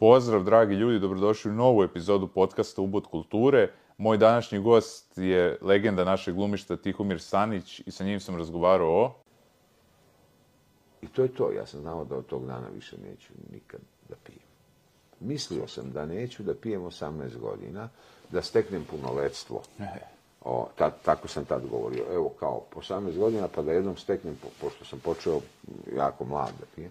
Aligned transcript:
Pozdrav, 0.00 0.42
dragi 0.44 0.74
ljudi, 0.74 0.98
dobrodošli 0.98 1.50
u 1.50 1.54
novu 1.54 1.82
epizodu 1.82 2.28
podcasta 2.28 2.82
Ubod 2.82 3.06
kulture. 3.06 3.72
Moj 3.98 4.18
današnji 4.18 4.58
gost 4.58 5.18
je 5.18 5.58
legenda 5.62 6.04
našeg 6.04 6.34
glumišta 6.34 6.76
Tihomir 6.76 7.20
Sanić 7.20 7.80
i 7.86 7.90
sa 7.90 8.04
njim 8.04 8.20
sam 8.20 8.36
razgovarao 8.36 8.88
o... 8.88 9.14
I 11.02 11.06
to 11.06 11.22
je 11.22 11.28
to. 11.28 11.52
Ja 11.52 11.66
sam 11.66 11.80
znao 11.80 12.04
da 12.04 12.16
od 12.16 12.26
tog 12.26 12.46
dana 12.46 12.68
više 12.74 12.96
neću 13.10 13.32
nikad 13.52 13.80
da 14.08 14.14
pijem. 14.24 14.48
Mislio 15.20 15.68
sam 15.68 15.92
da 15.92 16.06
neću 16.06 16.42
da 16.42 16.54
pijem 16.54 16.82
18 16.82 17.38
godina, 17.38 17.88
da 18.30 18.42
steknem 18.42 18.84
punoletstvo. 18.90 19.62
O, 20.44 20.68
ta, 20.76 20.90
tako 20.90 21.28
sam 21.28 21.44
tad 21.44 21.66
govorio. 21.70 22.04
Evo, 22.12 22.28
kao, 22.40 22.62
po 22.70 22.80
18 22.80 23.18
godina, 23.18 23.48
pa 23.54 23.62
da 23.62 23.72
jednom 23.72 23.96
steknem, 23.96 24.36
po, 24.42 24.48
pošto 24.60 24.84
sam 24.84 25.00
počeo 25.00 25.40
jako 25.96 26.24
mlad 26.24 26.52
da 26.60 26.66
pijem, 26.74 26.90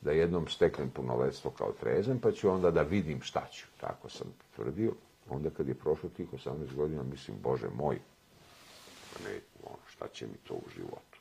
da 0.00 0.10
jednom 0.10 0.48
steknem 0.48 0.90
punoletstvo 0.90 1.50
kao 1.50 1.72
trezen, 1.72 2.20
pa 2.20 2.32
ću 2.32 2.50
onda 2.50 2.70
da 2.70 2.82
vidim 2.82 3.22
šta 3.22 3.46
ću. 3.52 3.66
Tako 3.80 4.08
sam 4.08 4.26
tvrdio. 4.56 4.92
Onda 5.28 5.50
kad 5.50 5.68
je 5.68 5.74
prošlo 5.74 6.08
tih 6.08 6.32
18 6.32 6.74
godina, 6.74 7.02
mislim, 7.02 7.36
Bože 7.42 7.68
moj, 7.74 7.98
ne, 9.24 9.40
ono, 9.64 9.78
šta 9.90 10.08
će 10.08 10.26
mi 10.26 10.36
to 10.48 10.54
u 10.54 10.70
životu? 10.76 11.18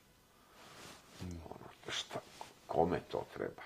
Ono, 1.21 1.89
šta, 1.89 2.19
kome 2.67 2.99
to 3.11 3.25
treba? 3.33 3.61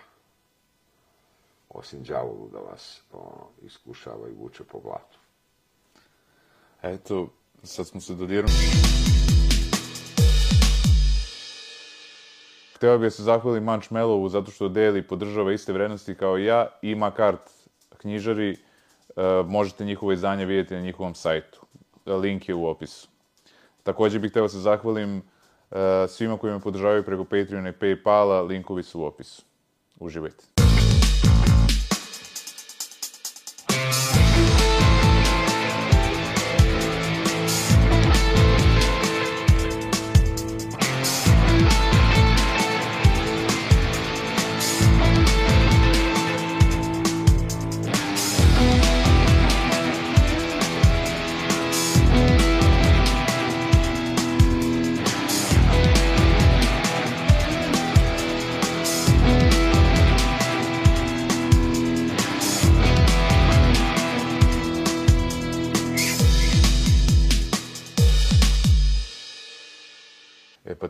Osim 1.70 2.04
đavolu 2.04 2.50
da 2.54 2.60
vas 2.60 3.02
ono, 3.12 3.48
iskušava 3.62 4.30
i 4.30 4.34
vuče 4.34 4.64
po 4.64 4.80
blatu. 4.80 5.20
Eto, 6.82 7.30
sad 7.64 7.88
smo 7.88 8.02
se 8.02 8.16
dodirali. 8.16 8.54
Hteo 12.80 12.98
bih 12.98 13.06
da 13.06 13.10
se 13.10 13.24
zahvalim 13.24 13.64
Manč 13.64 13.90
Melovu 13.90 14.30
zato 14.30 14.52
što 14.52 14.70
deli 14.70 15.00
i 15.00 15.08
podržava 15.08 15.52
iste 15.54 15.74
vrednosti 15.74 16.16
kao 16.16 16.38
i 16.38 16.46
ja. 16.46 16.68
Ima 16.82 17.12
kart 17.12 17.52
knjižari, 17.98 18.52
e, 18.52 18.58
možete 19.48 19.86
njihovo 19.86 20.12
izdanje 20.12 20.46
vidjeti 20.46 20.74
na 20.74 20.82
njihovom 20.82 21.16
sajtu. 21.16 21.62
Link 22.06 22.50
je 22.50 22.56
u 22.56 22.68
opisu. 22.68 23.08
Također 23.84 24.22
bih 24.22 24.32
hteo 24.32 24.44
da 24.44 24.50
se 24.50 24.60
zahvalim 24.60 25.18
e, 25.72 26.08
svima 26.08 26.38
koji 26.38 26.54
me 26.54 26.60
podržavaju 26.60 27.04
preko 27.04 27.24
Patreona 27.24 27.70
i 27.70 27.74
Paypala, 27.74 28.48
linkovi 28.48 28.84
su 28.84 29.02
u 29.02 29.06
opisu. 29.06 29.44
Uživajte. 30.00 30.59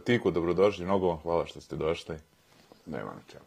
Tiku, 0.09 0.31
dobrodošli, 0.31 0.85
mnogo 0.85 1.07
vam 1.07 1.17
hvala 1.17 1.45
što 1.45 1.61
ste 1.61 1.75
došli. 1.75 2.15
Nema 2.85 3.11
na 3.13 3.21
čemu. 3.27 3.45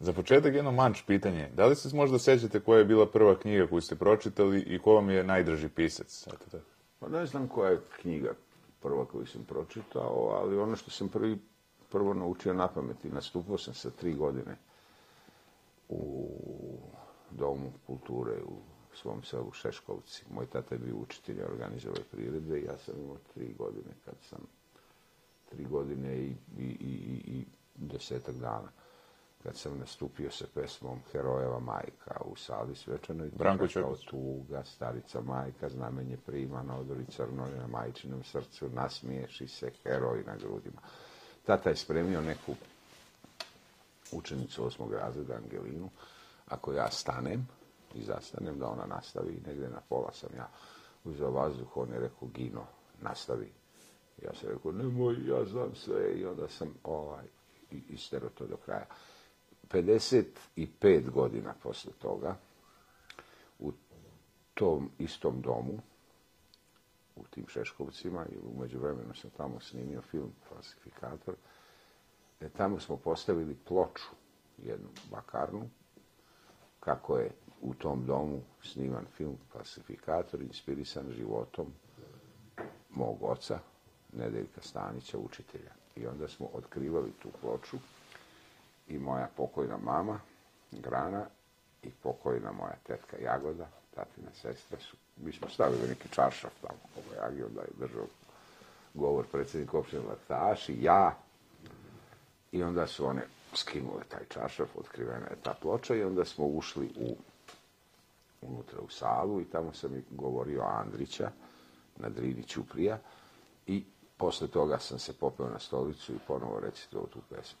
Za 0.00 0.12
početak 0.12 0.54
jedno 0.54 0.72
manč 0.72 1.02
pitanje. 1.06 1.50
Da 1.56 1.66
li 1.66 1.76
se 1.76 1.96
možda 1.96 2.18
sećate 2.18 2.60
koja 2.60 2.78
je 2.78 2.84
bila 2.84 3.06
prva 3.06 3.38
knjiga 3.38 3.66
koju 3.66 3.80
ste 3.80 3.96
pročitali 3.96 4.60
i 4.60 4.78
ko 4.78 4.94
vam 4.94 5.10
je 5.10 5.24
najdrži 5.24 5.68
pisac? 5.68 6.26
Eto. 6.26 6.58
Pa 6.98 7.08
ne 7.08 7.26
znam 7.26 7.48
koja 7.48 7.70
je 7.70 7.80
knjiga 8.00 8.34
prva 8.82 9.04
koju 9.04 9.26
sam 9.26 9.44
pročitao, 9.44 10.38
ali 10.42 10.58
ono 10.58 10.76
što 10.76 10.90
sam 10.90 11.08
prvi, 11.08 11.38
prvo 11.90 12.14
naučio 12.14 12.54
na 12.54 12.68
pamet 12.68 13.04
i 13.04 13.08
nastupao 13.08 13.58
sam 13.58 13.74
sa 13.74 13.90
tri 13.90 14.14
godine 14.14 14.56
u 15.88 16.28
Domu 17.30 17.72
kulture 17.86 18.42
u 18.44 18.56
svom 18.94 19.22
selu 19.22 19.52
Šeškovci. 19.52 20.24
Moj 20.30 20.46
tata 20.46 20.74
je 20.74 20.78
bio 20.78 20.96
učitelj 20.96 21.42
organizove 21.42 22.02
priredbe 22.10 22.58
i 22.58 22.64
ja 22.64 22.78
sam 22.78 22.94
imao 22.98 23.16
tri 23.34 23.54
godine 23.58 23.92
kad 24.04 24.14
sam 24.20 24.38
tri 25.52 25.64
godine 25.64 26.16
i, 26.16 26.34
i, 26.58 26.76
i, 26.80 27.22
i 27.26 27.44
desetak 27.76 28.34
dana 28.34 28.68
kad 29.42 29.56
sam 29.56 29.78
nastupio 29.78 30.30
sa 30.30 30.44
pesmom 30.54 31.00
Herojeva 31.12 31.58
majka 31.58 32.20
u 32.24 32.36
sali 32.36 32.76
svečanoj. 32.76 33.30
Branko 33.38 33.66
Ćopić. 33.66 34.04
tuga, 34.04 34.64
starica 34.64 35.20
majka, 35.20 35.68
znamenje 35.68 36.16
prima 36.16 36.62
na 36.62 36.78
odori 36.78 37.04
crnoj 37.04 37.50
na 37.58 37.66
majčinom 37.66 38.22
srcu, 38.22 38.68
nasmiješi 38.68 39.48
se 39.48 39.70
heroj 39.82 40.24
na 40.26 40.36
grudima. 40.36 40.80
Tata 41.46 41.70
je 41.70 41.76
spremio 41.76 42.20
neku 42.20 42.54
učenicu 44.12 44.66
osmog 44.66 44.92
razreda 44.92 45.34
Angelinu. 45.34 45.90
Ako 46.48 46.72
ja 46.72 46.90
stanem 46.90 47.48
i 47.94 48.02
zastanem, 48.02 48.58
da 48.58 48.68
ona 48.68 48.86
nastavi, 48.86 49.42
negde 49.46 49.68
na 49.68 49.80
pola 49.88 50.12
sam 50.12 50.30
ja 50.36 50.48
uzeo 51.04 51.30
vazduh, 51.30 51.76
on 51.76 51.92
je 51.92 52.00
rekao, 52.00 52.28
Gino, 52.28 52.64
nastavi. 53.00 53.52
Ja 54.24 54.34
sam 54.34 54.48
rekao, 54.48 54.72
nemoj, 54.72 55.16
ja 55.28 55.44
znam 55.44 55.74
sve 55.74 56.12
i 56.12 56.24
onda 56.26 56.48
sam 56.48 56.74
ovaj, 56.84 57.24
i- 57.70 57.82
istero 57.88 58.28
to 58.28 58.46
do 58.46 58.56
kraja. 58.56 58.86
55 59.68 61.10
godina 61.10 61.54
posle 61.62 61.92
toga, 61.92 62.36
u 63.58 63.72
tom 64.54 64.90
istom 64.98 65.40
domu, 65.40 65.78
u 67.16 67.24
tim 67.30 67.44
Šeškovcima 67.48 68.26
i 68.26 68.36
umeđu 68.56 68.78
vremenu 68.78 69.14
sam 69.14 69.30
tamo 69.30 69.60
snimio 69.60 70.02
film 70.02 70.32
Falsifikator, 70.48 71.34
e, 72.40 72.48
tamo 72.48 72.80
smo 72.80 72.96
postavili 72.96 73.56
ploču, 73.68 74.08
jednu 74.58 74.88
bakarnu, 75.10 75.68
kako 76.80 77.16
je 77.18 77.30
u 77.60 77.74
tom 77.74 78.06
domu 78.06 78.40
sniman 78.62 79.06
film 79.06 79.36
Falsifikator, 79.52 80.42
inspirisan 80.42 81.10
životom 81.10 81.72
mog 82.90 83.22
oca, 83.22 83.58
Nedeljka 84.12 84.60
Stanića, 84.62 85.18
učitelja. 85.18 85.72
I 85.96 86.06
onda 86.06 86.28
smo 86.28 86.46
otkrivali 86.52 87.12
tu 87.22 87.28
ploču 87.40 87.76
i 88.88 88.98
moja 88.98 89.28
pokojna 89.36 89.76
mama, 89.76 90.20
Grana, 90.70 91.26
i 91.82 91.90
pokojna 92.02 92.52
moja 92.52 92.76
tetka 92.86 93.16
Jagoda, 93.16 93.68
tatina 93.94 94.30
sestra 94.34 94.78
su, 94.80 94.96
mi 95.16 95.32
smo 95.32 95.48
stavili 95.48 95.88
neki 95.88 96.08
čaršaf 96.08 96.52
tamo, 96.60 96.78
ovo 96.96 97.14
Jagi, 97.14 97.42
onda 97.42 97.60
je 97.60 97.68
držao 97.78 98.06
govor 98.94 99.26
predsjednik 99.32 99.74
opštine 99.74 100.02
i 100.68 100.82
ja, 100.82 101.16
i 102.52 102.62
onda 102.62 102.86
su 102.86 103.06
one 103.06 103.22
skinule 103.54 104.04
taj 104.08 104.24
čaršaf, 104.28 104.68
otkrivena 104.76 105.26
je 105.30 105.36
ta 105.42 105.54
ploča 105.60 105.94
i 105.94 106.02
onda 106.02 106.24
smo 106.24 106.46
ušli 106.46 106.90
u 106.96 107.16
unutra 108.42 108.80
u 108.80 108.88
salu 108.88 109.40
i 109.40 109.44
tamo 109.44 109.72
sam 109.72 109.96
i 109.96 110.02
govorio 110.10 110.62
Andrića 110.62 111.30
na 111.96 112.08
Drini 112.08 112.42
Ćuprija 112.42 112.98
i 113.66 113.84
posle 114.16 114.48
toga 114.48 114.78
sam 114.78 114.98
se 114.98 115.12
popeo 115.12 115.48
na 115.48 115.58
stolicu 115.58 116.12
i 116.12 116.18
ponovo 116.26 116.60
recitovao 116.60 117.06
tu 117.06 117.18
pesmu. 117.30 117.58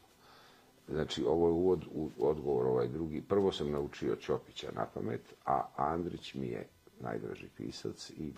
Znači, 0.88 1.24
ovo 1.24 1.46
je 1.46 1.52
uvod, 1.52 1.84
u 1.94 2.10
odgovor 2.20 2.66
ovaj 2.66 2.88
drugi. 2.88 3.22
Prvo 3.28 3.52
sam 3.52 3.70
naučio 3.70 4.16
Ćopića 4.16 4.68
na 4.74 4.86
pamet, 4.94 5.34
a 5.44 5.66
Andrić 5.76 6.34
mi 6.34 6.46
je 6.46 6.68
najdraži 7.00 7.48
pisac 7.56 8.10
i 8.10 8.32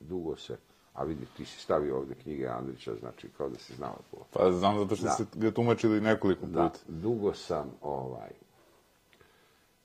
dugo 0.00 0.36
se, 0.36 0.56
a 0.94 1.04
vidi, 1.04 1.26
ti 1.36 1.44
si 1.44 1.60
stavio 1.60 1.98
ovde 1.98 2.14
knjige 2.14 2.46
Andrića, 2.46 2.94
znači 3.00 3.28
kao 3.36 3.48
da 3.48 3.58
si 3.58 3.74
znao 3.74 3.96
to. 4.10 4.26
Pa 4.32 4.52
znam 4.52 4.78
zato 4.78 4.96
što 4.96 5.04
Da. 5.04 5.10
ste 5.10 5.24
ga 5.34 5.50
tumačili 5.50 6.00
nekoliko 6.00 6.40
puta. 6.46 6.52
Da, 6.62 6.70
dugo 6.88 7.34
sam, 7.34 7.70
ovaj, 7.82 8.30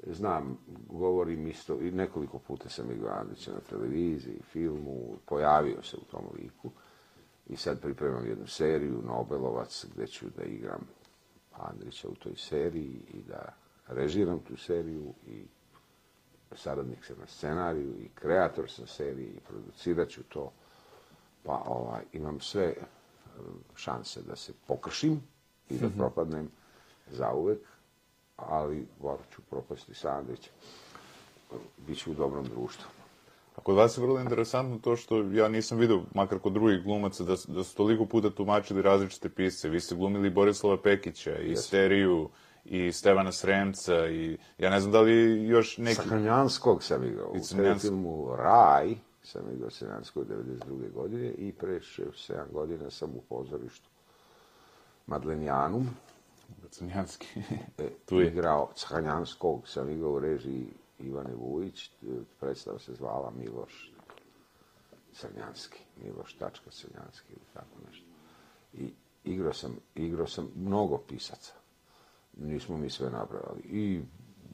znam, 0.08 0.58
govorim 0.90 1.48
isto, 1.48 1.80
i 1.82 1.92
nekoliko 1.92 2.40
puta 2.40 2.70
sam 2.70 2.92
igrao 2.92 3.20
Andrića 3.20 3.52
na 3.52 3.60
televiziji, 3.60 4.40
filmu, 4.52 5.18
pojavio 5.26 5.84
se 5.84 5.98
u 5.98 6.12
tom 6.12 6.24
liku 6.38 6.70
i 7.48 7.58
sad 7.58 7.82
pripremam 7.82 8.28
jednu 8.28 8.48
seriju, 8.48 9.02
Nobelovac, 9.06 9.86
gde 9.94 10.08
ću 10.08 10.26
da 10.38 10.44
igram 10.44 10.88
Andrića 11.54 12.08
u 12.08 12.16
toj 12.16 12.36
seriji 12.36 13.02
i 13.14 13.22
da 13.28 13.54
režiram 13.88 14.40
tu 14.40 14.58
seriju 14.58 15.14
i 15.28 15.44
saradnik 16.56 17.06
sam 17.06 17.16
na 17.20 17.28
scenariju 17.28 17.94
i 18.00 18.10
kreator 18.16 18.72
sam 18.72 18.88
seriji 18.88 19.28
i 19.28 19.40
producirat 19.40 20.10
ću 20.10 20.24
to. 20.24 20.52
Pa 21.44 21.64
ovaj, 21.66 22.02
imam 22.14 22.40
sve 22.40 22.64
e, 22.64 22.76
šanse 23.76 24.22
da 24.22 24.36
se 24.36 24.54
pokršim 24.68 25.22
i 25.70 25.78
da 25.78 25.90
propadnem 25.98 26.50
zauvek, 27.12 27.60
ali 28.36 28.88
morat 29.02 29.30
ću 29.36 29.42
propasti 29.50 29.94
sa 29.94 30.18
Andrićem. 30.18 30.54
Biću 31.88 32.12
u 32.12 32.14
dobrom 32.14 32.46
društvu. 32.46 32.90
A 33.56 33.62
kod 33.62 33.76
vas 33.76 33.98
je 33.98 34.02
vrlo 34.02 34.20
interesantno 34.20 34.80
to 34.80 34.96
što 34.96 35.22
ja 35.22 35.48
nisam 35.48 35.78
vidio, 35.78 36.02
makar 36.14 36.40
kod 36.40 36.54
drugih 36.54 36.84
glumaca, 36.84 37.24
da, 37.24 37.36
da 37.48 37.64
su 37.64 37.76
toliko 37.76 38.06
puta 38.06 38.30
tumačili 38.30 38.82
različite 38.82 39.30
pisce. 39.30 39.70
Vi 39.70 39.80
ste 39.80 39.96
glumili 39.96 40.30
Borislava 40.30 40.78
Pekića, 40.82 41.40
i 41.40 41.50
Jesam. 41.50 41.64
Steriju, 41.64 42.30
i 42.66 42.92
Stevana 42.92 43.32
Sremca 43.32 44.08
i 44.08 44.38
ja 44.58 44.70
ne 44.70 44.80
znam 44.80 44.92
da 44.92 45.02
li 45.02 45.44
još 45.48 45.78
neki... 45.78 46.02
Crnjanskog 46.02 46.84
sam 46.84 47.04
igrao. 47.04 47.32
U 47.32 47.40
filmu 47.80 48.36
Raj 48.36 48.96
sam 49.24 49.42
igrao 49.54 49.70
Crnjanskog 49.70 50.28
92. 50.28 50.92
godine 50.94 51.32
i 51.32 51.52
pre 51.52 51.80
6-7 51.80 52.52
godina 52.52 52.90
sam 52.90 53.10
u 53.10 53.22
pozorištu 53.30 53.90
Madlenjanum 55.08 55.88
Crnjanski. 56.70 57.28
e, 57.78 57.90
Tu 58.06 58.22
je. 58.22 58.28
igrao 58.28 58.70
Crnjanskog, 58.76 59.68
sam 59.68 59.90
igrao 59.90 60.12
u 60.12 60.20
režiji 60.20 60.68
Ivane 61.00 61.36
Vujić, 61.36 61.90
predstava 62.40 62.80
se 62.80 62.94
zvala 62.94 63.32
Miloš 63.34 63.92
Crnjanski, 65.14 65.80
Miloš 65.98 66.34
Tačka 66.34 66.70
Crnjanski 66.72 67.28
ili 67.30 67.46
tako 67.54 67.90
nešto. 67.90 68.06
I 68.74 68.92
igrao 69.26 69.54
sam, 69.54 69.76
igrao 69.96 70.28
sam 70.28 70.52
mnogo 70.56 70.98
pisaca. 71.00 71.54
Nismo 72.34 72.78
mi 72.78 72.90
sve 72.90 73.10
napravili. 73.10 73.62
I 73.62 74.02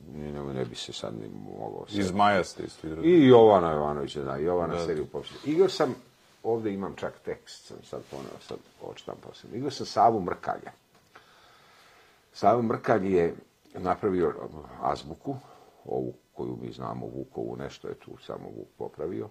ne, 0.08 0.32
ne 0.44 0.66
bi 0.66 0.76
se 0.76 0.94
sad 0.94 1.14
ni 1.14 1.30
mogao... 1.30 1.86
sve- 1.88 2.00
Iz 2.00 2.12
Maja 2.12 2.44
ste 2.44 2.64
isto 2.64 2.88
igrali. 2.88 3.08
I 3.10 3.28
Jovana 3.28 3.72
Jovanovića, 3.72 4.24
da, 4.24 4.36
Jovana 4.36 4.74
Da. 4.74 4.86
seriju 4.86 5.06
poslije. 5.08 5.40
Igrao 5.46 5.70
sam, 5.70 5.96
ovdje 6.44 6.74
imam 6.74 6.96
čak 6.96 7.20
tekst, 7.20 7.66
sam 7.66 7.78
sad 7.84 8.02
poneo, 8.12 8.40
sad 8.42 8.58
odštampao 8.82 9.34
sam. 9.34 9.56
Igrao 9.56 9.72
sam 9.72 9.86
Savu 9.86 10.22
Mrkalja. 10.22 10.72
Savo 12.34 12.62
Mrkalj 12.62 13.16
je 13.16 13.36
napravio 13.74 14.34
azbuku, 14.82 15.36
ovu 15.86 16.14
koju 16.42 16.58
mi 16.62 16.72
znamo, 16.72 17.06
Vukovu, 17.06 17.56
nešto 17.56 17.88
je 17.88 17.96
tu 17.96 18.12
samo 18.26 18.50
Vuk 18.50 18.68
popravio. 18.78 19.30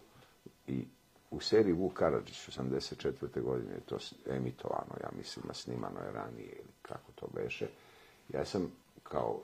I 0.67 0.87
u 1.31 1.41
seriji 1.41 1.73
Vuk 1.73 1.93
Karadžić, 1.93 2.49
84. 2.49 3.43
godine 3.43 3.75
je 3.75 3.81
to 3.81 3.99
emitovano, 4.27 4.95
ja 5.03 5.11
mislim, 5.17 5.45
a 5.51 5.55
snimano 5.55 6.01
je 6.01 6.13
ranije 6.13 6.53
ili 6.53 6.73
kako 6.83 7.13
to 7.15 7.27
beše. 7.35 7.69
Ja 8.29 8.45
sam 8.45 8.73
kao 9.03 9.41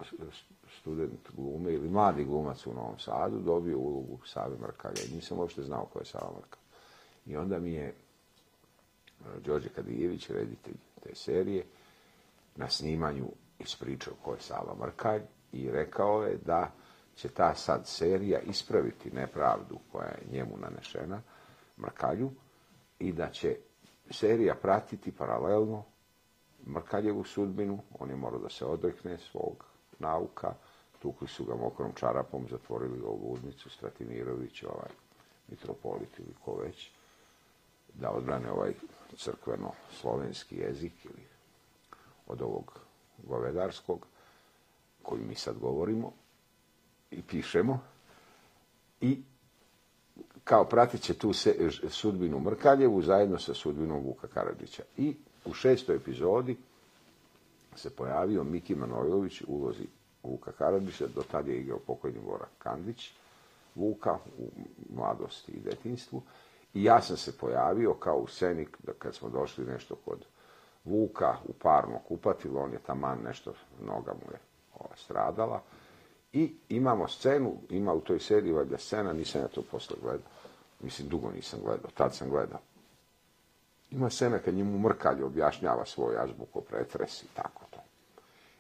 student 0.81 1.31
glume 1.37 1.73
ili 1.73 1.89
mladi 1.89 2.25
glumac 2.25 2.67
u 2.67 2.75
Novom 2.75 2.99
Sadu 2.99 3.39
dobio 3.39 3.79
ulogu 3.79 4.19
Save 4.27 4.57
Mrkalja 4.61 5.03
i 5.09 5.15
nisam 5.15 5.39
uopšte 5.39 5.63
znao 5.63 5.87
ko 5.93 5.99
je 5.99 6.05
Sava 6.05 6.31
Mrkalj. 6.37 6.63
I 7.27 7.37
onda 7.37 7.59
mi 7.59 7.73
je 7.73 7.87
e, 7.87 7.95
Đorđe 9.45 9.69
Kadijević, 9.69 10.31
reditelj 10.31 10.77
te 11.03 11.15
serije, 11.15 11.65
na 12.57 12.69
snimanju 12.69 13.27
ispričao 13.59 14.15
ko 14.25 14.35
je 14.35 14.41
Sava 14.41 14.75
Mrkalj 14.81 15.23
i 15.53 15.71
rekao 15.71 16.23
je 16.23 16.39
da 16.45 16.73
će 17.17 17.29
ta 17.29 17.55
sad 17.55 17.87
serija 17.87 18.41
ispraviti 18.41 19.11
nepravdu 19.11 19.79
koja 19.93 20.07
je 20.07 20.27
njemu 20.31 20.57
nanešena, 20.57 21.23
Mrkalju, 21.79 22.31
i 22.99 23.13
da 23.13 23.31
će 23.31 23.57
serija 24.11 24.55
pratiti 24.55 25.13
paralelno 25.13 25.85
Mrkaljevu 26.67 27.25
sudbinu, 27.25 27.79
on 27.99 28.11
je 28.11 28.17
morao 28.17 28.39
da 28.39 28.49
se 28.49 28.65
odrekne 28.65 29.19
svog 29.19 29.65
nauka, 29.99 30.55
tukli 30.99 31.29
su 31.29 31.45
ga 31.45 31.55
mokrom 31.55 31.93
čarapom, 31.95 32.47
zatvorili 32.51 33.01
ga 33.01 33.07
u 33.09 33.31
ludnicu, 33.31 33.71
Stratimirović, 33.71 34.63
ovaj 34.63 34.91
mitropolit 35.49 36.19
ili 36.19 36.35
ko 36.45 36.55
već, 36.55 36.91
da 37.95 38.11
odbrane 38.11 38.51
ovaj 38.51 38.75
crkveno-slovenski 39.17 40.57
jezik 40.59 41.05
ili 41.05 41.27
od 42.27 42.43
ovog 42.43 42.81
govedarskog, 43.19 44.07
koji 45.03 45.23
mi 45.25 45.35
sad 45.35 45.59
govorimo 45.59 46.13
i 47.11 47.23
pišemo. 47.23 47.81
I 49.01 49.23
kao 50.45 50.65
pratit 50.65 51.01
će 51.01 51.15
tu 51.15 51.33
se, 51.33 51.71
sudbinu 51.89 52.41
Mrkaljevu 52.41 53.03
zajedno 53.03 53.39
sa 53.39 53.55
sudbinom 53.55 54.05
Vuka 54.05 54.27
Karadžića. 54.27 54.83
I 54.97 55.17
u 55.45 55.53
šestoj 55.55 55.97
epizodi 55.97 56.57
se 57.77 57.97
pojavio 57.97 58.45
Miki 58.45 58.75
Manojlović 58.75 59.43
u 59.43 59.45
ulozi 59.49 59.87
Vuka 60.23 60.53
Karadžića, 60.53 61.07
do 61.15 61.23
tada 61.31 61.51
je 61.51 61.59
igrao 61.61 61.79
pokojni 61.79 62.19
Goran 62.27 62.49
Kandić, 62.59 63.11
Vuka 63.75 64.19
u 64.39 64.49
mladosti 64.95 65.53
i 65.53 65.61
detinstvu. 65.61 66.23
I 66.75 66.85
ja 66.85 67.03
sam 67.03 67.17
se 67.17 67.39
pojavio 67.39 67.95
kao 67.95 68.17
u 68.19 68.27
sceni 68.27 68.67
kad 68.99 69.15
smo 69.15 69.29
došli 69.29 69.65
nešto 69.65 69.95
kod 70.05 70.25
Vuka 70.85 71.37
u 71.49 71.53
parno 71.53 71.99
kupatilo, 72.09 72.61
on 72.61 72.73
je 72.73 72.79
taman 72.79 73.19
nešto, 73.25 73.53
noga 73.87 74.13
mu 74.13 74.33
je 74.33 74.39
ova, 74.75 74.97
stradala. 74.97 75.63
I 76.37 76.55
imamo 76.69 77.09
scenu, 77.09 77.57
ima 77.71 77.93
u 77.93 78.01
toj 78.01 78.21
seriji 78.21 78.53
valjda 78.53 78.79
scena, 78.79 79.13
nisam 79.13 79.41
ja 79.41 79.49
to 79.49 79.63
posle 79.71 79.97
gledao. 80.03 80.29
Mislim, 80.81 81.09
dugo 81.09 81.31
nisam 81.31 81.61
gledao, 81.65 81.91
tad 81.95 82.15
sam 82.15 82.31
gledao. 82.31 82.59
Ima 83.91 84.11
scena 84.11 84.39
kad 84.39 84.55
njemu 84.55 84.79
mrkalje 84.79 85.25
objašnjava 85.25 85.85
svoj 85.87 86.17
azbuko 86.19 86.61
pretres 86.61 87.23
i 87.23 87.27
tako 87.35 87.65
to. 87.71 87.79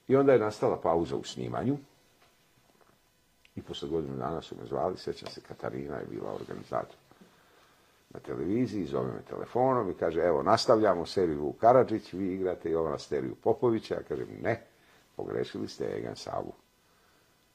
I 0.08 0.17
onda 0.17 0.32
je 0.32 0.38
nastala 0.38 0.81
pauza 0.81 1.17
u 1.17 1.25
snimanju. 1.25 1.76
I 3.56 3.62
posle 3.62 3.88
godinu 3.88 4.17
dana 4.17 4.43
su 4.43 4.56
me 4.61 4.67
zvali, 4.67 4.99
sjećam 4.99 5.28
se, 5.28 5.40
Katarina 5.40 5.96
je 5.96 6.06
bila 6.11 6.34
organizator 6.34 6.96
na 8.11 8.20
televiziji, 8.20 8.87
zove 8.87 9.12
me 9.12 9.23
telefonom 9.28 9.90
i 9.90 9.94
kaže, 9.94 10.20
evo, 10.20 10.43
nastavljamo 10.43 11.06
seriju 11.06 11.40
Vuk 11.40 11.56
Karadžić, 11.61 12.12
vi 12.12 12.34
igrate 12.34 12.70
Jovana 12.70 12.99
Steriju 12.99 13.34
Popovića. 13.34 13.94
Ja 13.94 14.02
kažem, 14.02 14.28
ne, 14.43 14.62
pogrešili 15.17 15.69
ste 15.69 15.96
Egan 15.96 16.17
Savu. 16.17 16.52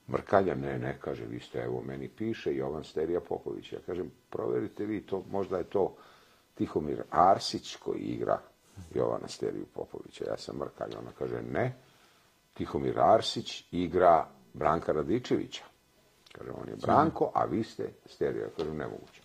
Mrkalja, 0.08 0.56
ne, 0.56 0.80
ne, 0.80 0.98
kaže, 1.02 1.26
vi 1.26 1.40
ste, 1.40 1.60
evo, 1.60 1.82
meni 1.86 2.10
piše 2.10 2.56
Jovan 2.56 2.84
Sterija 2.84 3.20
Popović. 3.20 3.74
Ja 3.74 3.80
kažem, 3.86 4.12
proverite 4.30 4.86
vi 4.86 5.02
to, 5.02 5.24
možda 5.32 5.58
je 5.58 5.64
to 5.64 5.96
Tihomir 6.56 7.04
Arsić 7.10 7.76
koji 7.76 8.00
igra 8.00 8.40
Jovana 8.94 9.28
Steriju 9.28 9.66
Popovića. 9.74 10.26
Ja 10.28 10.38
sam 10.38 10.58
Mrkalja. 10.58 11.00
Ona 11.00 11.12
kaže, 11.20 11.42
ne, 11.42 11.76
Tihomir 12.54 13.00
Arsić 13.00 13.68
igra 13.72 14.28
Branka 14.54 14.92
Radičevića. 14.92 15.64
Kaže, 16.32 16.52
on 16.52 16.70
je 16.70 16.76
Branko, 16.76 17.32
a 17.34 17.46
vi 17.46 17.64
ste 17.64 17.90
Sterija. 18.06 18.44
Ja 18.44 18.50
kažem, 18.58 18.78
nemoguće. 18.78 19.22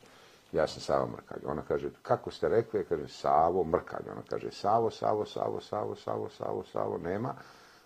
Ja 0.52 0.66
sam 0.66 0.80
Savo 0.80 1.06
Mrkalj. 1.06 1.40
Ona 1.44 1.62
kaže, 1.62 1.90
kako 2.02 2.30
ste 2.30 2.48
rekli? 2.48 2.80
Ja 2.80 2.84
kažem, 2.84 3.08
Savo 3.08 3.64
Mrkalj. 3.64 4.10
Ona 4.10 4.22
kaže, 4.30 4.50
Savo, 4.50 4.90
Savo, 4.90 5.24
Savo, 5.24 5.60
Savo, 5.60 5.94
Savo, 5.94 6.28
Savo, 6.28 6.64
Savo, 6.64 6.98
nema. 6.98 7.34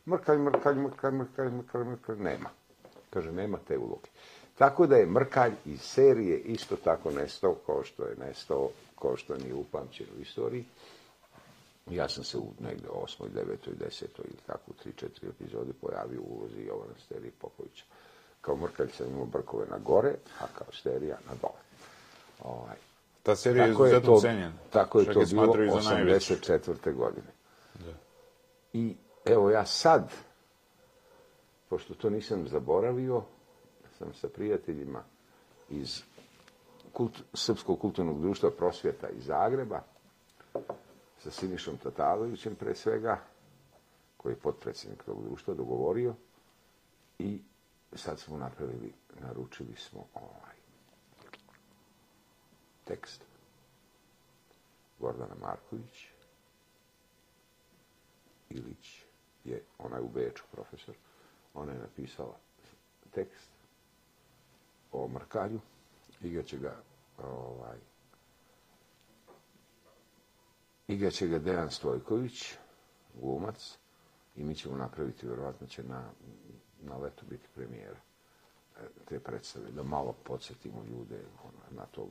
Mrkalj, 0.06 0.38
Mrkalj, 0.38 0.76
Mrkalj, 0.76 1.12
Mrkalj, 1.12 1.50
Mrkalj, 1.50 1.84
Mrkalj, 1.84 2.18
nema. 2.18 2.50
Kaže, 3.10 3.32
nema 3.32 3.58
te 3.68 3.78
uloge. 3.78 4.08
Tako 4.58 4.86
da 4.86 4.96
je 4.96 5.06
Mrkalj 5.06 5.52
iz 5.64 5.80
serije 5.80 6.38
isto 6.38 6.76
tako 6.76 7.10
nestao, 7.10 7.54
kao 7.66 7.84
što 7.84 8.04
je 8.04 8.16
nestao, 8.16 8.68
kao 8.98 9.16
što 9.16 9.36
nije 9.36 9.54
upamćen 9.54 10.06
u 10.18 10.22
istoriji. 10.22 10.64
Ja 11.90 12.08
sam 12.08 12.24
se 12.24 12.38
u 12.38 12.46
negde 12.60 12.88
8., 12.88 13.22
9., 13.34 13.56
10. 13.86 14.04
ili 14.18 14.36
tako 14.46 14.62
u 14.70 14.88
3-4 14.88 15.28
epizodi 15.28 15.72
pojavio 15.72 16.20
u 16.20 16.38
ulozi 16.38 16.62
Jovana 16.66 16.92
Sterije 17.04 17.32
Popovića. 17.40 17.84
Kao 18.40 18.56
Mrkalj 18.56 18.88
sam 18.96 19.06
imao 19.06 19.24
brkove 19.24 19.66
na 19.70 19.78
gore, 19.78 20.14
a 20.40 20.44
kao 20.58 20.66
Sterija 20.72 21.18
na 21.28 21.34
dole. 21.42 21.60
Ovaj, 22.44 22.76
Ta 23.22 23.36
serija 23.36 23.66
tako 23.66 23.84
je 23.84 23.90
izuzetno 23.90 24.20
cenjena. 24.20 24.52
tako 24.70 25.00
je 25.00 25.06
to 25.06 25.12
bilo 25.12 25.26
smatraju 25.26 25.70
za 25.82 25.90
najveću. 25.90 26.34
84. 26.34 26.94
godine. 26.94 27.32
I 28.72 28.94
evo 29.24 29.50
ja 29.50 29.66
sad, 29.66 30.10
pošto 31.70 31.94
to 31.94 32.10
nisam 32.10 32.48
zaboravio, 32.48 33.22
sam 33.98 34.14
sa 34.14 34.28
prijateljima 34.28 35.02
iz 35.70 36.02
kult, 36.92 37.22
Srpskog 37.34 37.78
kulturnog 37.80 38.20
društva 38.20 38.50
prosvjeta 38.50 39.08
iz 39.08 39.24
Zagreba, 39.24 39.82
sa 41.18 41.30
Sinišom 41.30 41.76
Tatalovićem 41.76 42.54
pre 42.54 42.74
svega, 42.74 43.20
koji 44.16 44.32
je 44.32 44.36
potpredsjednik 44.36 45.02
tog 45.02 45.24
društva, 45.24 45.54
dogovorio 45.54 46.14
i 47.18 47.40
sad 47.92 48.18
smo 48.20 48.36
napravili, 48.36 48.92
naručili 49.20 49.76
smo 49.76 50.04
ovaj 50.14 50.56
tekst 52.84 53.22
Gordana 54.98 55.34
Marković, 55.40 56.06
Ilić 58.50 59.02
je, 59.44 59.62
ona 59.78 59.96
je 59.96 60.02
u 60.02 60.08
Beču 60.08 60.44
profesor, 60.52 60.94
ona 61.54 61.72
je 61.72 61.78
napisala 61.78 62.36
tekst 63.10 63.50
o 64.92 65.08
Mrkalju, 65.08 65.60
igraće 66.22 66.58
ga 66.58 66.76
ovaj, 67.22 67.78
igraće 70.88 71.26
ga 71.26 71.38
Dejan 71.38 71.70
Stojković, 71.70 72.54
glumac, 73.20 73.78
i 74.36 74.44
mi 74.44 74.54
ćemo 74.54 74.76
napraviti, 74.76 75.26
vjerovatno 75.26 75.66
će 75.66 75.82
na, 75.82 76.10
na 76.82 76.96
letu 76.96 77.24
biti 77.30 77.48
premijera 77.54 78.00
e, 78.76 78.80
te 79.08 79.18
predstave, 79.20 79.70
da 79.70 79.82
malo 79.82 80.14
podsjetimo 80.24 80.84
ljude 80.90 81.20
ono, 81.44 81.80
na 81.80 81.86
tog 81.86 82.08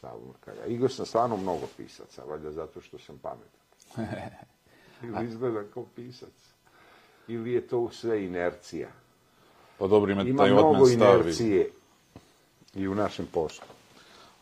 Savu 0.00 0.28
Mrkalja. 0.28 0.66
Igrao 0.66 0.88
sam 0.88 1.06
stvarno 1.06 1.36
mnogo 1.36 1.66
pisaca, 1.76 2.24
valjda 2.24 2.52
zato 2.52 2.80
što 2.80 2.98
sam 2.98 3.18
pametan. 3.18 3.60
Ili 5.02 5.26
izgleda 5.26 5.64
kao 5.74 5.84
pisac. 5.94 6.55
Ili 7.28 7.52
je 7.52 7.60
to 7.60 7.90
sve 7.92 8.24
inercija. 8.24 8.88
Pa 9.78 9.86
dobro, 9.86 10.12
ima, 10.12 10.22
Ima 10.22 10.38
taj 10.38 10.50
mnogo 10.50 10.68
odmen 10.68 10.86
stavi. 10.88 11.20
inercije 11.20 11.70
i 12.74 12.88
u 12.88 12.94
našem 12.94 13.26
poslu. 13.26 13.64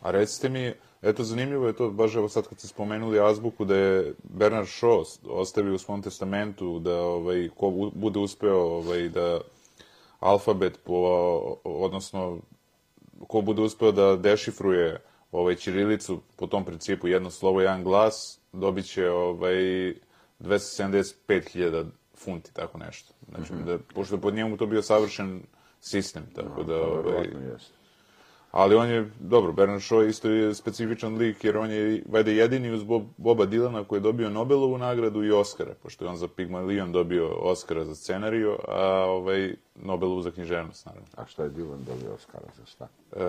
A 0.01 0.11
recite 0.11 0.49
mi, 0.49 0.73
Eto, 1.01 1.23
zanimljivo 1.23 1.67
je 1.67 1.73
to, 1.73 1.89
baš 1.89 2.15
evo 2.15 2.29
sad 2.29 2.47
kad 2.47 2.59
ste 2.59 2.67
spomenuli 2.67 3.19
azbuku, 3.19 3.65
da 3.65 3.75
je 3.75 4.13
Bernard 4.23 4.67
Shaw 4.67 5.03
ostavio 5.23 5.75
u 5.75 5.77
svom 5.77 6.01
testamentu 6.01 6.79
da 6.79 6.95
ovaj, 6.95 7.49
ko 7.55 7.65
bu- 7.67 7.91
bude 7.93 8.19
uspeo 8.19 8.57
ovaj, 8.57 9.09
da 9.09 9.41
alfabet, 10.19 10.79
po, 10.83 10.93
odnosno 11.63 12.39
ko 13.27 13.41
bude 13.41 13.61
uspeo 13.61 13.91
da 13.91 14.15
dešifruje 14.15 15.01
ovaj, 15.31 15.55
ćirilicu 15.55 16.19
po 16.35 16.47
tom 16.47 16.65
principu 16.65 17.07
jedno 17.07 17.31
slovo, 17.31 17.61
jedan 17.61 17.83
glas, 17.83 18.39
dobit 18.53 18.85
će 18.85 19.09
ovaj, 19.09 19.93
275.000 20.39 21.85
funti, 22.17 22.53
tako 22.53 22.77
nešto. 22.77 23.13
Znači, 23.29 23.53
da, 23.65 23.77
pošto 23.93 24.17
pod 24.17 24.33
njemu 24.33 24.57
to 24.57 24.65
bio 24.65 24.81
savršen 24.81 25.41
sistem, 25.79 26.23
tako 26.35 26.63
da... 26.63 26.75
Ovaj, 26.75 27.03
Verovatno 27.03 27.39
jeste. 27.39 27.73
ali 28.51 28.75
on 28.75 28.89
je, 28.89 29.11
dobro, 29.19 29.51
Bernard 29.51 29.81
Shaw 29.81 30.09
isto 30.09 30.29
je 30.29 30.53
specifičan 30.53 31.15
lik, 31.17 31.43
jer 31.43 31.57
on 31.57 31.71
je, 31.71 32.03
valjda, 32.09 32.31
jedini 32.31 32.71
uz 32.71 32.83
Bob, 32.83 33.03
Boba 33.17 33.45
Dylana 33.45 33.83
koji 33.83 33.97
je 33.97 34.01
dobio 34.01 34.29
Nobelovu 34.29 34.77
nagradu 34.77 35.23
i 35.23 35.31
Oscara, 35.31 35.73
pošto 35.83 36.05
je 36.05 36.09
on 36.09 36.17
za 36.17 36.27
Pygmalion 36.27 36.91
dobio 36.91 37.27
Oscara 37.27 37.85
za 37.85 37.95
scenariju, 37.95 38.57
a 38.67 39.05
ovaj, 39.07 39.55
Nobelovu 39.75 40.21
za 40.21 40.31
književnost, 40.31 40.85
naravno. 40.85 41.07
A 41.15 41.25
šta 41.25 41.43
je 41.43 41.49
Dylan 41.49 41.83
dobio 41.87 42.13
Oscara 42.15 42.47
za 42.57 42.65
šta? 42.65 42.87
E, 43.15 43.25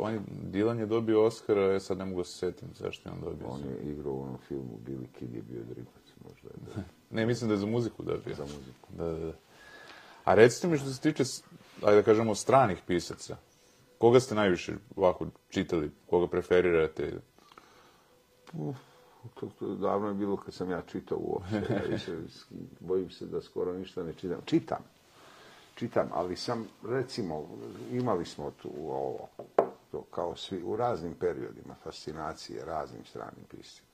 on 0.00 0.12
je, 0.12 0.20
Dylan 0.52 0.78
je 0.78 0.86
dobio 0.86 1.24
Oscara, 1.24 1.62
ja 1.62 1.80
sad 1.80 1.98
ne 1.98 2.04
mogu 2.04 2.24
se 2.24 2.38
setim 2.38 2.68
zašto 2.74 3.08
je 3.08 3.12
on 3.12 3.20
dobio. 3.20 3.46
On 3.48 3.60
je 3.60 3.92
igrao 3.92 4.12
u 4.12 4.22
onom 4.22 4.38
filmu 4.48 4.78
Billy 4.86 5.06
Kid 5.18 5.34
je 5.34 5.42
bio 5.42 5.62
dripac, 5.64 6.03
možda 6.28 6.48
je 6.48 6.54
bio 6.64 6.84
Ne, 7.10 7.26
mislim 7.26 7.48
da 7.48 7.54
je 7.54 7.58
za 7.58 7.66
muziku 7.66 8.02
dobio. 8.02 8.34
za 8.36 8.42
muziku. 8.42 8.88
Da, 8.88 9.04
da, 9.04 9.18
da. 9.26 9.32
A 10.24 10.34
recite 10.34 10.68
mi 10.68 10.78
što 10.78 10.88
se 10.90 11.00
tiče, 11.00 11.22
ajde 11.82 11.96
da 11.96 12.02
kažemo, 12.02 12.34
stranih 12.34 12.78
pisaca. 12.86 13.36
Koga 13.98 14.20
ste 14.20 14.34
najviše 14.34 14.74
ovako 14.96 15.26
čitali? 15.48 15.90
Koga 16.10 16.26
preferirate? 16.26 17.12
To, 19.34 19.46
to 19.58 19.74
davno 19.74 20.08
je 20.08 20.14
bilo 20.14 20.36
kad 20.36 20.54
sam 20.54 20.70
ja 20.70 20.82
čitao 20.82 21.18
uopšte. 21.20 21.62
Ja 21.74 21.82
više, 21.90 22.12
bojim 22.80 23.10
se 23.10 23.26
da 23.26 23.40
skoro 23.42 23.72
ništa 23.72 24.02
ne 24.02 24.12
čitam. 24.12 24.40
Čitam. 24.44 24.78
Čitam, 25.74 26.08
ali 26.12 26.36
sam, 26.36 26.68
recimo, 26.88 27.48
imali 27.92 28.24
smo 28.24 28.50
tu 28.50 28.70
ovo, 28.88 29.28
to 29.92 30.02
kao 30.02 30.36
svi, 30.36 30.62
u 30.62 30.76
raznim 30.76 31.14
periodima 31.14 31.74
fascinacije 31.84 32.64
raznim 32.64 33.04
stranim 33.04 33.44
piscima. 33.50 33.88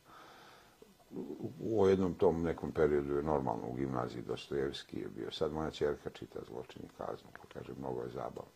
U, 1.60 1.88
jednom 1.88 2.14
tom 2.14 2.42
nekom 2.42 2.72
periodu 2.72 3.16
je 3.16 3.22
normalno 3.22 3.68
u 3.68 3.74
gimnaziji 3.74 4.22
Dostojevski 4.22 4.98
je 4.98 5.08
bio. 5.08 5.30
Sad 5.30 5.52
moja 5.52 5.70
čerka 5.70 6.10
čita 6.10 6.38
Zločin 6.48 6.82
i 6.84 6.88
kaznu, 6.98 7.28
pa 7.32 7.58
kaže, 7.58 7.72
mnogo 7.78 8.02
je 8.02 8.08
zabavno. 8.08 8.50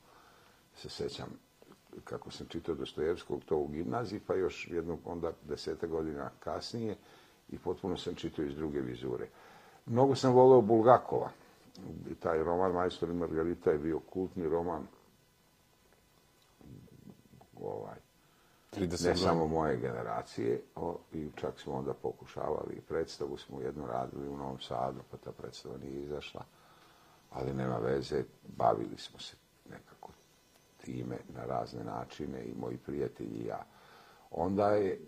Se 0.74 0.88
sećam 0.88 1.28
kako 2.04 2.30
sam 2.30 2.46
čitao 2.46 2.74
Dostojevskog 2.74 3.44
to 3.44 3.56
u 3.56 3.68
gimnaziji, 3.68 4.20
pa 4.26 4.34
još 4.34 4.68
jednog 4.70 4.98
onda 5.04 5.32
deseta 5.42 5.86
godina 5.86 6.30
kasnije 6.38 6.96
i 7.48 7.58
potpuno 7.58 7.96
sam 7.96 8.14
čitao 8.14 8.44
iz 8.44 8.56
druge 8.56 8.80
vizure. 8.80 9.28
Mnogo 9.86 10.14
sam 10.14 10.32
voleo 10.32 10.60
Bulgakova. 10.60 11.30
Taj 12.20 12.44
roman 12.44 12.72
Majstor 12.72 13.08
i 13.10 13.12
Margarita 13.12 13.70
je 13.70 13.78
bio 13.78 14.00
kultni 14.00 14.48
roman 14.48 14.86
ovaj, 17.60 17.98
30 18.76 18.80
ne 18.80 18.86
godina. 18.86 19.16
samo 19.16 19.46
moje 19.46 19.76
generacije, 19.76 20.62
o, 20.76 20.98
i 21.12 21.30
čak 21.36 21.60
smo 21.60 21.74
onda 21.74 21.94
pokušavali, 21.94 22.80
predstavu 22.88 23.36
smo 23.36 23.60
jednu 23.60 23.86
radili 23.86 24.28
u 24.28 24.36
Novom 24.36 24.60
Sadu, 24.60 25.00
pa 25.10 25.16
ta 25.16 25.32
predstava 25.32 25.78
nije 25.78 26.02
izašla, 26.02 26.44
ali 27.30 27.54
nema 27.54 27.78
veze, 27.78 28.24
bavili 28.56 28.98
smo 28.98 29.18
se 29.18 29.36
nekako 29.70 30.10
time 30.84 31.16
na 31.28 31.44
razne 31.44 31.84
načine 31.84 32.44
i 32.44 32.54
moji 32.54 32.76
prijatelji 32.76 33.36
i 33.36 33.46
ja. 33.46 33.64
Onda 34.30 34.70
je, 34.70 35.00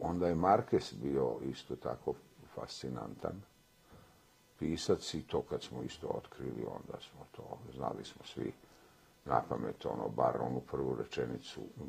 onda 0.00 0.28
je 0.28 0.34
Marquez 0.34 0.94
bio 1.02 1.36
isto 1.42 1.76
tako 1.76 2.14
fascinantan 2.54 3.42
pisac 4.58 5.14
i 5.14 5.22
to 5.22 5.42
kad 5.42 5.62
smo 5.62 5.82
isto 5.82 6.06
otkrili, 6.06 6.66
onda 6.66 6.98
smo 7.00 7.26
to, 7.36 7.58
znali 7.74 8.04
smo 8.04 8.24
svi 8.24 8.52
na 9.24 9.42
pamet, 9.48 9.86
ono, 9.86 10.08
bar 10.08 10.36
onu 10.40 10.60
prvu 10.60 10.94
rečenicu 10.94 11.60
e, 11.60 11.82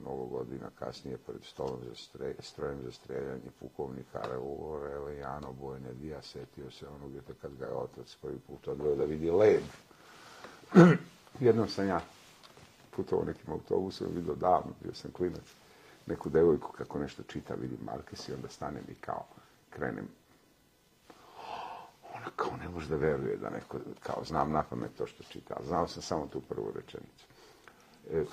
mnogo 0.00 0.24
godina 0.24 0.70
kasnije 0.78 1.18
pred 1.18 1.44
stolom 1.44 1.80
za 1.88 1.94
stre, 1.94 2.34
strojem 2.38 2.82
za 2.82 2.92
streljanje 2.92 3.50
pukovnika 3.60 4.20
Reule 4.30 5.16
Jano 5.16 5.52
Bojne 5.52 5.92
Dija 5.94 6.22
setio 6.22 6.70
se 6.70 6.88
onog 6.88 7.14
jutra 7.14 7.34
kad 7.42 7.56
ga 7.56 7.66
je 7.66 7.72
otac 7.72 8.16
prvi 8.22 8.38
put 8.38 8.68
odveo 8.68 8.94
da 8.94 9.04
vidi 9.04 9.30
led. 9.30 9.62
Jednom 11.40 11.68
sam 11.68 11.88
ja 11.88 12.00
putovao 12.96 13.24
nekim 13.24 13.52
autobusom, 13.52 14.06
vidio 14.14 14.34
davno, 14.34 14.72
bio 14.82 14.94
sam 14.94 15.12
klinac, 15.12 15.54
neku 16.06 16.30
devojku 16.30 16.72
kako 16.72 16.98
nešto 16.98 17.22
čita, 17.22 17.54
vidim 17.54 17.78
Markes 17.84 18.28
i 18.28 18.32
onda 18.32 18.48
stanem 18.48 18.84
i 18.88 18.94
kao 18.94 19.24
krenem 19.70 20.08
kao 22.36 22.56
ne 22.56 22.68
može 22.68 22.88
da 22.88 22.96
veruje 22.96 23.36
da 23.36 23.50
neko, 23.50 23.78
kao 24.02 24.24
znam 24.24 24.52
na 24.52 24.62
pamet 24.62 24.90
to 24.98 25.06
što 25.06 25.24
čita, 25.24 25.56
znao 25.66 25.88
sam 25.88 26.02
samo 26.02 26.26
tu 26.26 26.40
prvu 26.40 26.72
rečenicu. 26.74 27.26
E, 28.12 28.24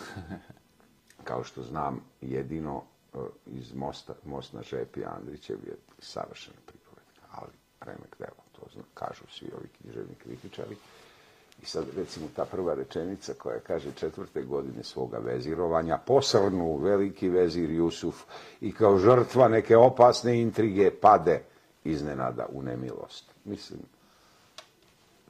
kao 1.24 1.44
što 1.44 1.63
znam 1.63 2.01
jedino 2.22 2.84
e, 3.13 3.18
iz 3.46 3.74
Mosta, 3.74 4.13
Most 4.25 4.54
na 4.54 4.62
žepi 4.62 5.06
Andrićev 5.06 5.58
je 5.68 5.75
savršena 6.00 6.58
pripovetka, 6.66 7.22
ali 7.32 7.51
remek 7.82 8.18
delo, 8.20 8.44
to 8.51 8.62
zna, 8.74 8.84
kažu 8.94 9.24
svi 9.30 9.51
ovi 9.58 9.68
književni 9.68 10.16
kritičari. 10.16 10.75
I 11.62 11.66
sad 11.66 11.86
recimo 11.96 12.27
ta 12.36 12.46
prva 12.46 12.74
rečenica 12.74 13.34
koja 13.34 13.60
kaže 13.60 13.92
četvrte 13.92 14.42
godine 14.42 14.84
svoga 14.84 15.18
vezirovanja, 15.18 15.98
posrnu 15.98 16.77
veliki 16.77 17.30
vezir 17.30 17.70
Jusuf 17.70 18.24
i 18.62 18.74
kao 18.74 18.98
žrtva 18.98 19.48
neke 19.48 19.77
opasne 19.77 20.42
intrige 20.42 20.92
pade 20.92 21.42
iznenada 21.91 22.46
u 22.53 22.62
nemilost. 22.62 23.32
Mislim, 23.46 23.79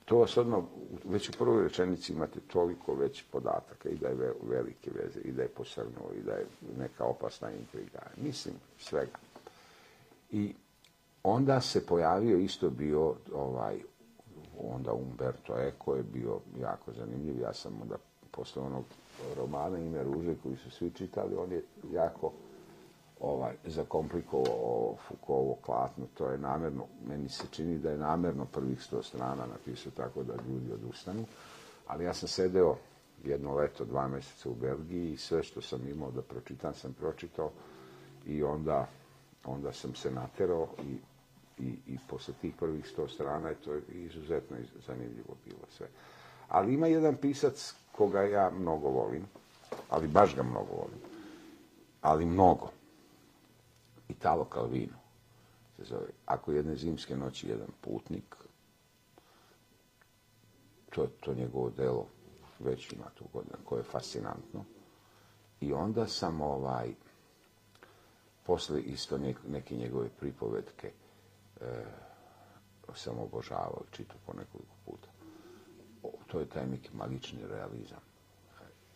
to 0.06 0.18
vas 0.18 0.38
odmah, 0.38 0.64
već 1.06 1.30
u 1.30 1.32
prvoj 1.38 1.64
rečenici 1.64 2.14
imate 2.14 2.40
toliko 2.40 2.94
već 2.96 3.24
podataka 3.32 3.90
i 3.90 3.96
da 3.96 4.08
je 4.08 4.34
velike 4.44 4.92
veze, 4.96 5.20
i 5.20 5.32
da 5.32 5.42
je 5.42 5.48
posrnuo, 5.48 6.12
i 6.20 6.22
da 6.22 6.32
je 6.32 6.46
neka 6.78 7.06
opasna 7.06 7.52
intriga. 7.52 8.00
Mislim, 8.18 8.56
svega. 8.80 9.18
I 10.32 10.54
onda 11.24 11.62
se 11.62 11.86
pojavio 11.86 12.38
isto 12.38 12.70
bio 12.70 13.16
ovaj 13.34 13.80
onda 14.60 14.94
Umberto 14.94 15.60
Eco 15.60 15.96
je 15.96 16.04
bio 16.04 16.40
jako 16.62 16.92
zanimljiv. 16.92 17.40
Ja 17.40 17.54
sam 17.54 17.82
onda 17.82 17.96
posle 18.32 18.62
onog 18.62 18.84
romana 19.38 19.78
Ime 19.78 20.04
ruže 20.04 20.36
koji 20.44 20.56
su 20.58 20.72
svi 20.72 20.92
čitali, 20.92 21.36
on 21.36 21.52
je 21.52 21.64
jako 21.92 22.32
ovaj, 23.68 23.76
zakomplikovao 23.76 24.96
Foucaultovo 25.08 25.58
klatno, 25.62 26.06
to 26.14 26.30
je 26.30 26.38
namjerno, 26.38 26.86
meni 27.08 27.30
se 27.30 27.44
čini 27.52 27.80
da 27.80 27.92
je 27.92 27.98
namjerno 27.98 28.46
prvih 28.46 28.84
sto 28.84 29.04
strana 29.04 29.46
napisao 29.46 29.92
tako 29.92 30.24
da 30.24 30.34
ljudi 30.34 30.72
odustanu, 30.74 31.26
ali 31.88 32.04
ja 32.04 32.14
sam 32.14 32.28
sedeo 32.28 32.76
jedno 33.24 33.56
leto, 33.56 33.86
dva 33.86 34.08
mjeseca 34.08 34.50
u 34.50 34.56
Belgiji 34.56 35.14
i 35.14 35.18
sve 35.18 35.44
što 35.44 35.62
sam 35.62 35.88
imao 35.88 36.12
da 36.12 36.22
pročitam 36.22 36.74
sam 36.74 36.94
pročitao 36.94 37.52
i 38.26 38.44
onda, 38.44 38.88
onda 39.46 39.74
sam 39.74 39.96
se 39.96 40.12
naterao 40.12 40.68
i, 40.84 40.98
i, 41.64 41.76
i 41.88 41.98
posle 42.10 42.34
tih 42.42 42.56
prvih 42.60 42.88
sto 42.88 43.08
strana 43.08 43.50
je 43.50 43.56
to 43.56 43.76
izuzetno 43.90 44.58
zanimljivo 44.88 45.36
bilo 45.46 45.68
sve. 45.70 45.88
Ali 46.48 46.74
ima 46.74 46.88
jedan 46.88 47.16
pisac 47.16 47.74
koga 47.92 48.22
ja 48.22 48.50
mnogo 48.50 48.90
volim, 48.90 49.26
ali 49.90 50.08
baš 50.08 50.36
ga 50.36 50.44
mnogo 50.44 50.74
volim, 50.74 51.00
ali 52.02 52.26
mnogo. 52.26 52.72
Italo 54.08 54.48
Calvino 54.54 54.98
se 55.78 55.84
zove. 55.84 56.08
Ako 56.26 56.52
jedne 56.52 56.76
zimske 56.76 57.16
noći 57.18 57.50
jedan 57.50 57.68
putnik, 57.82 58.36
to 60.90 61.02
je 61.04 61.10
to 61.10 61.34
njegovo 61.34 61.70
delo, 61.70 62.08
već 62.60 62.92
ima 62.94 63.10
tu 63.16 63.26
godina, 63.34 63.56
koje 63.66 63.80
je 63.80 63.84
fascinantno. 63.84 64.66
I 65.62 65.74
onda 65.74 66.08
sam 66.08 66.42
ovaj, 66.42 66.94
posle 68.46 68.82
isto 68.82 69.18
neke 69.48 69.76
njegove 69.76 70.10
pripovetke 70.10 70.92
e, 71.62 71.84
sam 72.96 73.20
obožavao 73.20 73.82
i 73.92 73.96
čitao 73.96 74.18
po 74.26 74.34
nekoliko 74.34 74.76
puta. 74.86 75.08
O, 76.04 76.12
to 76.28 76.40
je 76.40 76.50
taj 76.50 76.68
neki 76.68 76.90
magični 76.94 77.40
realizam. 77.48 78.00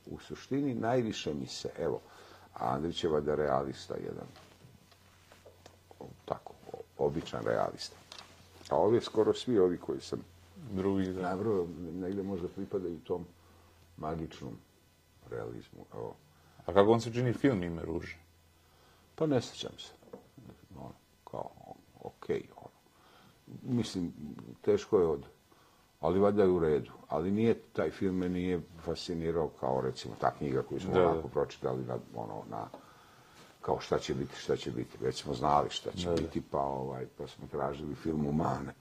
U 0.06 0.20
suštini 0.20 0.74
najviše 0.76 1.34
mi 1.34 1.48
se, 1.48 1.70
evo, 1.78 2.02
Andrićeva 2.54 3.22
da 3.22 3.36
realista 3.36 3.96
jedan, 3.96 4.28
tako, 6.26 6.54
običan 6.98 7.44
realista. 7.46 7.96
A 8.70 8.76
ovi 8.76 9.02
skoro 9.02 9.34
svi 9.34 9.60
ovi 9.60 9.78
koji 9.78 10.02
sam 10.02 10.20
Drugi, 10.72 11.14
da. 11.14 11.22
nabrojao, 11.22 11.68
negde 11.94 12.24
možda 12.24 12.48
pripadaju 12.48 13.00
tom 13.00 13.26
magičnom 13.98 14.54
realizmu. 15.30 15.86
Evo, 15.94 16.16
A 16.66 16.74
kako 16.74 16.92
on 16.92 17.02
se 17.02 17.14
čini 17.14 17.34
film 17.34 17.64
Ime 17.64 17.82
ruže? 17.82 18.18
Pa 19.16 19.26
ne 19.26 19.42
sjećam 19.42 19.72
se. 19.78 19.94
Ono, 20.76 20.92
kao, 21.24 21.50
okej, 22.04 22.44
ono. 22.56 22.70
Mislim, 23.76 24.14
teško 24.62 25.00
je 25.00 25.08
od... 25.08 25.26
Ali 26.00 26.20
valjda 26.20 26.44
je 26.44 26.50
u 26.50 26.60
redu. 26.60 26.92
Ali 27.08 27.32
nije, 27.32 27.54
taj 27.74 27.92
film 27.92 28.16
me 28.18 28.30
nije 28.30 28.62
fascinirao 28.84 29.48
kao, 29.60 29.82
recimo, 29.82 30.16
ta 30.20 30.32
knjiga 30.38 30.62
koju 30.64 30.80
smo 30.80 30.94
Da, 30.94 31.00
da. 31.00 31.10
onako 31.10 31.28
pročitali 31.28 31.84
na, 31.86 31.98
ono, 32.16 32.44
na, 32.50 32.68
kao 33.62 33.80
šta 33.80 34.00
će 34.00 34.14
biti, 34.14 34.36
šta 34.36 34.56
će 34.56 34.72
biti. 34.72 34.98
Već 35.02 35.22
smo 35.24 35.34
znali 35.34 35.70
šta 35.70 35.92
će 35.92 36.10
biti, 36.10 36.42
pa, 36.52 36.60
ovaj, 36.60 37.06
pa 37.18 37.28
smo 37.28 37.48
tražili 37.52 37.96
film 37.96 38.28
Umane. 38.28 38.74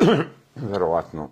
Verovatno, 0.72 1.28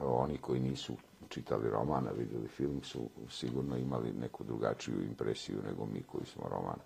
oni 0.00 0.38
koji 0.38 0.60
nisu 0.60 0.96
čitali 1.28 1.70
romana, 1.70 2.10
vidjeli 2.10 2.48
film, 2.48 2.82
su 2.82 3.08
sigurno 3.30 3.76
imali 3.76 4.12
neku 4.12 4.44
drugačiju 4.44 5.02
impresiju 5.02 5.58
nego 5.68 5.86
mi 5.86 6.02
koji 6.02 6.26
smo 6.26 6.48
roman 6.48 6.78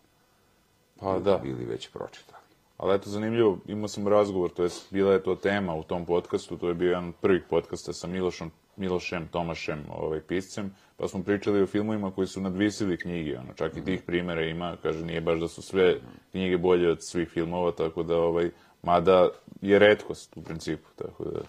Pa 1.00 1.18
da. 1.18 1.38
bili 1.38 1.64
već 1.64 1.90
pročitali. 1.90 2.42
Ali 2.78 2.94
eto, 2.94 3.10
zanimljivo, 3.10 3.58
imao 3.66 3.88
sam 3.88 4.08
razgovor, 4.08 4.50
to 4.50 4.62
jest 4.62 4.92
bila 4.92 5.12
je 5.12 5.22
to 5.22 5.34
tema 5.34 5.74
u 5.74 5.82
tom 5.82 6.06
podcastu, 6.06 6.58
to 6.58 6.68
je 6.68 6.74
bio 6.74 6.88
jedan 6.88 7.08
od 7.08 7.14
prvih 7.20 7.42
podcasta 7.50 7.92
sa 7.92 8.06
Milošom, 8.06 8.50
Milošem 8.76 9.28
Tomašem, 9.28 9.84
ovaj, 9.90 10.20
piscem, 10.20 10.74
pa 10.96 11.08
smo 11.08 11.22
pričali 11.22 11.62
o 11.62 11.66
filmovima 11.66 12.10
koji 12.10 12.26
su 12.26 12.40
nadvisili 12.40 12.98
knjige, 12.98 13.38
ono, 13.38 13.52
čak 13.54 13.76
i 13.76 13.84
tih 13.84 14.02
primjera 14.02 14.42
ima, 14.42 14.76
kaže, 14.82 15.04
nije 15.04 15.20
baš 15.20 15.40
da 15.40 15.48
su 15.48 15.62
sve 15.62 15.96
knjige 16.30 16.58
bolje 16.58 16.90
od 16.90 17.02
svih 17.02 17.28
filmova, 17.28 17.72
tako 17.72 18.02
da, 18.02 18.16
ovaj, 18.16 18.50
mada 18.82 19.28
je 19.60 19.78
redkost 19.78 20.36
u 20.36 20.42
principu, 20.42 20.88
tako 20.96 21.24
da... 21.24 21.40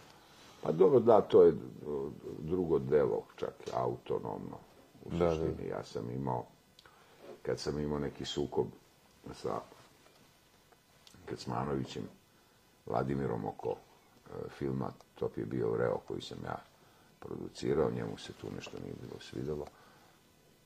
Pa 0.64 0.72
dobro, 0.72 1.00
da, 1.00 1.22
to 1.22 1.44
je 1.44 1.54
drugo 2.40 2.80
delo, 2.80 3.24
čak 3.36 3.54
autonomno. 3.74 4.58
U 5.06 5.10
Da, 5.10 5.18
da. 5.18 5.36
suštini. 5.36 5.70
Ja 5.70 5.84
sam 5.84 6.10
imao, 6.10 6.46
kad 7.42 7.60
sam 7.60 7.80
imao 7.80 8.00
neki 8.00 8.26
sukob 8.26 8.68
sa 9.34 9.60
Kecmanovićem, 11.26 12.04
Vladimirom 12.86 13.46
oko 13.46 13.70
e, 13.70 14.50
filma 14.50 14.92
Top 15.16 15.38
je 15.38 15.46
bio 15.46 15.78
Reo 15.78 15.98
koji 16.08 16.22
sam 16.22 16.38
ja 16.46 16.73
producirao, 17.26 17.92
njemu 17.92 18.18
se 18.18 18.34
tu 18.34 18.48
nešto 18.56 18.78
nije 18.84 18.94
bilo 19.02 19.20
svidjelo. 19.22 19.66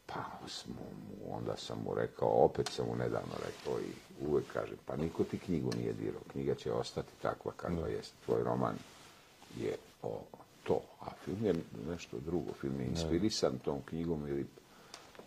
Pa 0.06 0.24
smo, 0.48 0.76
mu- 0.76 1.36
onda 1.38 1.58
sam 1.58 1.78
mu 1.86 1.96
rekao, 1.96 2.30
opet 2.30 2.68
sam 2.70 2.86
mu 2.88 2.96
nedavno 2.96 3.34
rekao 3.46 3.80
i 3.80 3.92
uvek 4.28 4.46
kažem, 4.54 4.78
pa 4.86 4.96
niko 4.96 5.24
ti 5.24 5.40
knjigu 5.40 5.70
nije 5.78 5.94
dirao, 5.94 6.22
knjiga 6.32 6.56
će 6.56 6.72
ostati 6.72 7.12
takva 7.22 7.52
kakva 7.56 7.88
jest. 7.88 8.14
Tvoj 8.26 8.44
roman 8.44 8.76
je 9.58 9.76
o 10.04 10.20
to, 10.64 10.82
a 11.02 11.06
film 11.26 11.46
je 11.46 11.54
nešto 11.90 12.18
drugo. 12.26 12.54
Film 12.54 12.80
je 12.80 12.86
inspirisan 12.88 13.58
tom 13.66 13.82
knjigom 13.86 14.28
ili 14.28 14.46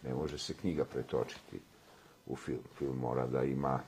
ne 0.03 0.15
može 0.15 0.39
se 0.39 0.55
knjiga 0.55 0.85
pretočiti 0.85 1.61
u 2.27 2.37
film. 2.37 2.63
Film 2.79 2.97
mora 2.99 3.27
da 3.27 3.43
ima 3.45 3.81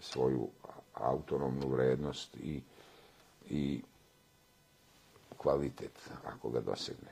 svoju 0.00 0.48
autonomnu 0.94 1.68
vrednost 1.68 2.36
i, 2.36 2.60
i 3.50 3.80
kvalitet 5.40 6.10
ako 6.24 6.50
ga 6.50 6.60
dosegne. 6.60 7.08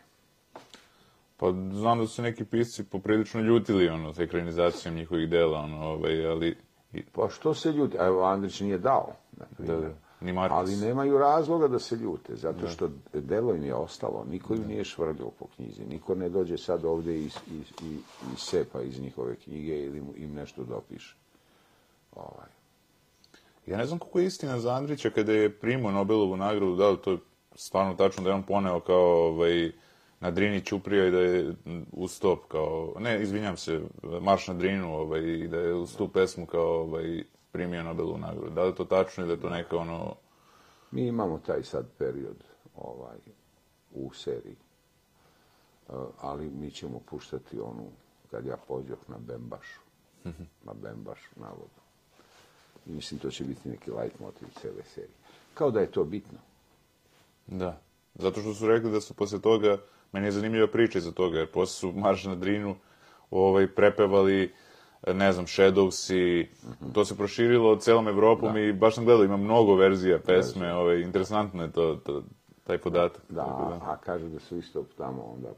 Pa 1.36 1.46
znam 1.72 1.98
da 1.98 2.06
su 2.06 2.22
neki 2.22 2.44
pisci 2.44 2.84
poprilično 2.84 3.40
ljutili, 3.40 3.88
ono, 3.88 4.14
sa 4.14 4.22
ekranizacijom 4.22 4.94
njihovih 4.94 5.28
dela, 5.28 5.58
ono, 5.58 5.86
ovaj, 5.86 6.26
ali... 6.26 6.56
i- 6.92 7.04
Pa 7.04 7.28
što 7.28 7.54
se 7.54 7.72
ljudi, 7.72 7.96
evo 7.96 8.24
Andrić 8.24 8.60
nije 8.60 8.78
dao, 8.78 9.12
Da, 9.58 9.76
da. 9.76 9.90
Ni 10.20 10.32
Markus. 10.32 10.56
Ali 10.58 10.76
nemaju 10.76 11.18
razloga 11.18 11.68
da 11.68 11.78
se 11.78 11.96
ljute, 11.96 12.36
zato 12.36 12.68
što 12.68 12.88
delo 13.14 13.54
im 13.54 13.64
je 13.64 13.74
ostalo, 13.74 14.24
niko 14.30 14.54
im 14.54 14.64
nije 14.66 14.84
švrljao 14.84 15.30
po 15.30 15.46
knjizi, 15.46 15.84
niko 15.84 16.14
ne 16.14 16.28
dođe 16.28 16.58
sad 16.58 16.84
ovdje 16.84 17.18
i, 17.18 17.24
i, 17.24 17.56
i, 17.82 17.94
i 18.34 18.36
sepa 18.36 18.82
iz 18.82 19.00
njihove 19.00 19.36
knjige 19.36 19.84
ili 19.84 20.02
im 20.16 20.34
nešto 20.34 20.64
dopiše. 20.64 21.16
Ovaj. 22.16 22.46
Ja 23.66 23.76
ne 23.76 23.86
znam 23.86 23.98
koliko 23.98 24.18
je 24.18 24.26
istina 24.26 24.58
za 24.60 24.72
Andrića 24.74 25.10
kada 25.10 25.32
je 25.32 25.58
primao 25.58 25.92
Nobelovu 25.92 26.36
nagradu, 26.36 26.76
da 26.76 26.88
li 26.90 26.98
to 27.04 27.10
je 27.12 27.18
stvarno 27.58 27.94
tačno 27.94 28.22
da 28.22 28.30
je 28.30 28.34
on 28.34 28.42
poneo 28.42 28.80
kao 28.80 29.26
ovaj, 29.26 29.72
na 30.20 30.30
Drini 30.30 30.64
Ćuprija 30.64 31.06
i 31.06 31.10
da 31.10 31.18
je 31.18 31.54
u 31.92 32.08
stop 32.08 32.38
kao, 32.48 32.94
ne, 32.98 33.22
izvinjam 33.22 33.56
se, 33.56 33.80
Marš 34.20 34.48
na 34.48 34.54
Drinu 34.54 34.94
ovaj, 34.94 35.20
i 35.20 35.48
da 35.48 35.58
je 35.58 35.74
uz 35.74 35.96
tu 35.96 36.08
pesmu 36.08 36.46
kao 36.46 36.80
ovaj, 36.80 37.24
primio 37.52 37.82
Nobelovu 37.82 38.18
nagradu. 38.18 38.50
Da 38.50 38.62
li 38.62 38.68
je 38.68 38.74
to 38.74 38.84
tačno 38.84 39.24
ili 39.24 39.28
da 39.28 39.34
je 39.34 39.40
to 39.40 39.56
neka 39.56 39.76
ono... 39.76 40.14
Mi 40.90 41.06
imamo 41.06 41.38
taj 41.38 41.62
sad 41.62 41.86
period 41.98 42.44
ovaj, 42.76 43.18
u 43.94 44.12
seriji, 44.14 44.56
E, 45.88 45.92
ali 46.20 46.50
mi 46.50 46.70
ćemo 46.70 47.00
puštati 47.10 47.60
onu, 47.60 47.86
kad 48.30 48.46
ja 48.46 48.56
pođoh 48.68 48.98
na 49.08 49.16
Bembašu, 49.18 49.80
na 50.64 50.72
Bembašu, 50.82 51.30
navodno. 51.36 51.82
I 52.86 52.90
mislim, 52.90 53.20
to 53.20 53.30
će 53.30 53.44
biti 53.44 53.68
neki 53.68 53.90
light 53.90 54.20
motiv 54.20 54.48
cele 54.60 54.82
serije. 54.94 55.14
Kao 55.54 55.70
da 55.70 55.80
je 55.80 55.90
to 55.90 56.04
bitno. 56.04 56.38
Da. 57.48 57.80
Zato 58.14 58.40
što 58.40 58.54
su 58.54 58.66
rekli 58.66 58.90
da 58.90 59.00
su 59.00 59.14
posle 59.14 59.40
toga, 59.40 59.78
meni 60.12 60.26
je 60.26 60.32
zanimljiva 60.32 60.66
priča 60.66 60.98
iza 60.98 61.12
toga, 61.12 61.38
jer 61.38 61.50
posle 61.50 61.74
su 61.74 61.92
Marš 61.98 62.24
na 62.24 62.34
Drinu 62.34 62.76
ovaj, 63.30 63.74
prepevali 63.74 64.54
ne 65.06 65.32
znam, 65.32 65.46
Shadows 65.46 66.14
i 66.14 66.48
to 66.92 67.04
se 67.04 67.16
proširilo 67.16 67.76
celom 67.76 68.08
Evropom 68.08 68.56
i 68.56 68.72
baš 68.72 68.94
sam 68.94 69.04
gledao, 69.04 69.24
ima 69.24 69.36
mnogo 69.36 69.74
verzija 69.74 70.18
pesme, 70.18 70.74
ovaj, 70.74 71.00
interesantno 71.00 71.62
je 71.62 71.72
to, 71.72 71.94
to, 71.94 72.22
taj 72.64 72.78
podatak. 72.78 73.22
Da, 73.28 73.44
Tako 73.44 73.84
a 73.84 73.96
kažu 73.96 74.28
da 74.28 74.38
su 74.38 74.56
isto 74.56 74.84
tamo 74.96 75.22
onda 75.22 75.48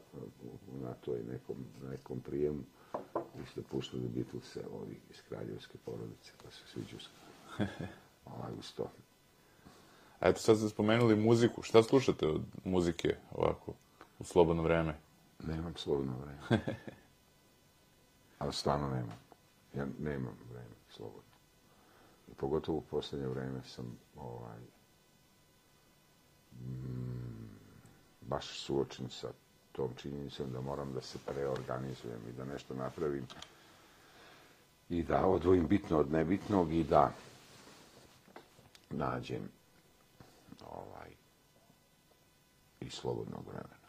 na 0.81 0.93
toj 0.93 1.19
nekom, 1.31 1.55
nekom 1.91 2.19
prijemu 2.19 2.63
isto 3.43 3.61
puštali 3.71 4.09
Beatlese, 4.15 4.61
ovi 4.81 4.99
iz 5.09 5.21
kraljevske 5.29 5.77
porodice, 5.85 6.31
pa 6.43 6.51
se 6.51 6.67
sviđu. 6.67 6.97
Ovaj, 8.25 8.51
uz 8.59 8.73
to. 8.73 8.91
A 10.21 10.29
eto, 10.29 10.39
sad 10.39 10.57
ste 10.57 10.69
spomenuli 10.69 11.15
muziku. 11.15 11.61
Šta 11.61 11.83
slušate 11.83 12.27
od 12.27 12.41
muzike 12.63 13.15
ovako, 13.31 13.73
u 14.19 14.23
slobodno 14.23 14.63
vreme? 14.63 14.95
Nemam 15.47 15.73
slobodno 15.75 16.13
vreme. 16.17 16.65
Ali 18.39 18.53
stvarno 18.53 18.89
nemam. 18.89 19.17
Ja 19.75 19.85
nemam 19.99 20.37
vreme 20.51 20.75
slobodno. 20.89 21.31
I 22.31 22.33
pogotovo 22.33 22.77
u 22.77 22.81
posljednje 22.81 23.27
vreme 23.27 23.61
sam 23.65 23.97
ovaj, 24.15 24.59
mm, 26.53 27.49
baš 28.21 28.59
suočen 28.59 29.09
sa 29.09 29.27
tom 29.71 29.89
činjenicom 29.95 30.51
da 30.51 30.61
moram 30.61 30.93
da 30.93 31.01
se 31.01 31.17
preorganizujem 31.25 32.21
i 32.29 32.31
da 32.31 32.45
nešto 32.45 32.75
napravim 32.75 33.27
i 34.89 35.03
da 35.03 35.25
odvojim 35.25 35.67
bitno 35.67 35.99
od 35.99 36.11
nebitnog 36.11 36.73
i 36.73 36.83
da 36.83 37.11
nađem 38.89 39.60
ovaj, 40.69 41.09
i 42.79 42.89
slobodnog 42.89 43.47
vremena. 43.47 43.87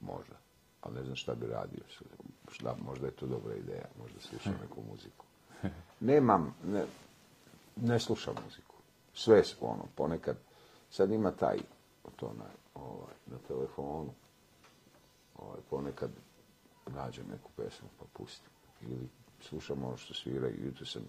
Možda. 0.00 0.36
Ali 0.80 0.94
ne 0.94 1.02
znam 1.04 1.16
šta 1.16 1.34
bi 1.34 1.46
radio. 1.46 1.82
Šta, 2.52 2.76
možda 2.84 3.06
je 3.06 3.12
to 3.12 3.26
dobra 3.26 3.54
ideja. 3.54 3.86
Možda 3.98 4.20
slušam 4.20 4.52
neku 4.62 4.82
muziku. 4.90 5.24
Nemam, 6.00 6.54
ne, 6.64 6.84
ne 7.76 8.00
slušam 8.00 8.34
muziku. 8.44 8.74
Sve 9.14 9.44
su 9.44 9.56
ono, 9.60 9.84
ponekad. 9.94 10.36
Sad 10.90 11.10
ima 11.10 11.32
taj, 11.32 11.58
to 12.16 12.32
na, 12.38 12.44
ovaj, 12.74 13.14
na 13.26 13.38
telefonu. 13.48 14.10
Ovaj, 15.38 15.60
ponekad 15.70 16.10
nađem 16.86 17.26
neku 17.30 17.50
pesmu 17.56 17.88
pa 17.98 18.04
pustim. 18.12 18.50
Ili 18.82 19.08
slušam 19.40 19.84
ono 19.84 19.96
što 19.96 20.14
svira 20.14 20.48
i 20.48 20.64
jutro 20.64 20.86
sam 20.86 21.02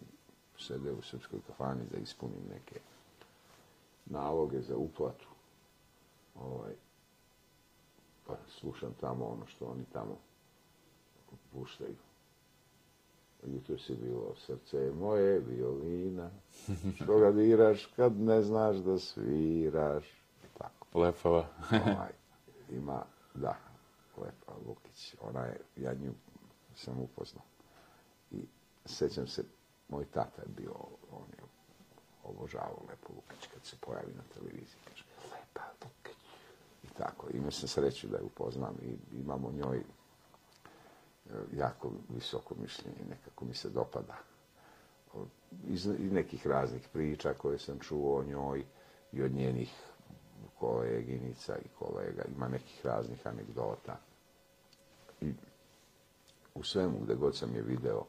sedeo 0.60 0.96
u 0.96 1.02
srpskoj 1.02 1.40
kafani 1.48 1.86
da 1.92 1.98
ispunim 1.98 2.44
neke 2.50 2.80
naloge 4.10 4.62
za 4.62 4.78
uplatu. 4.78 5.28
Ovaj, 6.36 6.74
pa 8.28 8.36
slušam 8.48 8.94
tamo 9.00 9.26
ono 9.26 9.48
što 9.48 9.66
oni 9.66 9.86
tamo 9.94 10.18
puštaju. 11.54 11.96
Jutro 13.44 13.78
si 13.78 13.96
bilo 13.96 14.36
srce 14.36 14.78
je 14.78 14.92
moje, 14.92 15.40
violina, 15.40 16.30
što 17.04 17.20
ga 17.20 17.32
diraš 17.32 17.86
kad 17.96 18.20
ne 18.20 18.42
znaš 18.42 18.78
da 18.78 19.00
sviraš. 19.00 20.06
Tako. 20.58 21.00
Lepava. 21.00 21.48
Ovaj, 21.72 22.12
ima, 22.72 23.04
da, 23.34 23.56
Lepa 24.18 24.54
Lukić, 24.68 25.16
ona 25.22 25.46
je, 25.46 25.60
ja 25.76 25.94
nju 25.94 26.14
sam 26.76 27.00
upoznao. 27.00 27.44
I 28.32 28.46
sećam 28.86 29.28
se, 29.28 29.44
moj 29.90 30.06
tata 30.06 30.42
je 30.42 30.48
bio, 30.58 30.74
on 31.12 31.26
je 31.38 31.47
obožavao 32.30 32.82
Lepo 32.90 33.14
Lukić 33.16 33.48
kad 33.54 33.66
se 33.66 33.76
pojavi 33.82 34.14
na 34.16 34.24
televiziji. 34.34 34.80
Kaže, 34.88 35.04
Lepa 35.32 35.64
Lukić. 35.84 36.18
I 36.84 36.88
tako, 36.98 37.28
imao 37.34 37.52
sam 37.52 37.68
sreću 37.70 38.08
da 38.08 38.18
je 38.18 38.24
upoznam 38.24 38.76
i 38.82 39.18
imamo 39.20 39.52
njoj 39.52 39.78
eh, 39.78 39.84
jako 41.54 41.92
visoko 42.10 42.56
mišljenje, 42.56 43.06
nekako 43.10 43.46
mi 43.46 43.54
se 43.54 43.70
dopada. 43.70 44.18
Iz 45.68 45.86
iz 46.00 46.12
nekih 46.12 46.48
raznih 46.48 46.88
priča 46.94 47.34
koje 47.34 47.60
sam 47.60 47.80
čuo 47.80 48.20
o 48.20 48.24
njoj 48.24 48.66
i 49.12 49.22
od 49.24 49.32
njenih 49.32 49.74
koleginica 50.60 51.58
i 51.58 51.68
kolega, 51.80 52.24
ima 52.36 52.48
nekih 52.48 52.86
raznih 52.86 53.28
anegdota. 53.28 54.00
I 55.22 55.34
u 56.56 56.64
svemu 56.64 57.00
gde 57.00 57.16
god 57.16 57.36
sam 57.36 57.56
je 57.56 57.62
video, 57.62 58.04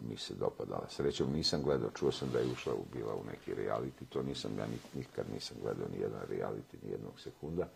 mi 0.00 0.16
se 0.16 0.34
dopadala. 0.34 0.86
Srećom 0.88 1.32
nisam 1.32 1.62
gledao, 1.62 1.90
čuo 1.90 2.12
sam 2.12 2.28
da 2.32 2.38
je 2.38 2.52
ušla, 2.52 2.74
u- 2.74 2.84
bila 2.92 3.14
u 3.14 3.24
neki 3.32 3.54
reality, 3.54 4.04
to 4.08 4.22
nisam, 4.22 4.58
ja 4.58 4.66
nikad 4.94 5.26
nisam 5.32 5.56
gledao 5.62 5.86
ni 5.88 6.00
jedan 6.00 6.20
reality, 6.30 6.76
ni 6.84 6.90
jednog 6.90 7.20
sekunda, 7.20 7.68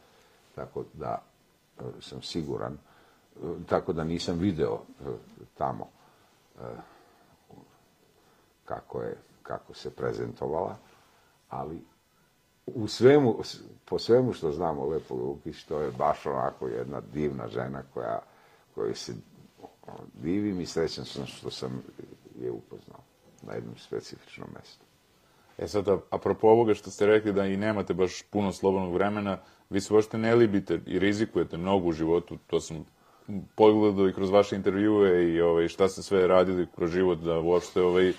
tako 0.55 0.85
da 0.95 1.23
e, 1.79 1.83
sam 2.01 2.23
siguran, 2.23 2.73
e, 2.73 3.39
tako 3.69 3.93
da 3.93 4.05
nisam 4.05 4.39
video 4.39 4.81
e, 5.01 5.05
tamo 5.59 5.89
kako, 8.65 9.03
je, 9.03 9.17
kako 9.43 9.75
se 9.75 9.91
prezentovala, 9.91 10.77
ali 11.49 11.85
u 12.67 12.89
svemu, 12.89 13.39
po 13.85 13.99
svemu 13.99 14.33
što 14.33 14.53
znamo 14.53 14.87
Lepo 14.87 15.15
Lukić, 15.15 15.65
to 15.65 15.81
je 15.81 15.91
baš 15.91 16.27
onako 16.27 16.69
jedna 16.69 17.01
divna 17.13 17.49
žena 17.49 17.83
koja, 17.95 18.21
koju 18.75 18.95
se 18.95 19.15
divim 20.15 20.61
i 20.61 20.67
srećan 20.67 21.05
sam 21.05 21.27
što 21.27 21.51
sam 21.51 21.83
je 22.41 22.51
upoznao 22.51 23.01
na 23.43 23.53
jednom 23.53 23.75
specifičnom 23.79 24.49
mjestu. 24.55 24.85
E 25.59 25.69
sad, 25.69 25.89
apropo 26.11 26.49
ovoga 26.49 26.75
što 26.75 26.91
ste 26.91 27.07
rekli 27.07 27.33
da 27.33 27.47
i 27.47 27.57
nemate 27.57 27.95
baš 27.95 28.23
puno 28.23 28.53
slobodnog 28.53 28.95
vremena, 28.95 29.39
vi 29.71 29.81
se 29.81 29.95
uopšte 29.95 30.19
ne 30.19 30.35
libite 30.35 30.81
i 30.87 30.99
rizikujete 30.99 31.57
mnogo 31.57 31.89
u 31.89 31.93
životu, 31.93 32.39
to 32.47 32.61
sam 32.61 32.85
pogledao 33.55 34.09
i 34.09 34.13
kroz 34.13 34.31
vaše 34.31 34.57
intervjue 34.57 35.33
i 35.33 35.41
ovaj, 35.41 35.69
šta 35.69 35.89
ste 35.89 36.03
sve 36.03 36.27
radili 36.27 36.67
kroz 36.75 36.91
život, 36.91 37.19
da 37.19 37.39
uopšte 37.39 37.83
ovaj, 37.83 38.13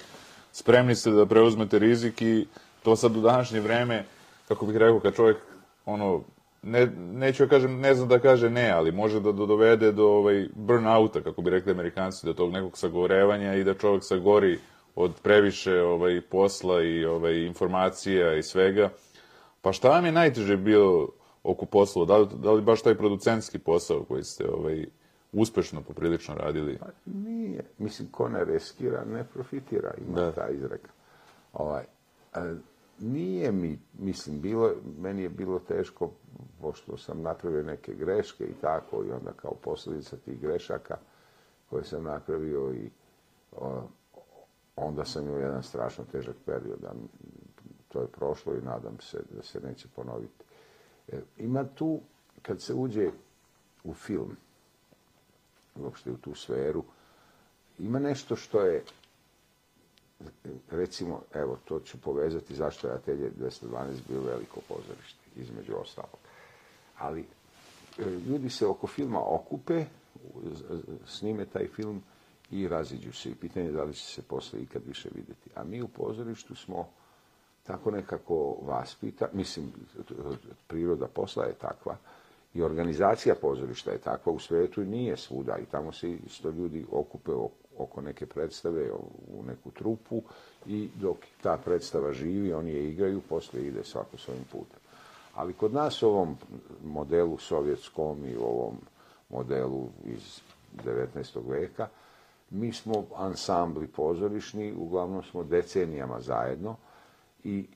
spremni 0.51 0.95
ste 0.95 1.11
da 1.11 1.25
preuzmete 1.25 1.79
rizik 1.79 2.21
i 2.21 2.47
to 2.83 2.95
sad 2.95 3.17
u 3.17 3.21
današnje 3.21 3.59
vreme, 3.59 4.05
kako 4.47 4.65
bih 4.65 4.77
rekao, 4.77 4.99
kad 4.99 5.15
čovjek 5.15 5.37
ono, 5.85 6.23
ne, 6.67 6.85
neću 6.95 7.43
ja 7.43 7.49
kažem, 7.49 7.79
ne 7.79 7.95
znam 7.95 8.09
da 8.09 8.19
kaže 8.19 8.49
ne, 8.49 8.69
ali 8.69 8.91
može 8.91 9.19
da 9.19 9.31
do- 9.31 9.45
dovede 9.45 9.91
do 9.91 10.07
ovaj, 10.07 10.47
burnouta, 10.55 11.21
kako 11.21 11.41
bi 11.41 11.49
rekli 11.49 11.71
amerikanci, 11.71 12.25
do 12.25 12.33
tog 12.33 12.51
nekog 12.51 12.77
sagorevanja 12.77 13.53
i 13.55 13.63
da 13.63 13.73
čovjek 13.73 14.03
sagori 14.03 14.59
od 14.95 15.11
previše 15.23 15.81
ovaj, 15.81 16.21
posla 16.21 16.83
i 16.83 17.05
ovaj, 17.05 17.35
informacija 17.37 18.33
i 18.33 18.43
svega. 18.43 18.89
Pa 19.61 19.73
šta 19.73 19.89
vam 19.89 20.05
je 20.05 20.11
najteže 20.11 20.57
bilo 20.57 21.09
oko 21.43 21.65
posla? 21.65 22.05
Da 22.05 22.17
li, 22.17 22.27
da 22.35 22.51
li 22.51 22.61
baš 22.61 22.81
taj 22.81 22.95
producentski 22.95 23.59
posao 23.59 24.03
koji 24.03 24.23
ste 24.23 24.49
ovaj, 24.49 24.85
uspešno 25.33 25.81
poprilično 25.81 26.35
radili? 26.35 26.77
Pa 26.77 26.85
nije. 27.05 27.63
Mislim, 27.77 28.07
ko 28.11 28.29
ne 28.29 28.45
reskira, 28.45 29.05
ne 29.05 29.23
profitira, 29.23 29.93
ima 30.07 30.15
Da. 30.15 30.31
ta 30.31 30.49
izreka. 30.49 30.89
Ovaj, 31.53 31.83
a, 32.33 32.53
nije 32.99 33.51
mi, 33.51 33.79
mislim, 33.99 34.41
bilo, 34.41 34.71
meni 34.99 35.21
je 35.23 35.29
bilo 35.29 35.59
teško, 35.59 36.11
pošto 36.61 36.97
sam 36.97 37.21
napravio 37.21 37.63
neke 37.63 37.93
greške 37.93 38.43
i 38.43 38.53
tako, 38.61 39.03
i 39.03 39.11
onda 39.11 39.31
kao 39.31 39.53
posljedica 39.53 40.17
tih 40.17 40.39
grešaka 40.41 40.97
koje 41.69 41.83
sam 41.83 42.03
napravio 42.03 42.73
i 42.73 42.89
o, 43.51 43.81
onda 44.75 45.05
sam 45.05 45.25
imao 45.27 45.39
jedan 45.39 45.63
strašno 45.63 46.03
težak 46.11 46.35
period, 46.45 46.83
a 46.83 46.91
to 47.87 48.01
je 48.01 48.07
prošlo 48.07 48.53
i 48.55 48.61
nadam 48.61 48.99
se 48.99 49.17
da 49.35 49.43
se 49.43 49.59
neće 49.59 49.87
ponoviti. 49.95 50.43
E, 51.07 51.19
Ima 51.37 51.63
tu, 51.75 51.99
kad 52.41 52.61
se 52.61 52.73
uđe 52.73 53.11
u 53.83 53.93
film, 53.93 54.35
uopšte 55.75 56.11
u 56.11 56.17
tu 56.17 56.35
sferu, 56.35 56.83
ima 57.79 57.99
nešto 57.99 58.35
što 58.35 58.61
je, 58.61 58.83
recimo, 60.77 61.21
evo, 61.33 61.57
to 61.65 61.79
ću 61.79 61.97
povezati 61.97 62.55
zašto 62.55 62.87
je 62.87 62.93
Atelje 62.93 63.31
212 63.39 63.53
bio 64.09 64.21
veliko 64.21 64.59
pozorište, 64.67 65.19
između 65.35 65.73
ostalog. 65.81 66.19
Ali 66.97 67.21
e, 67.99 68.03
ljudi 68.03 68.49
se 68.49 68.67
oko 68.67 68.87
filma 68.87 69.19
okupe, 69.25 69.85
snime 71.05 71.45
taj 71.45 71.67
film 71.67 72.01
i 72.51 72.67
raziđu 72.67 73.13
se. 73.13 73.29
I 73.29 73.35
pitanje 73.35 73.65
je 73.65 73.71
da 73.71 73.83
li 73.83 73.93
će 73.93 74.05
se 74.05 74.21
posle 74.21 74.59
ikad 74.61 74.81
više 74.87 75.09
vidjeti. 75.15 75.49
A 75.55 75.63
mi 75.63 75.81
u 75.81 75.87
pozorištu 75.87 76.55
smo 76.55 76.89
tako 77.63 77.91
nekako 77.91 78.57
vaspita, 78.61 79.29
mislim, 79.33 79.71
priroda 80.67 81.07
posla 81.07 81.45
je 81.45 81.53
takva 81.53 81.97
i 82.53 82.61
organizacija 82.61 83.35
pozorišta 83.41 83.91
je 83.91 83.97
takva 83.97 84.31
u 84.33 84.39
svijetu 84.39 84.81
i 84.81 84.85
nije 84.85 85.17
svuda 85.17 85.57
i 85.57 85.65
tamo 85.65 85.91
se 85.91 86.11
isto 86.11 86.49
ljudi 86.49 86.85
okupe 86.91 87.31
oko 87.77 88.01
neke 88.01 88.25
predstave 88.25 88.91
u 89.27 89.43
neku 89.47 89.71
trupu 89.71 90.21
i 90.65 90.89
dok 90.95 91.17
ta 91.41 91.57
predstava 91.65 92.13
živi, 92.13 92.53
oni 92.53 92.71
je 92.71 92.89
igraju, 92.89 93.21
posle 93.29 93.61
ide 93.61 93.83
svako 93.83 94.17
svojim 94.17 94.43
putem. 94.51 94.79
Ali 95.35 95.53
kod 95.53 95.73
nas 95.73 96.03
u 96.03 96.07
ovom 96.07 96.37
modelu 96.83 97.37
sovjetskom 97.37 98.25
i 98.25 98.37
u 98.37 98.43
ovom 98.43 98.77
modelu 99.29 99.89
iz 100.05 100.41
19. 100.85 101.49
veka, 101.49 101.87
mi 102.49 102.73
smo 102.73 103.05
ansambli 103.15 103.87
pozorišni, 103.87 104.73
uglavnom 104.77 105.23
smo 105.23 105.43
decenijama 105.43 106.21
zajedno 106.21 106.75
i 107.43 107.67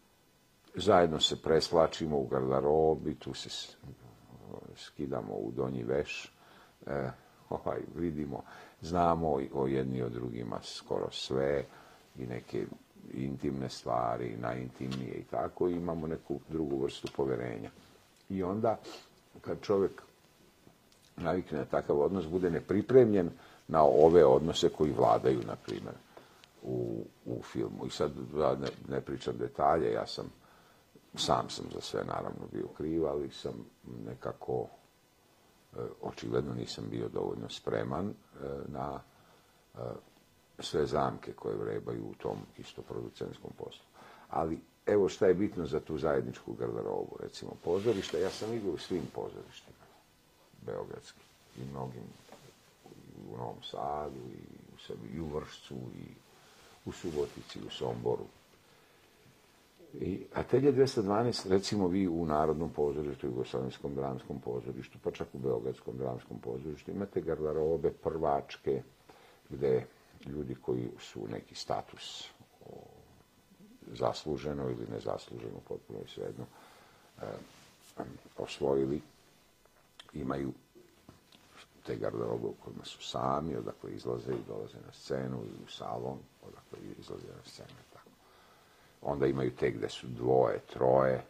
zajedno 0.75 1.19
se 1.19 1.41
preslačimo 1.41 2.17
u 2.17 2.27
garderobi, 2.27 3.15
tu 3.15 3.33
se 3.33 3.49
skidamo 4.75 5.33
u 5.33 5.51
donji 5.51 5.83
veš, 5.83 6.31
e, 6.87 7.09
ovaj, 7.49 7.79
vidimo, 7.95 8.43
znamo 8.81 9.39
i 9.39 9.49
o 9.53 9.67
jedni 9.67 10.01
o 10.01 10.09
drugima 10.09 10.59
skoro 10.63 11.11
sve 11.11 11.65
i 12.19 12.25
neke 12.25 12.65
intimne 13.13 13.69
stvari, 13.69 14.37
najintimnije 14.41 15.13
i 15.13 15.23
tako, 15.23 15.69
i 15.69 15.75
imamo 15.75 16.07
neku 16.07 16.39
drugu 16.49 16.83
vrstu 16.83 17.07
poverenja. 17.15 17.69
I 18.29 18.43
onda, 18.43 18.77
kad 19.41 19.61
čovjek 19.61 20.01
navikne 21.17 21.57
na 21.57 21.65
takav 21.65 21.99
odnos, 21.99 22.27
bude 22.27 22.49
nepripremljen 22.49 23.29
na 23.67 23.83
ove 23.83 24.25
odnose 24.25 24.69
koji 24.69 24.91
vladaju, 24.91 25.39
na 25.47 25.55
primjer, 25.55 25.95
u, 26.63 27.03
u 27.25 27.43
filmu. 27.43 27.85
I 27.87 27.89
sad 27.89 28.11
da 28.33 28.55
ne, 28.55 28.67
ne 28.89 29.01
pričam 29.01 29.37
detalje, 29.37 29.91
ja 29.91 30.07
sam, 30.07 30.25
sam 31.15 31.49
sam 31.49 31.65
za 31.73 31.81
sve 31.81 32.03
naravno 32.03 32.47
bio 32.51 32.67
kriv, 32.77 33.05
ali 33.05 33.29
sam 33.31 33.53
nekako, 34.05 34.67
Eh, 35.77 35.79
očigledno 36.01 36.53
nisam 36.53 36.85
bio 36.89 37.09
dovoljno 37.09 37.49
spreman 37.49 38.09
eh, 38.09 38.45
na 38.67 38.99
eh, 39.75 39.79
sve 40.59 40.85
zamke 40.85 41.33
koje 41.33 41.55
vrebaju 41.55 42.03
u 42.03 42.13
tom 42.13 42.37
isto 42.57 42.81
producentskom 42.81 43.51
poslu. 43.57 43.85
Ali 44.29 44.59
evo 44.85 45.09
šta 45.09 45.27
je 45.27 45.33
bitno 45.33 45.65
za 45.65 45.79
tu 45.79 45.97
zajedničku 45.97 46.53
garderobu, 46.53 47.17
recimo 47.19 47.51
pozorišta, 47.63 48.17
ja 48.17 48.29
sam 48.29 48.53
igrao 48.53 48.73
u 48.73 48.77
svim 48.77 49.03
pozorištima 49.15 49.85
beogradskim 50.61 51.23
i 51.57 51.65
mnogim 51.65 52.03
i 52.85 53.33
u 53.33 53.37
Novom 53.37 53.63
Sadu 53.63 54.19
i 54.19 54.73
u, 54.75 54.77
Srbiji, 54.87 55.11
i 55.15 55.19
u 55.19 55.27
Vršcu 55.27 55.75
i 55.75 56.05
u 56.85 56.91
Subotici, 56.91 57.59
u 57.67 57.69
Somboru. 57.69 58.25
I 59.93 60.25
Atelje 60.33 60.71
212, 60.71 61.49
recimo 61.49 61.87
vi 61.87 62.07
u 62.07 62.25
Narodnom 62.25 62.69
pozorištu, 62.69 63.27
Jugoslavijskom 63.27 63.95
dramskom 63.95 64.39
pozorištu, 64.39 64.97
pa 65.03 65.11
čak 65.11 65.27
u 65.33 65.37
Beogradskom 65.39 65.97
dramskom 65.97 66.39
pozorištu, 66.39 66.91
imate 66.91 67.21
garderobe 67.21 67.91
prvačke, 67.91 68.83
gde 69.49 69.85
ljudi 70.25 70.55
koji 70.55 70.89
su 70.99 71.27
neki 71.31 71.55
status 71.55 72.27
o, 72.65 72.73
zasluženo 73.93 74.69
ili 74.69 74.87
nezasluženo, 74.91 75.59
potpuno 75.67 75.99
je 75.99 76.07
svejedno, 76.07 76.45
e, 77.21 77.25
osvojili, 78.37 79.01
imaju 80.13 80.53
te 81.85 81.95
garderobe 81.95 82.47
u 82.47 82.53
kojima 82.63 82.85
su 82.85 83.03
sami, 83.03 83.55
odakle 83.55 83.91
izlaze 83.91 84.33
i 84.33 84.47
dolaze 84.47 84.77
na 84.85 84.91
scenu 84.93 85.37
i 85.37 85.63
u 85.65 85.67
salon, 85.67 86.19
odakle 86.47 86.79
izlaze 86.99 87.27
na 87.27 87.43
scenu. 87.45 87.90
Onda 89.01 89.27
imaju 89.27 89.55
te 89.55 89.71
gde 89.71 89.89
su 89.89 90.07
dvoje, 90.07 90.59
troje, 90.59 91.23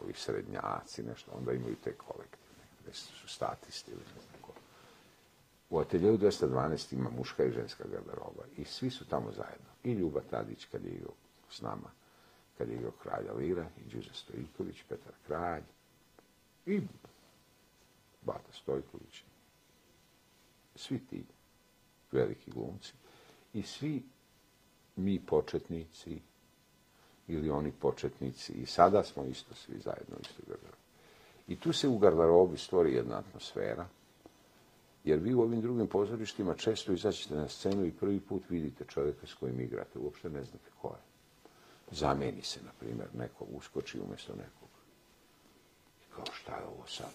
ovi 0.00 0.12
srednjaci, 0.14 1.02
nešto, 1.02 1.30
onda 1.34 1.52
imaju 1.52 1.76
te 1.84 1.92
kolektivne, 1.92 2.64
gde 2.82 2.92
su 2.92 3.28
statisti 3.28 3.90
ili 3.90 4.00
ne 4.00 4.20
znam 4.20 4.42
ko. 4.42 4.52
U 5.70 5.78
ateljevu 5.78 6.18
212 6.18 6.94
ima 6.94 7.10
muška 7.10 7.44
i 7.44 7.52
ženska 7.52 7.84
garderoba 7.92 8.44
i 8.56 8.64
svi 8.64 8.90
su 8.90 9.08
tamo 9.08 9.32
zajedno. 9.32 9.66
I 9.84 9.92
Ljuba 9.92 10.20
Tadić 10.30 10.64
kad 10.64 10.84
je 10.84 10.90
igrao 10.90 11.14
s 11.50 11.60
nama, 11.60 11.90
kad 12.58 12.68
je 12.68 12.74
igrao 12.74 12.92
Kralja 13.02 13.32
Lira, 13.32 13.66
i 13.78 13.94
Đuze 13.94 14.12
Stojković, 14.12 14.82
Petar 14.88 15.12
Kralj, 15.26 15.62
i 16.66 16.80
Bata 18.22 18.52
Stojković, 18.52 19.24
svi 20.76 21.06
ti 21.06 21.24
veliki 22.12 22.50
glumci 22.50 22.92
i 23.52 23.62
svi 23.62 24.02
mi 24.96 25.20
početnici 25.26 26.20
ili 27.28 27.50
oni 27.50 27.72
početnici 27.72 28.52
i 28.52 28.66
sada 28.66 29.04
smo 29.04 29.24
isto 29.24 29.54
svi 29.54 29.78
zajedno 29.78 30.16
isto 30.22 30.42
garderobi. 30.46 30.84
I 31.48 31.56
tu 31.56 31.72
se 31.72 31.88
u 31.88 31.98
garderobi 31.98 32.58
stvori 32.58 32.94
jedna 32.94 33.18
atmosfera, 33.18 33.86
jer 35.04 35.18
vi 35.18 35.34
u 35.34 35.40
ovim 35.42 35.60
drugim 35.60 35.86
pozorištima 35.86 36.54
često 36.54 36.92
izaćete 36.92 37.34
na 37.34 37.48
scenu 37.48 37.84
i 37.84 37.92
prvi 37.92 38.20
put 38.20 38.42
vidite 38.50 38.84
čovjeka 38.84 39.26
s 39.26 39.34
kojim 39.34 39.60
igrate, 39.60 39.98
uopšte 39.98 40.30
ne 40.30 40.44
znate 40.44 40.70
ko 40.82 40.88
je. 40.88 41.02
Zameni 41.90 42.42
se, 42.42 42.60
na 42.64 42.70
primjer, 42.80 43.08
neko 43.14 43.44
uskoči 43.52 44.00
umjesto 44.00 44.32
nekog. 44.32 44.68
I 46.02 46.14
kao 46.14 46.24
šta 46.32 46.56
je 46.56 46.66
ovo 46.66 46.86
sad? 46.86 47.12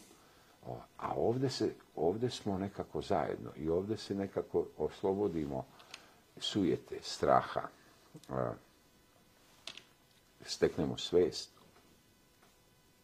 O, 0.68 0.78
A 0.98 1.14
ovdje, 1.16 1.50
se, 1.50 1.74
ovdje 1.96 2.30
smo 2.30 2.58
nekako 2.58 3.02
zajedno 3.02 3.52
i 3.56 3.70
ovdje 3.70 3.98
se 3.98 4.16
nekako 4.16 4.66
oslobodimo 4.78 5.66
sujete, 6.38 6.98
straha, 7.02 7.62
steknemo 10.50 10.98
svest 10.98 11.50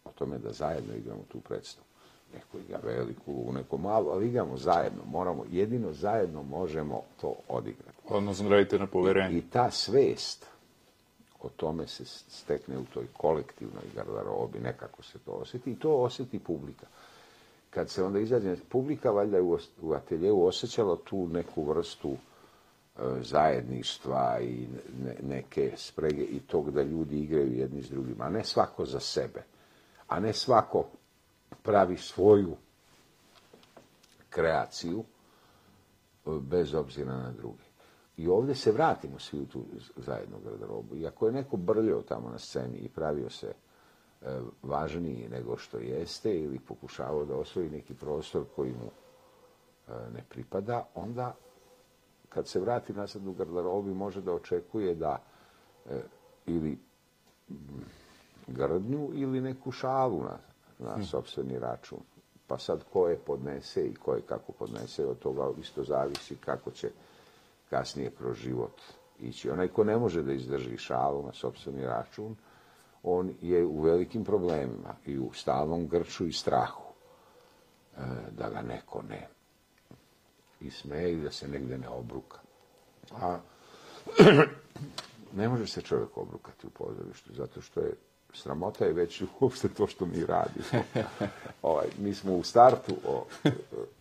o 0.05 0.09
tome 0.15 0.37
da 0.37 0.51
zajedno 0.51 0.95
igramo 0.95 1.21
tu 1.31 1.39
predstavu. 1.39 1.85
Neko 2.33 2.57
igra 2.57 2.79
veliku, 2.83 3.51
neko 3.53 3.77
malu, 3.77 4.09
ali 4.09 4.27
igramo 4.27 4.57
zajedno. 4.57 5.03
Moramo, 5.05 5.45
jedino 5.51 5.93
zajedno 5.93 6.43
možemo 6.43 7.01
to 7.21 7.35
odigrati. 7.49 7.97
Odnosno, 8.09 8.49
radite 8.49 8.79
na 8.79 8.87
poverenju. 8.87 9.37
I 9.37 9.41
ta 9.41 9.71
svest 9.71 10.45
po 11.45 11.49
tome 11.49 11.87
se 11.87 12.05
stekne 12.29 12.77
u 12.77 12.85
toj 12.93 13.05
kolektivnoj 13.17 13.83
garderobi, 13.95 14.59
nekako 14.59 15.03
se 15.03 15.19
to 15.19 15.31
osjeti 15.31 15.71
i 15.71 15.75
to 15.79 15.95
osjeti 15.95 16.39
publika. 16.39 16.87
Kad 17.69 17.89
se 17.89 18.03
onda 18.03 18.19
izađe 18.19 18.55
publika, 18.69 19.11
valjda 19.11 19.37
je 19.37 19.43
u, 19.43 19.57
u 19.81 19.93
ateljevu 19.93 20.45
osjećala 20.45 20.97
tu 21.03 21.27
neku 21.27 21.63
vrstu 21.63 22.11
e, 22.11 22.17
E, 22.99 23.21
zajedništva 23.21 24.39
i 24.41 24.67
neke 25.23 25.71
sprege 25.77 26.23
i 26.23 26.39
tog 26.39 26.71
da 26.71 26.81
ljudi 26.81 27.19
igraju 27.19 27.53
jedni 27.53 27.81
s 27.81 27.89
drugima, 27.89 28.25
a 28.25 28.29
ne 28.29 28.43
svako 28.43 28.85
za 28.85 28.99
sebe, 28.99 29.43
a 30.07 30.19
ne 30.19 30.33
svako 30.33 30.85
pravi 31.63 31.97
svoju 31.97 32.55
kreaciju 34.29 35.03
e, 36.25 36.29
bez 36.41 36.73
obzira 36.73 37.13
na 37.13 37.31
druge. 37.31 37.63
I 38.17 38.27
ovdje 38.27 38.55
se 38.55 38.71
vratimo 38.71 39.19
svi 39.19 39.39
u 39.39 39.45
tu 39.45 39.65
zajednu 39.95 40.37
garderobu. 40.45 40.95
I 40.95 41.07
ako 41.07 41.25
je 41.25 41.33
neko 41.33 41.57
brljao 41.57 42.01
tamo 42.01 42.29
na 42.29 42.39
sceni 42.39 42.77
i 42.77 42.89
pravio 42.89 43.29
se 43.29 43.47
e, 43.47 44.39
važniji 44.63 45.27
nego 45.31 45.57
što 45.57 45.77
jeste 45.77 46.39
ili 46.39 46.59
pokušavao 46.59 47.25
da 47.25 47.35
osvoji 47.35 47.69
neki 47.69 47.93
prostor 47.93 48.43
koji 48.55 48.71
mu 48.71 48.91
ne 50.13 50.23
pripada, 50.29 50.85
onda 50.95 51.35
kad 52.35 52.47
se 52.47 52.59
vrati 52.59 52.93
nazad 52.93 53.27
u 53.27 53.33
garderobi 53.33 53.93
može 53.93 54.21
da 54.21 54.33
očekuje 54.33 54.95
da 54.95 55.21
e, 55.89 56.01
ili 56.45 56.77
grdnju 58.47 59.09
ili 59.13 59.41
neku 59.41 59.71
šalu 59.71 60.23
na, 60.23 60.37
na 60.79 60.95
hm. 60.95 61.01
sobstveni 61.01 61.59
račun. 61.59 61.99
Pa 62.47 62.57
sad 62.57 62.83
ko 62.93 63.07
je 63.07 63.17
podnese 63.17 63.85
i 63.87 63.95
ko 63.95 64.13
je 64.13 64.21
kako 64.21 64.51
podnese, 64.51 65.05
od 65.05 65.19
toga 65.19 65.49
isto 65.59 65.83
zavisi 65.83 66.35
kako 66.35 66.71
će 66.71 66.89
kasnije 67.69 68.11
kroz 68.17 68.37
život 68.37 68.81
ići. 69.19 69.49
Onaj 69.49 69.67
ko 69.67 69.83
ne 69.83 69.97
može 69.97 70.23
da 70.23 70.33
izdrži 70.33 70.77
šalu 70.77 71.23
na 71.25 71.33
sobstveni 71.33 71.85
račun, 71.85 72.35
on 73.03 73.33
je 73.41 73.65
u 73.65 73.81
velikim 73.81 74.25
problemima 74.25 74.95
i 75.05 75.19
u 75.19 75.33
stalnom 75.33 75.87
grču 75.87 76.27
i 76.27 76.33
strahu 76.33 76.83
e, 77.97 78.01
da 78.37 78.49
ga 78.49 78.61
neko 78.61 79.01
i 81.11 81.15
da 81.15 81.31
se 81.31 81.47
negde 81.47 81.77
ne 81.77 81.89
obruka. 81.89 82.39
A 83.11 83.39
ne 85.39 85.49
može 85.49 85.67
se 85.67 85.81
čovjek 85.81 86.17
obrukati 86.17 86.67
u 86.67 86.69
pozorištu, 86.69 87.33
zato 87.33 87.61
što 87.61 87.79
je 87.79 87.93
sramota 88.35 88.85
je 88.85 88.93
već 88.93 89.23
uopšte 89.39 89.69
to 89.69 89.87
što 89.87 90.05
mi 90.05 90.25
radimo. 90.25 90.83
ovaj, 91.61 91.87
mi 91.97 92.13
smo 92.13 92.35
u 92.35 92.43
startu, 92.43 92.95
o, 93.07 93.25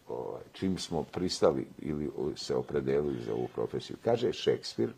o, 0.09 0.38
čim 0.53 0.79
smo 0.79 1.03
pristali 1.03 1.66
ili 1.79 2.11
se 2.37 2.55
opredelili 2.55 3.22
za 3.22 3.33
ovu 3.33 3.48
profesiju. 3.55 3.96
Kaže 4.05 4.33
Šekspir, 4.33 4.92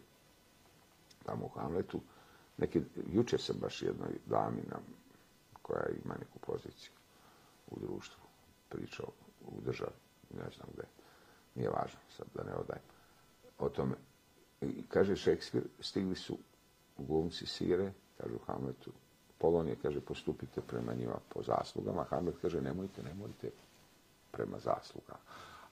tamo 1.27 1.47
u 1.47 1.49
Hamletu, 1.49 2.01
neki, 2.59 2.81
juče 3.13 3.39
sam 3.39 3.57
baš 3.61 3.83
jednoj 3.83 4.19
dami 4.27 4.63
nam, 4.71 4.83
koja 5.63 5.87
ima 6.05 6.15
neku 6.15 6.39
poziciju 6.39 6.93
u 7.71 7.81
društvu, 7.81 8.23
pričao 8.69 9.07
u 9.47 9.61
državi, 9.61 9.97
ne 10.31 10.51
znam 10.57 10.69
gde, 10.75 10.83
nije 11.57 11.71
važno 11.71 11.99
sad 12.17 12.27
da 12.35 12.43
ne 12.43 12.55
odajem, 12.55 12.83
o 13.59 13.69
tome. 13.69 13.95
I 14.61 14.83
kaže 14.89 15.17
Šekspir, 15.17 15.63
stigli 15.81 16.15
su 16.15 16.39
glumci 16.99 17.47
sire, 17.47 17.93
kaže 18.19 18.35
Hamletu, 18.47 18.91
Polonije 19.39 19.77
kaže 19.83 20.01
postupite 20.01 20.61
prema 20.61 20.95
njima 20.95 21.19
po 21.29 21.43
zaslugama, 21.43 22.05
Hamlet 22.05 22.35
kaže 22.43 22.61
nemojte, 22.61 23.03
nemojte 23.03 23.51
prema 24.31 24.59
zaslugama. 24.59 25.21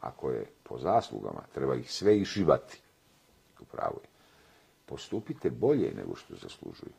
Ako 0.00 0.30
je 0.30 0.46
po 0.62 0.78
zaslugama, 0.78 1.40
treba 1.54 1.74
ih 1.74 1.92
sve 1.92 2.18
išivati. 2.18 2.80
Upravo 3.60 4.00
je. 4.02 4.08
Postupite 4.86 5.50
bolje 5.50 5.94
nego 5.96 6.16
što 6.16 6.34
zaslužuju. 6.34 6.92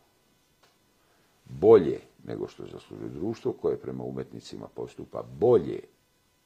Bolje 1.45 2.01
nego 2.23 2.47
što 2.47 2.65
zaslužuju. 2.65 3.09
Društvo 3.09 3.53
koje 3.53 3.81
prema 3.81 4.03
umetnicima 4.03 4.67
postupa 4.75 5.23
bolje 5.39 5.79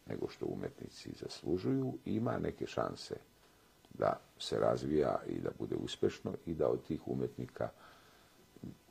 nego 0.10 0.28
što 0.30 0.45
umetnici 0.45 1.10
zaslužuju, 1.22 1.93
ima 2.06 2.38
neke 2.38 2.67
šanse 2.67 3.15
da 3.93 4.19
se 4.39 4.60
razvija 4.60 5.19
i 5.28 5.39
da 5.39 5.50
bude 5.60 5.76
uspešno 5.76 6.34
i 6.45 6.54
da 6.54 6.67
od 6.67 6.84
tih 6.88 7.08
umetnika 7.08 7.69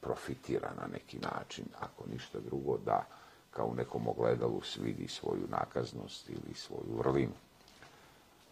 profitira 0.01 0.71
na 0.81 0.87
neki 0.87 1.19
način, 1.19 1.65
ako 1.81 2.05
ništa 2.13 2.39
drugo, 2.41 2.79
da 2.79 3.05
kao 3.51 3.67
u 3.67 3.75
nekom 3.75 4.09
ogledalu 4.09 4.61
svidi 4.63 5.09
svoju 5.09 5.47
nakaznost 5.49 6.31
ili 6.31 6.55
svoju 6.55 6.97
vrlinu. 6.99 7.35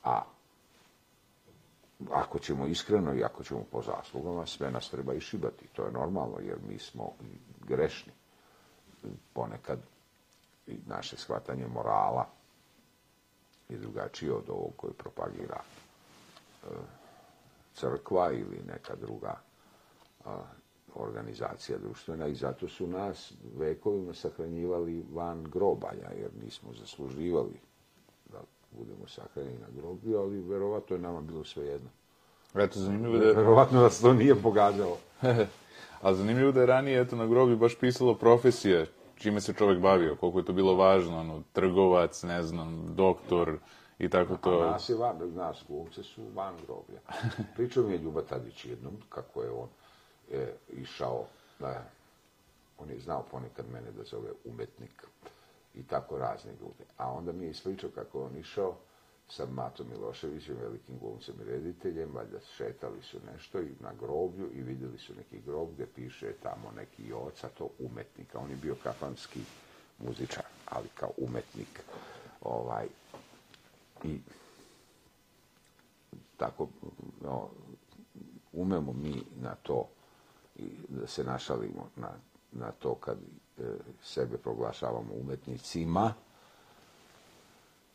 A 0.05 0.23
ako 2.11 2.39
ćemo 2.39 2.67
iskreno 2.67 3.15
i 3.15 3.25
ako 3.25 3.45
ćemo 3.45 3.65
po 3.73 3.83
zaslugama, 3.83 4.47
sve 4.47 4.71
nas 4.71 4.91
treba 4.91 5.15
i 5.15 5.21
šibati. 5.21 5.67
To 5.73 5.85
je 5.85 5.93
normalno, 5.93 6.39
jer 6.41 6.59
mi 6.69 6.79
smo 6.79 7.13
grešni. 7.69 8.13
Ponekad 9.33 9.79
naše 10.87 11.17
shvatanje 11.17 11.67
morala 11.67 12.27
je 13.69 13.79
drugačije 13.79 14.33
od 14.33 14.51
ovog 14.51 14.73
koji 14.77 14.93
propagira 14.93 15.61
e, 16.63 16.67
crkva 17.75 18.33
ili 18.33 18.61
neka 18.67 18.95
druga 18.97 19.37
organizacija 20.95 21.79
društvena 21.79 22.27
i 22.27 22.35
zato 22.35 22.69
su 22.69 22.87
nas 22.87 23.33
vekovima 23.59 24.15
sahranjivali 24.15 25.05
van 25.13 25.45
grobalja, 25.45 26.11
jer 26.21 26.31
nismo 26.45 26.73
zasluživali 26.81 27.61
da 28.33 28.39
budemo 28.71 29.07
sahranjeni 29.07 29.59
na 29.59 29.81
groblju, 29.81 30.19
ali 30.19 30.41
verovatno 30.41 30.97
je 30.97 31.03
nama 31.03 31.21
bilo 31.21 31.45
sve 31.45 31.67
jedno. 31.67 31.89
Eto, 32.55 32.81
zanimljivo 32.81 33.19
da 33.19 33.25
je... 33.25 33.35
Verovatno 33.35 33.83
nas 33.83 34.01
to 34.01 34.13
nije 34.13 34.35
pogađalo. 34.35 34.99
A 36.03 36.15
zanimljivo 36.15 36.53
da 36.53 36.61
je 36.61 36.67
ranije 36.67 37.01
eto, 37.01 37.17
na 37.17 37.27
groblju 37.27 37.57
baš 37.57 37.79
pisalo 37.79 38.15
profesije, 38.15 38.87
čime 39.17 39.41
se 39.41 39.53
čovjek 39.53 39.81
bavio, 39.81 40.17
koliko 40.17 40.39
je 40.39 40.45
to 40.45 40.53
bilo 40.53 40.75
važno, 40.75 41.21
ono, 41.21 41.43
trgovac, 41.53 42.23
ne 42.23 42.43
znam, 42.43 42.95
doktor 42.95 43.59
i 43.99 44.09
tako 44.09 44.37
to. 44.37 44.61
A 44.61 44.71
nas 44.71 44.89
je 44.89 44.97
van, 44.97 45.35
nas 45.35 45.65
glumce 45.69 46.03
su 46.03 46.23
van 46.35 46.55
groblja. 46.67 47.01
Pričao 47.57 47.83
mi 47.83 47.93
je 47.93 47.99
Ljuba 47.99 48.23
Tadić 48.23 48.65
jednom, 48.65 48.97
kako 49.09 49.43
je 49.43 49.51
on 49.51 49.69
e, 50.33 50.53
išao, 50.73 51.25
da, 51.61 51.85
on 52.79 52.91
je 52.91 53.01
znao 53.01 53.25
ponekad 53.31 53.65
mene 53.73 53.91
da 53.91 54.05
zove 54.05 54.31
umetnik 54.45 55.07
i 55.75 55.83
tako 55.83 56.19
razne 56.19 56.53
ljude. 56.53 56.85
A 56.97 57.13
onda 57.13 57.33
mi 57.33 57.45
je 57.45 57.51
ispričao 57.51 57.91
kako 57.95 58.25
on 58.25 58.37
išao 58.37 58.75
sa 59.29 59.47
Matom 59.47 59.87
Miloševićem, 59.91 60.57
velikim 60.63 60.99
glumcem 60.99 61.35
i 61.41 61.45
rediteljem, 61.45 62.15
valjda 62.15 62.39
šetali 62.57 63.03
su 63.03 63.19
nešto 63.33 63.61
i 63.61 63.73
na 63.81 63.93
groblju 64.01 64.51
i 64.55 64.63
vidjeli 64.63 64.99
su 64.99 65.13
neki 65.17 65.41
grob 65.47 65.69
gdje 65.73 65.87
piše 65.87 66.33
tamo 66.43 66.73
neki 66.77 67.13
oca, 67.13 67.49
to 67.49 67.69
umetnika. 67.79 68.39
On 68.39 68.51
je 68.51 68.57
bio 68.57 68.75
kafanski 68.83 69.41
muzičar, 69.99 70.45
ali 70.67 70.89
kao 70.95 71.11
umetnik. 71.17 71.83
Ovaj, 72.41 72.87
I 74.05 74.19
tako 76.37 76.69
no, 77.23 77.49
umemo 78.53 78.93
mi 78.93 79.23
na 79.41 79.55
to 79.55 79.89
da 80.89 81.07
se 81.07 81.25
našalimo 81.25 81.89
na, 81.97 82.11
na 82.53 82.73
to 82.73 82.95
kad 82.95 83.19
e, 83.59 83.63
sebe 84.03 84.39
proglašavamo 84.39 85.15
umetnicima. 85.15 86.15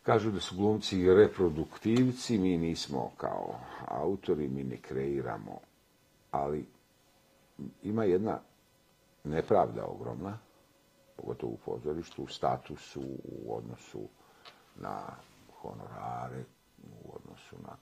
Kažu 0.04 0.32
da 0.32 0.40
su 0.40 0.56
glumci 0.56 1.14
reproduktivci, 1.14 2.38
mi 2.38 2.58
nismo 2.58 3.12
kao 3.18 3.60
autori, 3.88 4.48
mi 4.48 4.64
ne 4.64 4.78
kreiramo, 4.78 5.60
ali 6.32 6.66
ima 7.84 8.04
jedna 8.04 8.40
nepravda 9.24 9.86
ogromna, 9.86 10.38
pogotovo 11.16 11.54
u 11.54 11.58
pozorištu, 11.58 12.24
u 12.24 12.28
statusu, 12.28 13.02
u 13.24 13.56
odnosu 13.58 14.02
na 14.76 15.02
honorare, 15.62 16.44
u 17.04 17.16
odnosu 17.16 17.56
na 17.64 17.76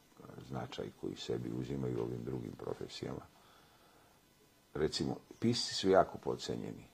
značaj 0.49 0.85
koji 1.01 1.15
sebi 1.15 1.51
uzimaju 1.59 2.01
ovim 2.01 2.23
drugim 2.23 2.51
profesijama 2.51 3.21
recimo, 4.73 5.17
pisci 5.39 5.75
su 5.75 5.89
jako 5.89 6.17
podcenjeni. 6.17 6.87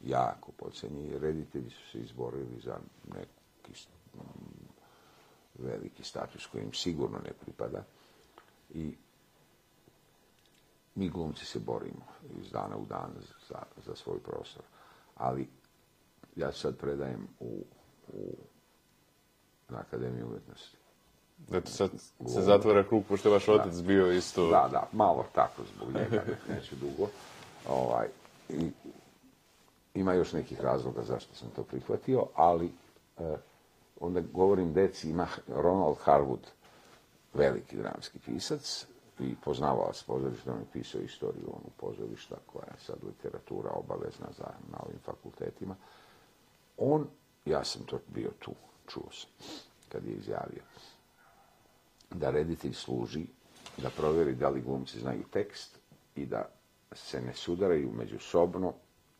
Jako 0.00 0.52
podcenjeni. 0.52 1.18
Reditelji 1.18 1.70
su 1.70 1.90
se 1.92 1.98
izborili 1.98 2.60
za 2.64 2.78
neki 3.14 3.74
veliki 5.58 6.04
status 6.04 6.46
koji 6.46 6.62
im 6.62 6.72
sigurno 6.72 7.18
ne 7.18 7.32
pripada. 7.32 7.84
I 8.70 8.96
mi 10.94 11.08
glumci 11.08 11.44
se 11.44 11.58
borimo 11.58 12.06
iz 12.40 12.50
dana 12.50 12.76
u 12.76 12.84
dan 12.84 13.10
za, 13.48 13.62
za 13.86 13.96
svoj 13.96 14.18
prostor. 14.18 14.62
Ali 15.16 15.48
ja 16.36 16.52
sad 16.52 16.76
predajem 16.76 17.28
u, 17.40 17.64
u 18.12 18.36
na 19.68 19.78
Akademiju 19.78 20.26
umjetnosti. 20.26 20.76
Eto, 21.52 21.70
sad 21.70 21.90
se 22.26 22.42
zatvara 22.42 22.84
krug, 22.84 23.04
pošto 23.08 23.28
je 23.28 23.32
vaš 23.32 23.48
otac 23.48 23.80
bio 23.80 24.12
isto... 24.12 24.50
Da, 24.50 24.68
da, 24.72 24.88
malo 24.92 25.26
tako 25.34 25.62
zbog 25.76 25.88
njega, 25.94 26.24
neću 26.54 26.76
dugo. 26.76 27.08
Ovaj, 27.68 28.08
i, 28.48 28.70
ima 29.94 30.14
još 30.14 30.32
nekih 30.32 30.60
razloga 30.60 31.02
zašto 31.02 31.34
sam 31.34 31.48
to 31.56 31.62
prihvatio, 31.62 32.26
ali 32.34 32.72
eh, 33.18 33.36
onda 34.00 34.20
govorim 34.20 34.72
deci, 34.72 35.10
ima 35.10 35.26
Ronald 35.48 35.96
Harwood, 36.04 36.46
veliki 37.34 37.76
dramski 37.76 38.18
pisac, 38.18 38.86
i 39.20 39.34
poznavao 39.44 39.92
s 39.92 40.02
pozorišta, 40.02 40.52
on 40.52 40.58
je 40.58 40.66
pisao 40.72 41.00
istoriju 41.00 41.46
onu 41.46 41.70
pozorišta 41.76 42.36
koja 42.46 42.64
je 42.64 42.84
sad 42.86 42.96
literatura 43.04 43.70
obavezna 43.70 44.26
za, 44.38 44.46
na 44.72 44.78
ovim 44.86 44.98
fakultetima. 45.04 45.76
On, 46.78 47.06
ja 47.44 47.64
sam 47.64 47.82
to 47.86 47.98
bio 48.14 48.30
tu, 48.38 48.52
čuo 48.88 49.08
sam, 49.12 49.30
kad 49.88 50.04
je 50.04 50.12
izjavio, 50.12 50.62
da 52.10 52.30
reditelj 52.30 52.72
služi 52.72 53.26
da 53.76 53.90
provjeri 53.90 54.34
da 54.34 54.48
li 54.48 54.60
glumci 54.60 55.00
znaju 55.00 55.22
tekst 55.32 55.78
i 56.16 56.26
da 56.26 56.48
se 56.92 57.20
ne 57.20 57.34
sudaraju 57.34 57.92
međusobno 57.92 58.72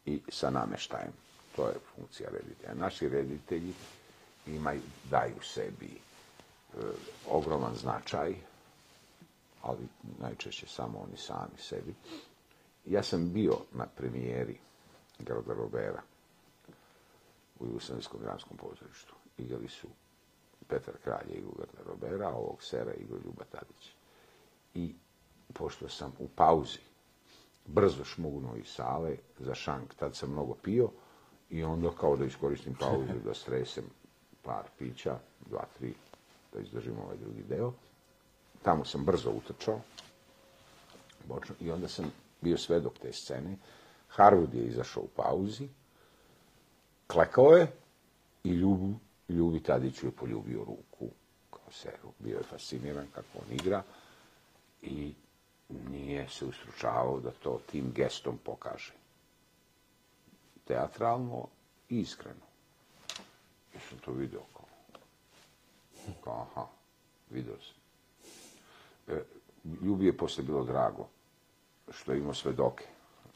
i 0.07 0.23
sa 0.29 0.51
nameštajem. 0.51 1.13
To 1.57 1.69
je 1.69 1.75
funkcija 1.97 2.31
reditelja. 2.31 2.75
Naši 2.75 3.09
reditelji 3.09 3.75
imaju, 4.47 4.83
daju 5.11 5.43
sebi 5.43 5.91
e, 5.91 6.79
ogroman 7.29 7.75
značaj, 7.75 8.35
ali 9.63 9.89
najčešće 10.19 10.67
samo 10.67 10.99
oni 10.99 11.17
sami 11.17 11.59
sebi. 11.59 11.95
Ja 12.85 13.03
sam 13.03 13.33
bio 13.33 13.57
na 13.73 13.87
premijeri 13.87 14.59
Grada 15.19 15.55
Robera 15.55 16.03
u 17.61 17.67
Jugoslavijskom 17.67 18.21
dramskom 18.21 18.57
pozorištu. 18.57 19.15
Igali 19.39 19.69
su 19.69 19.89
Petar 20.69 20.95
Kralje 21.05 21.35
i 21.35 21.43
Garda 21.59 21.83
Robera, 21.87 22.29
a 22.29 22.35
ovog 22.35 22.63
sera 22.63 22.93
Igor 22.95 23.19
Ljuba 23.25 23.45
Tadić. 23.45 23.95
I 24.75 24.95
pošto 25.53 25.89
sam 25.89 26.13
u 26.19 26.29
pauzi 26.29 26.79
brzo 27.67 28.05
šmugnuo 28.05 28.57
iz 28.57 28.67
sale 28.67 29.17
za 29.39 29.55
šank, 29.55 29.95
tad 29.95 30.17
sam 30.17 30.31
mnogo 30.31 30.55
pio 30.55 30.91
i 31.51 31.63
onda 31.65 31.91
kao 32.01 32.17
da 32.17 32.25
iskoristim 32.25 32.75
pauzu 32.75 33.19
da 33.25 33.35
stresem 33.35 33.85
par 34.43 34.65
pića, 34.79 35.19
dva, 35.51 35.65
tri, 35.79 35.95
da 36.53 36.61
izdržimo 36.61 37.03
ovaj 37.03 37.17
drugi 37.17 37.43
deo. 37.43 37.73
Tamo 38.63 38.85
sam 38.85 39.05
brzo 39.05 39.31
utrčao 39.31 39.81
bočno, 41.29 41.55
i 41.61 41.71
onda 41.71 41.89
sam 41.89 42.13
bio 42.41 42.59
svedok 42.59 42.99
te 42.99 43.13
scene. 43.13 43.57
Harwood 44.17 44.55
je 44.55 44.65
izašao 44.65 45.03
u 45.03 45.09
pauzi, 45.17 45.69
klekao 47.07 47.53
je 47.53 47.73
i 48.45 48.51
ljubu, 48.51 48.95
Ljubi 49.29 49.63
Tadiću 49.63 50.07
je 50.07 50.13
poljubio 50.13 50.59
ruku 50.59 51.15
kao 51.51 51.73
seru. 51.73 52.13
Bio 52.19 52.37
je 52.37 52.43
fasciniran 52.43 53.07
kako 53.15 53.39
on 53.39 53.55
igra 53.55 53.83
i 54.83 55.15
nije 55.69 56.29
se 56.29 56.45
ustručavao 56.45 57.21
da 57.21 57.31
to 57.31 57.61
tim 57.71 57.93
gestom 57.93 58.39
pokaže. 58.45 58.93
Teatralno 60.65 61.49
i 61.89 62.01
iskreno. 62.01 62.52
Sam 63.89 63.99
to 63.99 64.13
video 64.13 64.41
kao, 64.53 64.67
kao 66.25 66.47
aha, 66.51 66.67
video 67.31 67.55
sam. 67.61 67.77
E, 69.17 69.23
Ljubi 69.83 70.07
je 70.07 70.17
posle 70.17 70.45
bilo 70.45 70.65
drago 70.65 71.09
što 71.91 72.13
je 72.13 72.19
imao 72.19 72.35
svedoke. 72.35 72.85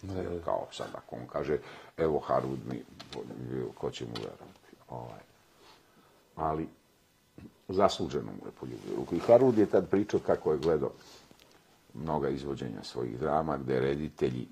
Ne. 0.02 0.24
Kao 0.44 0.66
sad 0.72 0.87
ako 0.94 1.16
on 1.16 1.26
kaže, 1.26 1.59
evo 1.96 2.22
Harwood 2.28 2.59
mi, 2.70 2.82
ko 3.74 3.90
će 3.90 4.04
mu 4.04 4.12
verovati. 4.14 4.76
Ovaj. 4.88 5.20
Ali 6.37 6.68
zasluženo 7.68 8.32
mu 8.32 8.46
je 8.46 8.52
poljubio 8.61 8.96
ruku. 8.96 9.14
I 9.14 9.20
Harwood 9.20 9.59
je 9.59 9.66
tad 9.66 9.90
pričao 9.90 10.20
kako 10.20 10.52
je 10.52 10.59
gledao 10.59 10.90
mnoga 11.94 12.28
izvođenja 12.28 12.82
svojih 12.82 13.18
drama, 13.18 13.56
gde 13.56 13.80
reditelji 13.80 14.46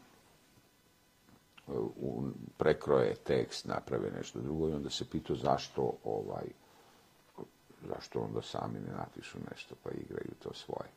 prekroje 2.56 3.14
tekst, 3.14 3.66
naprave 3.66 4.10
nešto 4.10 4.40
drugo 4.40 4.68
i 4.68 4.72
onda 4.72 4.90
se 4.90 5.10
pitao 5.10 5.36
zašto 5.36 5.92
ovaj 6.04 6.44
zašto 7.88 8.20
onda 8.20 8.42
sami 8.42 8.80
ne 8.80 8.92
napišu 8.92 9.38
nešto 9.50 9.74
pa 9.82 9.90
igraju 9.90 10.30
to 10.42 10.54
svoje. 10.54 10.88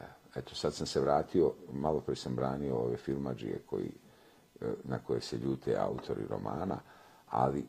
E, 0.00 0.04
eto, 0.34 0.54
sad 0.54 0.74
sam 0.74 0.86
se 0.86 1.00
vratio, 1.00 1.52
malo 1.72 2.00
pre 2.00 2.16
sam 2.16 2.36
branio 2.36 2.76
ove 2.76 2.96
filmađije 2.96 3.62
koji, 3.66 3.92
e, 4.60 4.72
na 4.84 4.98
koje 4.98 5.20
se 5.20 5.38
ljute 5.38 5.76
autori 5.76 6.26
romana, 6.28 6.78
ali 7.28 7.66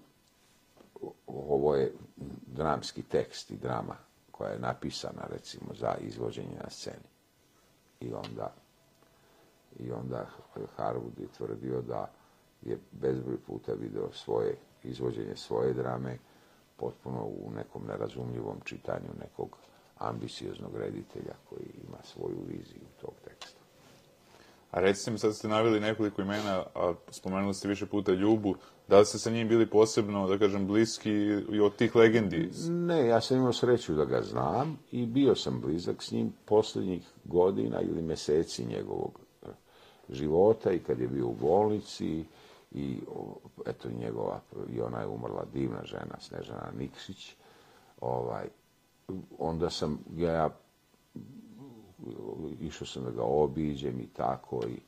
ovo 1.27 1.75
je 1.75 1.93
dramski 2.47 3.03
tekst 3.03 3.51
i 3.51 3.57
drama 3.57 3.95
koja 4.31 4.51
je 4.51 4.59
napisana, 4.59 5.21
recimo, 5.29 5.73
za 5.73 5.95
izvođenje 5.99 6.57
na 6.63 6.69
sceni. 6.69 7.09
I 7.99 8.13
onda, 8.13 8.53
i 9.79 9.91
onda 9.91 10.29
Harwood 10.77 11.19
je 11.19 11.27
tvrdio 11.37 11.81
da 11.81 12.11
je 12.61 12.79
bezbroj 12.91 13.37
puta 13.37 13.73
video 13.73 14.11
svoje 14.11 14.57
izvođenje 14.83 15.35
svoje 15.35 15.73
drame 15.73 16.17
potpuno 16.77 17.23
u 17.23 17.51
nekom 17.55 17.81
nerazumljivom 17.87 18.61
čitanju 18.63 19.09
nekog 19.19 19.57
ambicioznog 19.97 20.77
reditelja 20.77 21.33
koji 21.49 21.67
ima 21.87 21.97
svoju 22.03 22.37
viziju 22.47 22.85
tog 23.01 23.13
teksta. 23.23 23.61
A 24.71 24.79
recite 24.79 25.11
mi, 25.11 25.17
sad 25.17 25.35
ste 25.35 25.47
navili 25.47 25.79
nekoliko 25.79 26.21
imena, 26.21 26.63
a 26.75 26.93
spomenuli 27.09 27.53
ste 27.53 27.67
više 27.67 27.85
puta 27.85 28.11
Ljubu, 28.11 28.55
da 28.87 28.99
li 28.99 29.05
ste 29.05 29.17
sa 29.19 29.29
njim 29.29 29.47
bili 29.47 29.69
posebno, 29.69 30.27
da 30.27 30.37
kažem, 30.37 30.67
bliski 30.67 31.11
i 31.51 31.59
od 31.59 31.75
tih 31.75 31.95
legendi? 31.95 32.51
Ne, 32.69 33.07
ja 33.07 33.21
sam 33.21 33.37
imao 33.37 33.53
sreću 33.53 33.93
da 33.93 34.05
ga 34.05 34.21
znam 34.21 34.79
i 34.91 35.05
bio 35.05 35.35
sam 35.35 35.61
blizak 35.61 36.03
s 36.03 36.11
njim 36.11 36.33
posljednjih 36.45 37.07
godina 37.23 37.81
ili 37.81 38.01
meseci 38.01 38.65
njegovog 38.65 39.19
života 40.11 40.71
i 40.71 40.79
kad 40.79 40.99
je 40.99 41.07
bio 41.07 41.27
u 41.27 41.35
bolnici 41.41 42.25
i 42.71 42.99
eto 43.65 43.89
njegova, 43.99 44.39
i 44.73 44.81
ona 44.81 44.99
je 44.99 45.07
umrla 45.07 45.45
divna 45.53 45.83
žena, 45.83 46.19
Snežana 46.19 46.71
Nikšić, 46.77 47.35
ovaj, 48.01 48.47
onda 49.39 49.69
sam 49.69 49.99
ja 50.15 50.49
išao 52.59 52.87
sam 52.87 53.03
da 53.03 53.11
ga 53.11 53.23
obiđem 53.23 53.99
i 53.99 54.07
tako 54.07 54.61
i 54.67 54.79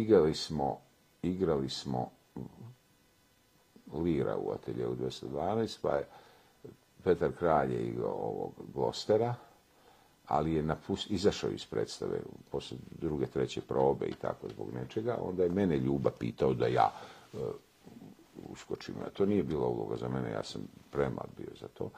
igrali 0.00 0.34
smo 0.34 0.78
igrali 1.22 1.68
smo 1.68 2.10
lira 3.92 4.36
u 4.36 4.50
ateljevu 4.50 4.96
212 4.96 5.78
pa 5.82 5.94
je 5.94 6.06
Petar 7.04 7.32
Kralj 7.32 7.74
je 7.74 7.86
igrao 7.86 8.12
ovog 8.12 8.52
Glostera 8.74 9.34
ali 10.32 10.54
je 10.54 10.62
napust, 10.62 11.10
izašao 11.10 11.50
iz 11.50 11.66
predstave 11.66 12.20
posle 12.50 12.76
druge, 13.00 13.26
treće 13.26 13.60
probe 13.60 14.06
i 14.06 14.14
tako 14.14 14.48
zbog 14.48 14.74
nečega, 14.74 15.18
onda 15.20 15.42
je 15.42 15.48
mene 15.48 15.76
Ljuba 15.76 16.10
pitao 16.18 16.54
da 16.54 16.66
ja 16.66 16.92
uh, 17.32 17.40
uskočim. 18.48 18.94
A 19.06 19.10
to 19.10 19.26
nije 19.26 19.42
bila 19.42 19.66
uloga 19.66 19.96
za 19.96 20.08
mene, 20.08 20.30
ja 20.30 20.44
sam 20.44 20.62
premlad 20.90 21.28
bio 21.36 21.50
za 21.60 21.68
to. 21.68 21.90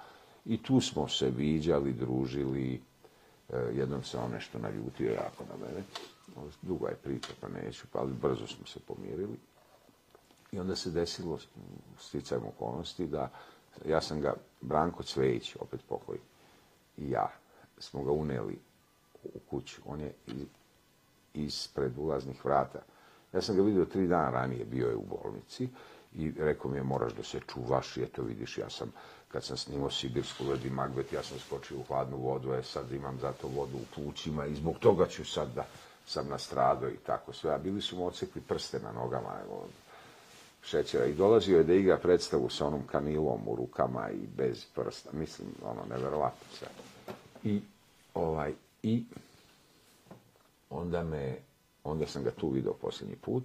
I 0.44 0.62
tu 0.62 0.80
smo 0.80 1.08
se 1.08 1.30
viđali, 1.30 1.92
družili, 1.92 2.80
uh, 3.48 3.56
jednom 3.76 4.02
se 4.02 4.18
on 4.18 4.30
nešto 4.30 4.58
naljutio 4.58 5.12
jako 5.12 5.44
na 5.50 5.66
mene. 5.66 5.84
Duga 6.62 6.88
je 6.88 6.96
priča, 6.96 7.32
pa 7.40 7.48
neću, 7.48 7.86
pa 7.92 7.98
ali 7.98 8.12
brzo 8.12 8.46
smo 8.46 8.66
se 8.66 8.80
pomirili. 8.80 9.38
I 10.52 10.58
onda 10.58 10.76
se 10.76 10.90
desilo, 10.90 11.38
sticajem 11.98 12.46
okolnosti, 12.46 13.06
da 13.06 13.30
ja 13.86 14.00
sam 14.00 14.20
ga, 14.20 14.34
Branko 14.60 15.02
Cvejić, 15.02 15.56
opet 15.60 15.80
pokoj, 15.88 16.18
i 16.96 17.10
ja, 17.10 17.30
smo 17.84 18.02
ga 18.02 18.12
uneli 18.12 18.58
u 19.24 19.38
kuću. 19.50 19.80
On 19.86 20.00
je 20.00 20.12
ispred 21.34 21.98
ulaznih 21.98 22.44
vrata. 22.44 22.78
Ja 23.32 23.42
sam 23.42 23.56
ga 23.56 23.62
vidio 23.62 23.84
tri 23.84 24.06
dana 24.06 24.30
ranije, 24.30 24.64
bio 24.64 24.88
je 24.88 24.96
u 24.96 25.04
bolnici 25.04 25.68
i 26.14 26.32
rekao 26.38 26.70
mi 26.70 26.76
je 26.76 26.82
moraš 26.82 27.12
da 27.12 27.22
se 27.22 27.40
čuvaš 27.52 27.96
i 27.96 28.02
eto 28.02 28.22
vidiš 28.22 28.58
ja 28.58 28.70
sam 28.70 28.92
kad 29.34 29.44
sam 29.44 29.56
snimao 29.56 29.90
Sibirsku 29.90 30.44
ledi 30.44 30.70
Magbet, 30.70 31.12
ja 31.12 31.22
sam 31.22 31.38
skočio 31.38 31.78
u 31.78 31.82
hladnu 31.82 32.16
vodu, 32.16 32.52
a 32.52 32.62
sad 32.62 32.92
imam 32.92 33.18
zato 33.20 33.48
vodu 33.48 33.76
u 33.76 33.94
plućima 33.94 34.46
i 34.46 34.54
zbog 34.54 34.78
toga 34.78 35.06
ću 35.06 35.24
sad 35.24 35.48
da 35.54 35.64
sam 36.06 36.28
nastradao 36.28 36.90
i 36.90 36.96
tako 37.06 37.32
sve. 37.32 37.54
A 37.54 37.58
bili 37.58 37.80
su 37.80 37.96
mu 37.96 38.06
ocekli 38.06 38.40
prste 38.40 38.78
na 38.78 38.92
nogama, 38.92 39.30
evo, 39.44 39.66
šećera. 40.62 41.06
I 41.06 41.14
dolazio 41.14 41.58
je 41.58 41.64
da 41.64 41.74
igra 41.74 41.96
predstavu 41.96 42.48
sa 42.48 42.66
onom 42.66 42.82
kanilom 42.86 43.40
u 43.46 43.56
rukama 43.56 44.10
i 44.10 44.26
bez 44.36 44.64
prsta. 44.74 45.10
Mislim, 45.12 45.48
ono, 45.62 45.80
neverovatno 45.90 46.46
sve. 46.58 46.68
I, 47.44 47.60
ovaj, 48.14 48.54
i 48.82 49.04
onda 50.70 51.02
me, 51.02 51.36
onda 51.84 52.06
sam 52.06 52.24
ga 52.24 52.30
tu 52.30 52.48
video 52.48 52.72
posljednji 52.72 53.16
put, 53.16 53.44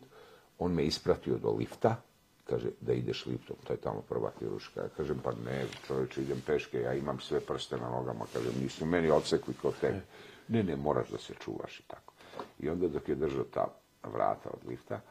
on 0.60 0.74
me 0.74 0.84
ispratio 0.84 1.38
do 1.38 1.52
lifta, 1.52 2.02
kaže, 2.50 2.70
da 2.82 2.94
ideš 2.94 3.26
liftom, 3.26 3.56
to 3.64 3.74
je 3.74 3.78
tamo 3.78 4.02
prva 4.02 4.32
hiruška. 4.40 4.82
Ja 4.82 4.90
kažem, 4.98 5.20
pa 5.24 5.32
ne, 5.46 5.66
čovječe, 5.88 6.22
idem 6.22 6.42
peške, 6.46 6.82
ja 6.82 6.94
imam 6.94 7.20
sve 7.20 7.40
prste 7.40 7.78
na 7.78 7.90
nogama, 7.90 8.26
kažem, 8.34 8.54
nisu 8.62 8.86
meni 8.86 9.12
odsekli 9.12 9.54
kao 9.62 9.72
tebe. 9.72 10.02
Ne, 10.48 10.64
ne, 10.64 10.76
moraš 10.76 11.10
da 11.10 11.18
se 11.18 11.34
čuvaš 11.40 11.80
i 11.80 11.84
tako. 11.88 12.14
I 12.60 12.70
onda 12.70 12.88
dok 12.88 13.10
je 13.10 13.16
držao 13.16 13.44
ta 13.44 13.68
vrata 14.04 14.50
od 14.50 14.70
lifta, 14.70 15.02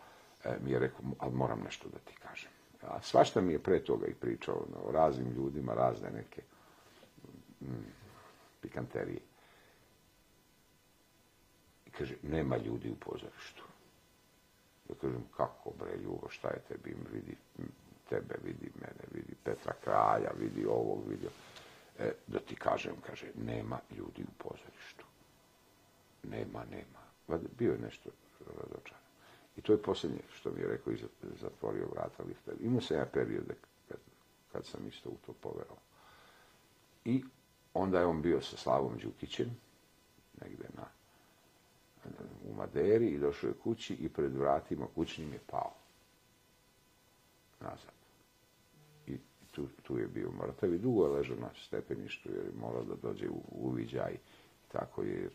e, 0.44 0.56
mi 0.64 0.70
je 0.70 0.78
rekao, 0.78 1.00
ali 1.18 1.34
moram 1.34 1.60
nešto 1.64 1.88
da 1.88 1.98
ti 1.98 2.14
kažem. 2.22 2.50
A 2.82 3.02
svašta 3.02 3.40
mi 3.40 3.52
je 3.52 3.58
pre 3.58 3.84
toga 3.84 4.06
i 4.06 4.14
pričao 4.14 4.54
ono, 4.54 4.88
o 4.88 4.92
raznim 4.92 5.32
ljudima, 5.32 5.74
razne 5.74 6.10
neke 6.10 6.42
mm, 7.60 7.92
pikanterije. 8.60 9.20
Kaže, 11.98 12.14
nema 12.22 12.56
ljudi 12.56 12.90
u 12.90 12.96
pozorištu. 12.96 13.62
Ja 14.88 14.94
kažem, 15.00 15.24
kako 15.36 15.70
bre, 15.78 15.96
Ljubo, 15.96 16.28
šta 16.28 16.48
je 16.48 16.60
tebi, 16.68 16.96
vidi 17.12 17.36
tebe, 18.08 18.34
vidi 18.44 18.70
mene, 18.80 19.04
vidi 19.12 19.34
Petra 19.44 19.72
Kralja, 19.84 20.30
vidi 20.38 20.66
ovog, 20.66 21.08
vidi... 21.08 21.26
E, 21.98 22.12
da 22.26 22.40
ti 22.40 22.56
kažem, 22.56 22.94
kaže, 23.06 23.26
nema 23.34 23.78
ljudi 23.96 24.22
u 24.22 24.42
pozorištu. 24.42 25.04
nema, 26.22 26.64
nema. 26.70 27.38
Bio 27.58 27.72
je 27.72 27.78
nešto 27.78 28.10
razočaran. 28.46 29.02
I 29.56 29.62
to 29.62 29.72
je 29.72 29.82
posljednje 29.82 30.20
što 30.34 30.50
mi 30.50 30.60
je 30.60 30.68
rekao 30.68 30.92
i 30.92 31.06
zatvorio 31.40 31.88
vrata 31.92 32.22
lifta. 32.22 32.52
Imao 32.60 32.80
sam 32.80 32.96
ja 32.96 33.06
periode 33.06 33.54
kad, 33.88 33.98
kad 34.52 34.66
sam 34.66 34.86
isto 34.86 35.08
u 35.08 35.16
to 35.26 35.32
poverao. 35.32 35.76
I 37.04 37.24
onda 37.74 38.00
je 38.00 38.06
on 38.06 38.22
bio 38.22 38.42
sa 38.42 38.56
Slavom 38.56 38.98
Đukićem, 38.98 39.56
negde 40.40 40.64
na, 40.76 40.84
u 42.50 42.54
Maderi 42.54 43.06
i 43.08 43.18
došao 43.18 43.48
je 43.48 43.54
kući 43.54 43.94
i 43.94 44.08
pred 44.08 44.32
vratima 44.36 44.86
kućnim 44.94 45.32
je 45.32 45.38
pao. 45.46 45.74
Nazad. 47.60 47.92
I 49.06 49.18
tu, 49.50 49.66
tu 49.82 49.98
je 49.98 50.06
bio 50.06 50.30
mrtav 50.30 50.74
i 50.74 50.78
dugo 50.78 51.04
je 51.06 51.12
ležao 51.12 51.36
na 51.36 51.50
stepeništu 51.66 52.28
jer 52.28 52.44
je 52.44 52.60
morao 52.60 52.84
da 52.84 52.94
dođe 53.02 53.28
u 53.28 53.42
uviđaj. 53.50 54.16
Tako 54.72 55.02
je, 55.02 55.30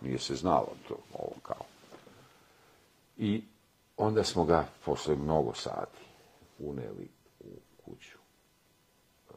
nije 0.00 0.18
se 0.18 0.34
znalo 0.34 0.72
to, 0.88 0.96
ovo 1.12 1.34
kao. 1.42 1.64
I 3.16 3.42
onda 3.96 4.24
smo 4.24 4.44
ga, 4.44 4.68
posle 4.84 5.16
mnogo 5.16 5.54
sati, 5.54 5.98
uneli 6.58 7.08
u 7.40 7.82
kuću. 7.84 8.18
Eh, 9.30 9.34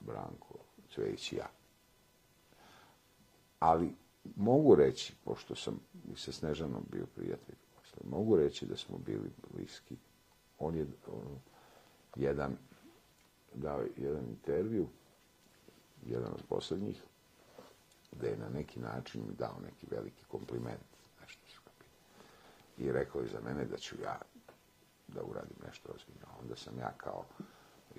Branko, 0.00 0.54
Cvejić 0.94 1.32
i 1.32 1.36
ja. 1.36 1.46
Ali 3.60 3.94
mogu 4.36 4.74
reći, 4.74 5.14
pošto 5.24 5.54
sam 5.54 5.80
i 6.12 6.16
sa 6.16 6.32
Snežanom 6.32 6.86
bio 6.90 7.06
prijatelj, 7.14 7.56
mogu 8.04 8.36
reći 8.36 8.66
da 8.66 8.76
smo 8.76 8.98
bili 8.98 9.30
bliski. 9.50 9.96
On 10.58 10.76
je 10.76 10.86
on, 11.06 11.38
jedan 12.16 12.56
dao 13.54 13.84
jedan 13.96 14.24
intervju, 14.28 14.88
jedan 16.06 16.32
od 16.32 16.42
posljednjih, 16.48 17.02
da 18.12 18.26
je 18.26 18.36
na 18.36 18.48
neki 18.48 18.80
način 18.80 19.22
mi 19.28 19.34
dao 19.34 19.56
neki 19.64 19.86
veliki 19.90 20.24
kompliment. 20.28 20.80
Nešto 21.20 21.46
su 21.48 21.60
I 22.78 22.92
rekao 22.92 23.20
je 23.20 23.28
za 23.28 23.40
mene 23.40 23.64
da 23.64 23.76
ću 23.76 23.96
ja 24.02 24.18
da 25.08 25.22
uradim 25.22 25.56
nešto 25.66 25.92
ozbiljno. 25.94 26.26
Onda 26.42 26.56
sam 26.56 26.78
ja 26.78 26.92
kao, 26.96 27.24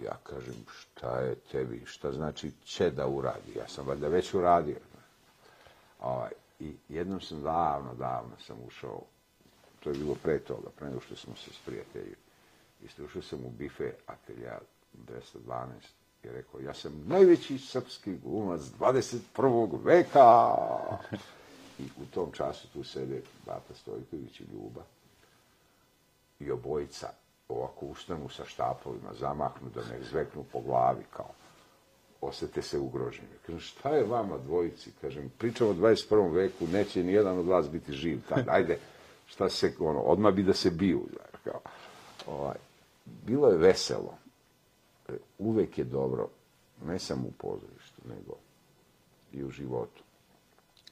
ja 0.04 0.18
kažem, 0.24 0.66
šta 0.80 1.20
je 1.20 1.36
tebi, 1.36 1.84
šta 1.86 2.12
znači 2.12 2.52
će 2.64 2.92
da 2.92 3.08
uradi? 3.08 3.54
Ja 3.58 3.68
sam 3.68 3.88
valjda 3.88 4.08
već 4.08 4.34
uradio. 4.34 4.78
Ovaj, 6.04 6.32
I 6.60 6.76
jednom 6.90 7.22
sam 7.22 7.42
davno, 7.42 7.94
davno 7.94 8.36
sam 8.48 8.58
ušao, 8.68 9.02
to 9.80 9.90
je 9.90 9.98
bilo 9.98 10.16
pre 10.24 10.40
toga, 10.40 10.70
pre 10.76 10.88
nego 10.88 11.02
što 11.02 11.16
smo 11.16 11.36
se 11.36 11.52
s 11.54 11.68
I 11.96 12.16
Isto 12.86 13.04
ušao 13.06 13.22
sam 13.22 13.46
u 13.46 13.50
bife 13.50 13.92
atelja 14.08 14.60
212 15.08 15.66
i 16.24 16.30
rekao, 16.30 16.60
ja 16.60 16.74
sam 16.74 17.04
najveći 17.08 17.58
srpski 17.58 18.18
glumac 18.18 18.62
21. 18.80 19.84
veka. 19.84 20.56
I 21.80 21.84
u 21.84 22.06
tom 22.14 22.32
času 22.32 22.68
tu 22.74 22.84
sede 22.84 23.22
Bata 23.46 23.74
Stojković 23.76 24.40
i 24.40 24.44
Ljuba 24.54 24.82
i 26.40 26.52
obojica 26.52 27.10
ovako 27.50 27.86
ustanu 27.86 28.30
sa 28.30 28.46
štapovima, 28.46 29.14
zamahnu 29.14 29.70
da 29.76 29.82
ne 29.82 30.04
zveknu 30.04 30.44
po 30.52 30.62
glavi 30.62 31.04
kao 31.14 31.30
osete 32.24 32.62
se 32.62 32.80
ugroženi. 32.80 33.28
Kažem, 33.46 33.60
šta 33.60 33.90
je 33.90 34.04
vama 34.04 34.38
dvojici? 34.38 34.92
Kažem, 35.02 35.32
pričamo 35.38 35.70
o 35.70 35.74
21. 35.74 36.34
veku, 36.34 36.68
neće 36.68 37.04
ni 37.04 37.14
jedan 37.14 37.40
od 37.40 37.46
vas 37.46 37.70
biti 37.70 37.94
živ 37.94 38.20
tad. 38.30 38.46
Ajde, 38.48 38.78
šta 39.26 39.50
se, 39.50 39.74
ono, 39.80 40.00
odmah 40.00 40.34
bi 40.34 40.44
da 40.44 40.54
se 40.54 40.70
biju. 40.70 41.08
Kao, 41.44 41.62
ovaj, 42.28 42.58
bilo 43.06 43.48
je 43.48 43.58
veselo. 43.58 44.18
E, 45.10 45.14
uvek 45.40 45.78
je 45.78 45.84
dobro, 45.84 46.30
ne 46.86 47.00
samo 47.00 47.28
u 47.28 47.32
pozorištu, 47.32 48.02
nego 48.06 48.36
i 49.34 49.44
u 49.44 49.52
životu, 49.52 50.04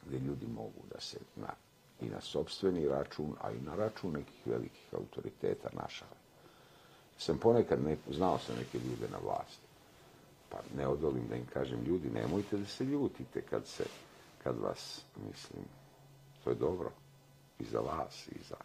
gdje 0.06 0.20
ljudi 0.20 0.48
mogu 0.48 0.82
da 0.94 1.02
se 1.02 1.18
na, 1.36 1.54
i 2.02 2.10
na 2.10 2.22
sobstveni 2.22 2.88
račun, 2.88 3.34
a 3.42 3.52
i 3.52 3.60
na 3.60 3.76
račun 3.76 4.12
nekih 4.12 4.42
velikih 4.46 4.94
autoriteta 4.94 5.70
našale. 5.74 6.22
Sam 7.18 7.38
ponekad 7.38 7.84
ne, 7.84 7.98
znao 8.10 8.40
sam 8.40 8.56
neke 8.56 8.78
ljude 8.78 9.08
na 9.12 9.18
vlasti 9.18 9.61
pa 10.52 10.58
ne 10.78 10.88
odolim 10.88 11.28
da 11.28 11.36
im 11.36 11.46
kažem 11.54 11.84
ljudi, 11.84 12.10
nemojte 12.10 12.58
da 12.58 12.66
se 12.66 12.84
ljutite 12.84 13.42
kad 13.42 13.68
se, 13.68 13.86
kad 14.44 14.58
vas, 14.60 15.02
mislim, 15.28 15.64
to 16.44 16.50
je 16.50 16.56
dobro 16.56 16.92
i 17.60 17.64
za 17.64 17.80
vas 17.80 18.28
i 18.28 18.40
za, 18.50 18.56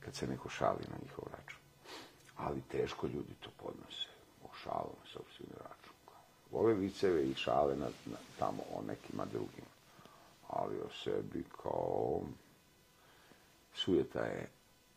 kad 0.00 0.14
se 0.14 0.26
neko 0.26 0.48
šali 0.48 0.84
na 0.90 0.96
njihov 1.02 1.24
račun. 1.32 1.60
Ali 2.36 2.60
teško 2.60 3.06
ljudi 3.06 3.34
to 3.40 3.50
podnose, 3.56 4.08
o 4.44 4.48
šalu 4.62 4.90
na 5.04 5.10
sobstveni 5.12 5.52
račun. 5.52 5.92
Vole 6.50 6.74
viceve 6.74 7.24
i 7.24 7.34
šale 7.34 7.76
na, 7.76 7.86
na, 7.86 8.16
tamo 8.38 8.62
o 8.74 8.82
nekima 8.82 9.24
drugim. 9.24 9.64
Ali 10.48 10.76
o 10.80 10.88
sebi 11.04 11.44
kao 11.62 12.20
sujeta 13.74 14.20
je 14.20 14.48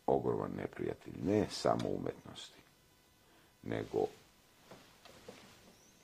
ogroman 0.07 0.51
neprijatelj, 0.57 1.13
ne 1.23 1.47
samo 1.49 1.89
umetnosti, 1.89 2.61
nego 3.63 4.05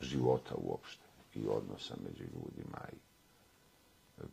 života 0.01 0.55
uopšte 0.57 1.03
i 1.35 1.47
odnosa 1.47 1.95
među 2.03 2.23
ljudima 2.23 2.79
i 2.93 2.95
e, 4.21 4.25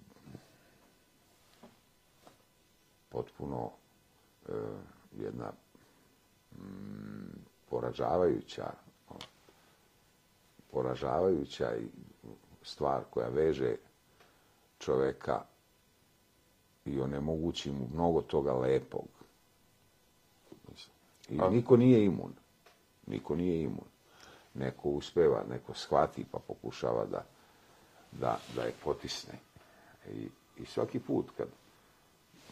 potpuno 3.08 3.70
e, 4.48 4.52
jedna 5.20 5.52
mm, 6.52 7.38
poražavajuća 7.70 8.70
poražavajuća 10.72 11.72
stvar 12.62 13.02
koja 13.10 13.28
veže 13.28 13.76
čoveka 14.78 15.42
i 16.84 17.00
onemogući 17.00 17.72
mu 17.72 17.88
mnogo 17.94 18.22
toga 18.22 18.52
lepog. 18.52 19.08
I 21.28 21.38
niko 21.50 21.76
nije 21.76 22.04
imun. 22.04 22.32
Niko 23.06 23.36
nije 23.36 23.62
imun 23.62 23.84
neko 24.58 24.88
uspeva, 24.88 25.44
neko 25.50 25.74
shvati 25.74 26.24
pa 26.32 26.38
pokušava 26.38 27.06
da, 27.06 27.24
da, 28.12 28.38
da 28.56 28.62
je 28.62 28.72
potisne. 28.84 29.32
I, 30.10 30.28
I 30.62 30.66
svaki 30.66 31.00
put 31.00 31.26
kad, 31.36 31.48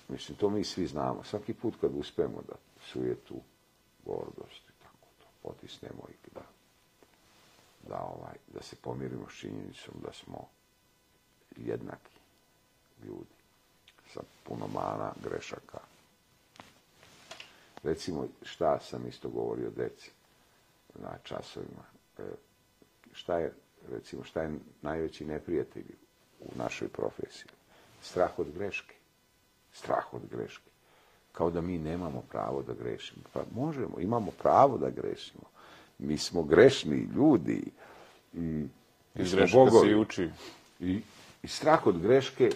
mislim, 0.09 0.39
to 0.39 0.51
mi 0.51 0.65
svi 0.65 0.87
znamo, 0.87 1.25
svaki 1.25 1.55
put 1.55 1.75
kad 1.81 1.91
uspemo 1.95 2.43
da 2.49 2.55
sujetu, 2.93 3.35
gordost 4.05 4.69
i 4.69 4.83
tako 4.83 5.07
to 5.19 5.27
potisnemo 5.43 6.03
i 6.11 6.35
da, 6.35 6.43
da, 7.89 8.01
ovaj, 8.01 8.37
da 8.55 8.63
se 8.63 8.77
pomirimo 8.77 9.27
s 9.31 9.39
činjenicom 9.39 9.95
da 10.07 10.13
smo 10.13 10.49
jednaki 11.57 12.19
ljudi 13.05 13.37
sa 14.15 14.21
puno 14.45 14.67
mana, 14.67 15.13
grešaka. 15.25 15.79
Recimo, 17.83 18.29
šta 18.43 18.81
sam 18.81 19.07
isto 19.09 19.29
govorio 19.29 19.71
deci 19.71 20.11
na 20.95 21.19
časovima 21.25 21.96
šta 23.13 23.39
je, 23.39 23.53
recimo, 23.91 24.25
šta 24.25 24.43
je 24.43 24.59
najveći 24.83 25.25
neprijatelj 25.25 25.85
u 26.41 26.49
našoj 26.57 26.89
profesiji? 26.89 27.51
Strah 28.03 28.39
od 28.39 28.47
greške. 28.55 28.95
Strah 29.73 30.15
od 30.15 30.23
greške. 30.31 30.71
Kao 31.33 31.51
da 31.51 31.61
mi 31.61 31.79
nemamo 31.79 32.23
pravo 32.31 32.63
da 32.63 32.73
grešimo. 32.73 33.23
Pa 33.33 33.45
možemo, 33.55 34.01
imamo 34.01 34.31
pravo 34.31 34.79
da 34.79 34.91
grešimo. 34.91 35.45
Mi 35.99 36.19
smo 36.19 36.43
grešni 36.43 37.09
ljudi. 37.17 37.63
I, 38.35 38.67
I 39.15 39.25
greška 39.31 39.71
se 39.83 39.91
i 39.91 39.95
uči. 39.95 40.31
I, 40.81 41.01
I 41.43 41.49
strah 41.49 41.87
od 41.87 41.99
greške 41.99 42.51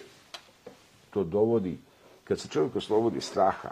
to 1.09 1.23
dovodi, 1.23 1.77
kad 2.23 2.39
se 2.39 2.47
čovjek 2.47 2.75
oslobodi 2.75 3.21
straha, 3.21 3.71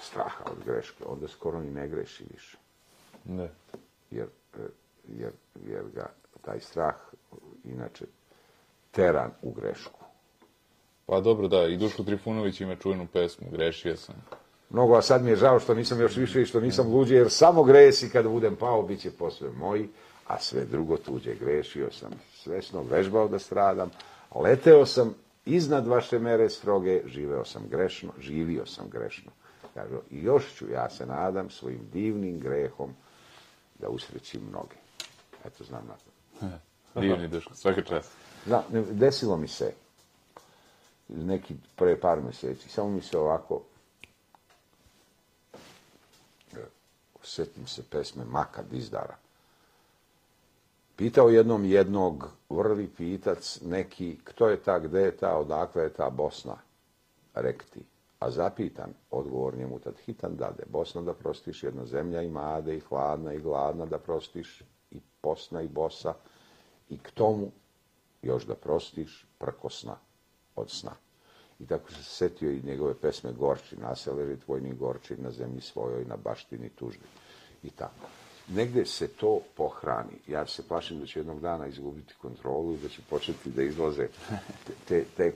straha 0.00 0.44
od 0.44 0.64
greške, 0.64 1.04
onda 1.06 1.28
skoro 1.28 1.60
ni 1.60 1.70
ne 1.70 1.88
greši 1.88 2.24
više. 2.32 2.56
Ne. 3.24 3.48
Jer 4.10 4.26
e, 4.54 4.58
jer, 5.18 5.32
jer 5.66 5.84
ga 5.94 6.06
taj 6.42 6.60
strah 6.60 6.94
inače 7.64 8.04
teran 8.90 9.30
u 9.42 9.52
grešku. 9.52 10.00
Pa 11.06 11.20
dobro, 11.20 11.48
da, 11.48 11.66
i 11.66 11.76
Duško 11.76 12.02
Trifunović 12.02 12.60
ima 12.60 12.76
čujnu 12.76 13.06
pesmu, 13.12 13.46
grešio 13.50 13.96
sam. 13.96 14.14
Mnogo, 14.70 14.94
a 14.96 15.02
sad 15.02 15.24
mi 15.24 15.30
je 15.30 15.36
žao 15.36 15.60
što 15.60 15.74
nisam 15.74 16.00
još 16.00 16.16
više 16.16 16.42
i 16.42 16.44
što 16.46 16.60
nisam 16.60 16.92
luđe, 16.92 17.14
jer 17.14 17.30
samo 17.30 17.64
gresi 17.64 18.10
kada 18.10 18.28
budem 18.28 18.56
pao, 18.56 18.82
bit 18.82 19.00
će 19.00 19.10
posve 19.10 19.50
moji, 19.50 19.88
a 20.26 20.38
sve 20.38 20.64
drugo 20.64 20.96
tuđe. 20.96 21.34
Grešio 21.34 21.90
sam, 21.92 22.10
svesno 22.34 22.82
vežbao 22.82 23.28
da 23.28 23.38
stradam, 23.38 23.90
leteo 24.34 24.86
sam 24.86 25.14
iznad 25.44 25.86
vaše 25.86 26.18
mere 26.18 26.50
stroge, 26.50 27.02
živeo 27.06 27.44
sam 27.44 27.62
grešno, 27.70 28.12
živio 28.18 28.66
sam 28.66 28.88
grešno. 28.90 29.32
Kažu, 29.74 29.96
i 30.10 30.22
još 30.22 30.54
ću, 30.54 30.70
ja 30.70 30.90
se 30.90 31.06
nadam, 31.06 31.50
svojim 31.50 31.80
divnim 31.92 32.40
grehom 32.40 32.90
da 33.78 33.88
usrećim 33.88 34.40
mnoge. 34.48 34.76
Eto, 35.44 35.64
znam 35.64 35.86
na 35.86 35.94
to. 35.94 36.46
Divni 37.00 37.28
Duško, 37.28 37.54
svaka 37.54 37.82
čast. 37.82 38.12
Znam, 38.46 38.64
desilo 38.90 39.36
mi 39.36 39.48
se 39.48 39.72
neki 41.08 41.54
pre 41.76 42.00
par 42.00 42.20
mjeseci, 42.20 42.68
samo 42.68 42.88
mi 42.88 43.02
se 43.02 43.18
ovako 43.18 43.62
sjetim 47.22 47.66
se 47.66 47.82
pesme 47.82 48.24
Maka 48.24 48.62
Dizdara. 48.62 49.16
Pitao 50.96 51.28
jednom 51.28 51.64
jednog 51.64 52.28
vrli 52.50 52.88
pitac 52.88 53.60
neki, 53.62 54.18
kto 54.24 54.48
je 54.48 54.56
ta, 54.56 54.78
gde 54.78 55.00
je 55.00 55.16
ta, 55.16 55.36
odakle 55.36 55.82
je 55.82 55.92
ta 55.92 56.10
Bosna, 56.10 56.56
rekti. 57.34 57.80
A 58.18 58.30
zapitan, 58.30 58.92
odgovor 59.10 59.56
njemu 59.56 59.78
tad 59.78 59.94
hitan 60.06 60.36
dade. 60.36 60.62
Bosna 60.68 61.02
da 61.02 61.14
prostiš, 61.14 61.62
jedna 61.62 61.86
zemlja 61.86 62.22
i 62.22 62.28
made 62.28 62.76
i 62.76 62.80
hladna 62.80 63.32
i 63.32 63.40
gladna 63.40 63.86
da 63.86 63.98
prostiš, 63.98 64.62
posna 65.20 65.62
i 65.62 65.68
bosa, 65.68 66.14
i 66.88 66.98
k 66.98 67.10
tomu 67.10 67.50
još 68.22 68.46
da 68.46 68.54
prostiš 68.54 69.26
prkosna 69.38 69.96
od 70.56 70.70
sna. 70.70 70.92
I 71.60 71.66
tako 71.66 71.92
se 71.92 72.02
setio 72.02 72.50
i 72.50 72.62
njegove 72.62 72.94
pesme 72.94 73.32
Gorči, 73.32 73.76
naseleži 73.76 74.40
tvojni 74.40 74.74
Gorči 74.74 75.16
na 75.16 75.30
zemlji 75.30 75.60
svojoj, 75.60 76.04
na 76.04 76.16
baštini 76.16 76.68
tužni. 76.68 77.04
I 77.62 77.70
tako. 77.70 78.06
Negde 78.48 78.86
se 78.86 79.08
to 79.08 79.40
pohrani. 79.56 80.18
Ja 80.28 80.46
se 80.46 80.68
plašim 80.68 81.00
da 81.00 81.06
će 81.06 81.18
jednog 81.18 81.40
dana 81.40 81.66
izgubiti 81.66 82.14
kontrolu 82.22 82.74
i 82.74 82.78
da 82.78 82.88
će 82.88 83.02
početi 83.10 83.50
da 83.50 83.62
izlaze 83.62 84.08
te, 84.88 85.04
te, 85.16 85.32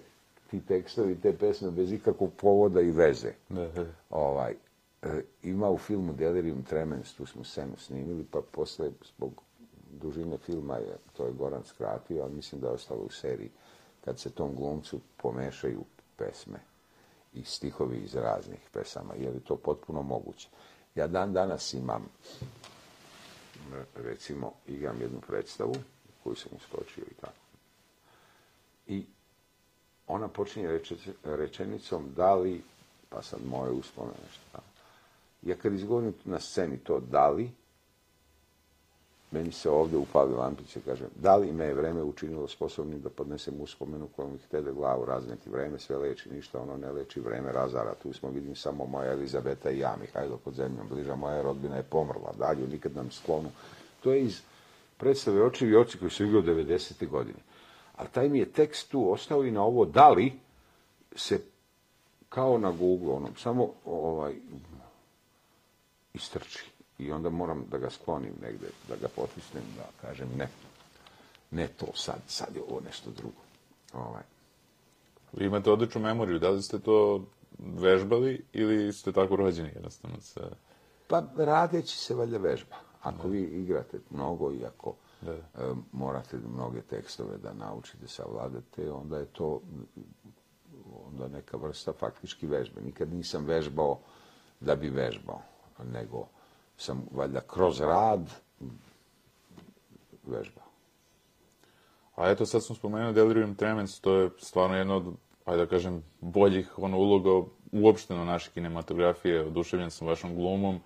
ti 0.50 0.60
tekstovi, 0.60 1.20
te 1.20 1.36
pesme 1.38 1.70
bez 1.70 1.92
ikakvog 1.92 2.30
povoda 2.36 2.80
i 2.80 2.90
veze. 2.90 3.32
Ovaj, 4.10 4.54
e, 5.02 5.22
ima 5.42 5.70
u 5.70 5.78
filmu 5.78 6.12
Delirium 6.12 6.62
Tremens, 6.62 7.14
tu 7.14 7.26
smo 7.26 7.44
scenu 7.44 7.76
snimili, 7.76 8.24
pa 8.30 8.40
posle, 8.52 8.90
zbog 9.16 9.42
dužine 10.04 10.38
filma, 10.38 10.76
je, 10.76 10.96
to 11.16 11.26
je 11.26 11.32
Goran 11.32 11.64
skratio, 11.64 12.22
ali 12.22 12.34
mislim 12.34 12.60
da 12.60 12.68
je 12.68 12.74
ostalo 12.74 13.00
u 13.00 13.10
seriji, 13.10 13.50
kad 14.04 14.18
se 14.18 14.30
tom 14.30 14.54
glumcu 14.54 15.00
pomešaju 15.16 15.84
pesme 16.16 16.60
i 17.34 17.44
stihovi 17.44 17.96
iz 17.96 18.14
raznih 18.14 18.60
pesama. 18.72 19.14
Je 19.14 19.30
li 19.30 19.40
to 19.40 19.56
potpuno 19.56 20.02
moguće? 20.02 20.48
Ja 20.94 21.06
dan 21.06 21.32
danas 21.32 21.74
imam, 21.74 22.08
recimo, 23.94 24.52
igram 24.66 25.00
jednu 25.00 25.20
predstavu 25.20 25.74
koju 26.24 26.36
sam 26.36 26.52
uskočio 26.56 27.04
i 27.10 27.14
tako. 27.20 27.44
I 28.86 29.06
ona 30.06 30.28
počinje 30.28 30.80
rečenicom 31.24 32.12
da 32.16 32.34
li, 32.34 32.62
pa 33.08 33.22
sad 33.22 33.40
moje 33.46 33.70
uspomene 33.70 34.28
šta. 34.32 34.58
Ja 35.42 35.56
kad 35.56 35.72
izgovorim 35.72 36.14
na 36.24 36.40
sceni 36.40 36.78
to 36.78 37.00
da 37.00 37.30
li, 37.30 37.50
meni 39.34 39.52
se 39.52 39.70
ovdje 39.70 39.98
upali 39.98 40.34
lampice, 40.34 40.80
kažem, 40.80 41.08
da 41.14 41.36
li 41.36 41.52
me 41.52 41.64
je 41.64 41.74
vreme 41.74 42.02
učinilo 42.02 42.48
sposobnim 42.48 43.00
da 43.00 43.10
podnesem 43.10 43.60
uspomenu 43.60 44.08
kojom 44.16 44.32
mi 44.32 44.38
htede 44.38 44.72
glavu 44.72 45.04
razneti. 45.04 45.50
Vreme 45.50 45.78
sve 45.78 45.96
leči, 45.96 46.30
ništa 46.32 46.60
ono 46.60 46.76
ne 46.76 46.92
leči, 46.92 47.20
vreme 47.20 47.52
razara. 47.52 47.94
Tu 48.02 48.12
smo, 48.12 48.30
vidim, 48.30 48.56
samo 48.56 48.86
moja 48.86 49.12
Elizabeta 49.12 49.70
i 49.70 49.78
ja, 49.78 49.96
Mihajlo 50.00 50.36
pod 50.36 50.54
zemljom. 50.54 50.88
Bliža 50.88 51.16
moja 51.16 51.42
rodbina 51.42 51.76
je 51.76 51.82
pomrla, 51.82 52.32
dalje, 52.38 52.66
nikad 52.66 52.96
nam 52.96 53.10
sklonu. 53.10 53.50
To 54.02 54.12
je 54.12 54.22
iz 54.22 54.40
predstave 54.96 55.42
Očevi 55.42 55.76
oci 55.76 55.98
koji 55.98 56.10
su 56.10 56.24
igrao 56.24 56.42
90. 56.42 57.08
godine. 57.08 57.38
Ali 57.96 58.08
taj 58.08 58.28
mi 58.28 58.38
je 58.38 58.52
tekst 58.52 58.90
tu 58.90 59.12
ostao 59.12 59.44
i 59.44 59.50
na 59.50 59.64
ovo 59.64 59.84
da 59.84 60.08
li 60.08 60.32
se 61.16 61.40
kao 62.28 62.58
na 62.58 62.70
Google, 62.70 63.14
onom, 63.14 63.36
samo 63.36 63.70
ovaj, 63.84 64.34
istrči 66.14 66.73
i 66.98 67.12
onda 67.12 67.30
moram 67.30 67.64
da 67.70 67.78
ga 67.78 67.90
sklonim 67.90 68.34
negde, 68.42 68.66
da 68.88 68.96
ga 68.96 69.08
potisnem, 69.08 69.62
da 69.76 70.08
kažem 70.08 70.28
ne, 70.36 70.48
ne 71.50 71.68
to 71.68 71.86
sad, 71.94 72.18
sad 72.26 72.56
je 72.56 72.62
ovo 72.68 72.80
nešto 72.80 73.10
drugo. 73.10 73.40
Ovaj. 73.92 74.22
Vi 75.32 75.46
imate 75.46 75.70
odličnu 75.70 76.00
memoriju, 76.00 76.38
da 76.38 76.50
li 76.50 76.62
ste 76.62 76.78
to 76.78 77.24
vežbali 77.58 78.44
ili 78.52 78.92
ste 78.92 79.12
tako 79.12 79.36
rođeni 79.36 79.70
jednostavno 79.74 80.20
se... 80.20 80.40
Pa 81.06 81.22
radeći 81.36 81.98
se 81.98 82.14
valjda 82.14 82.38
vežba. 82.38 82.76
Ako 83.02 83.28
vi 83.28 83.42
igrate 83.42 83.98
mnogo 84.10 84.52
i 84.52 84.64
ako 84.66 84.94
da. 85.20 85.32
E, 85.32 85.40
morate 85.92 86.36
mnoge 86.36 86.82
tekstove 86.82 87.38
da 87.38 87.52
naučite 87.52 88.08
savladate, 88.08 88.92
onda 88.92 89.18
je 89.18 89.26
to 89.26 89.60
onda 91.06 91.28
neka 91.28 91.56
vrsta 91.56 91.92
faktički 91.92 92.46
vežbe. 92.46 92.80
Nikad 92.80 93.12
nisam 93.12 93.44
vežbao 93.44 93.98
da 94.60 94.76
bi 94.76 94.88
vežbao, 94.88 95.40
nego 95.92 96.26
sam 96.76 97.06
valjda 97.10 97.40
kroz 97.40 97.80
rad 97.80 98.30
vežbao. 100.26 100.64
A 102.16 102.30
eto 102.30 102.46
sad 102.46 102.64
smo 102.64 102.76
spomenuli 102.76 103.14
Delirium 103.14 103.54
Tremens, 103.54 104.00
to 104.00 104.14
je 104.14 104.30
stvarno 104.38 104.76
jedno 104.76 104.96
od, 104.96 105.04
ajde 105.44 105.64
da 105.64 105.70
kažem, 105.70 106.02
boljih 106.20 106.78
ono, 106.78 106.98
uloga 106.98 107.48
uopšteno 107.72 108.24
naše 108.24 108.50
kinematografije, 108.50 109.46
oduševljen 109.46 109.90
sam 109.90 110.08
vašom 110.08 110.34
glumom. 110.34 110.80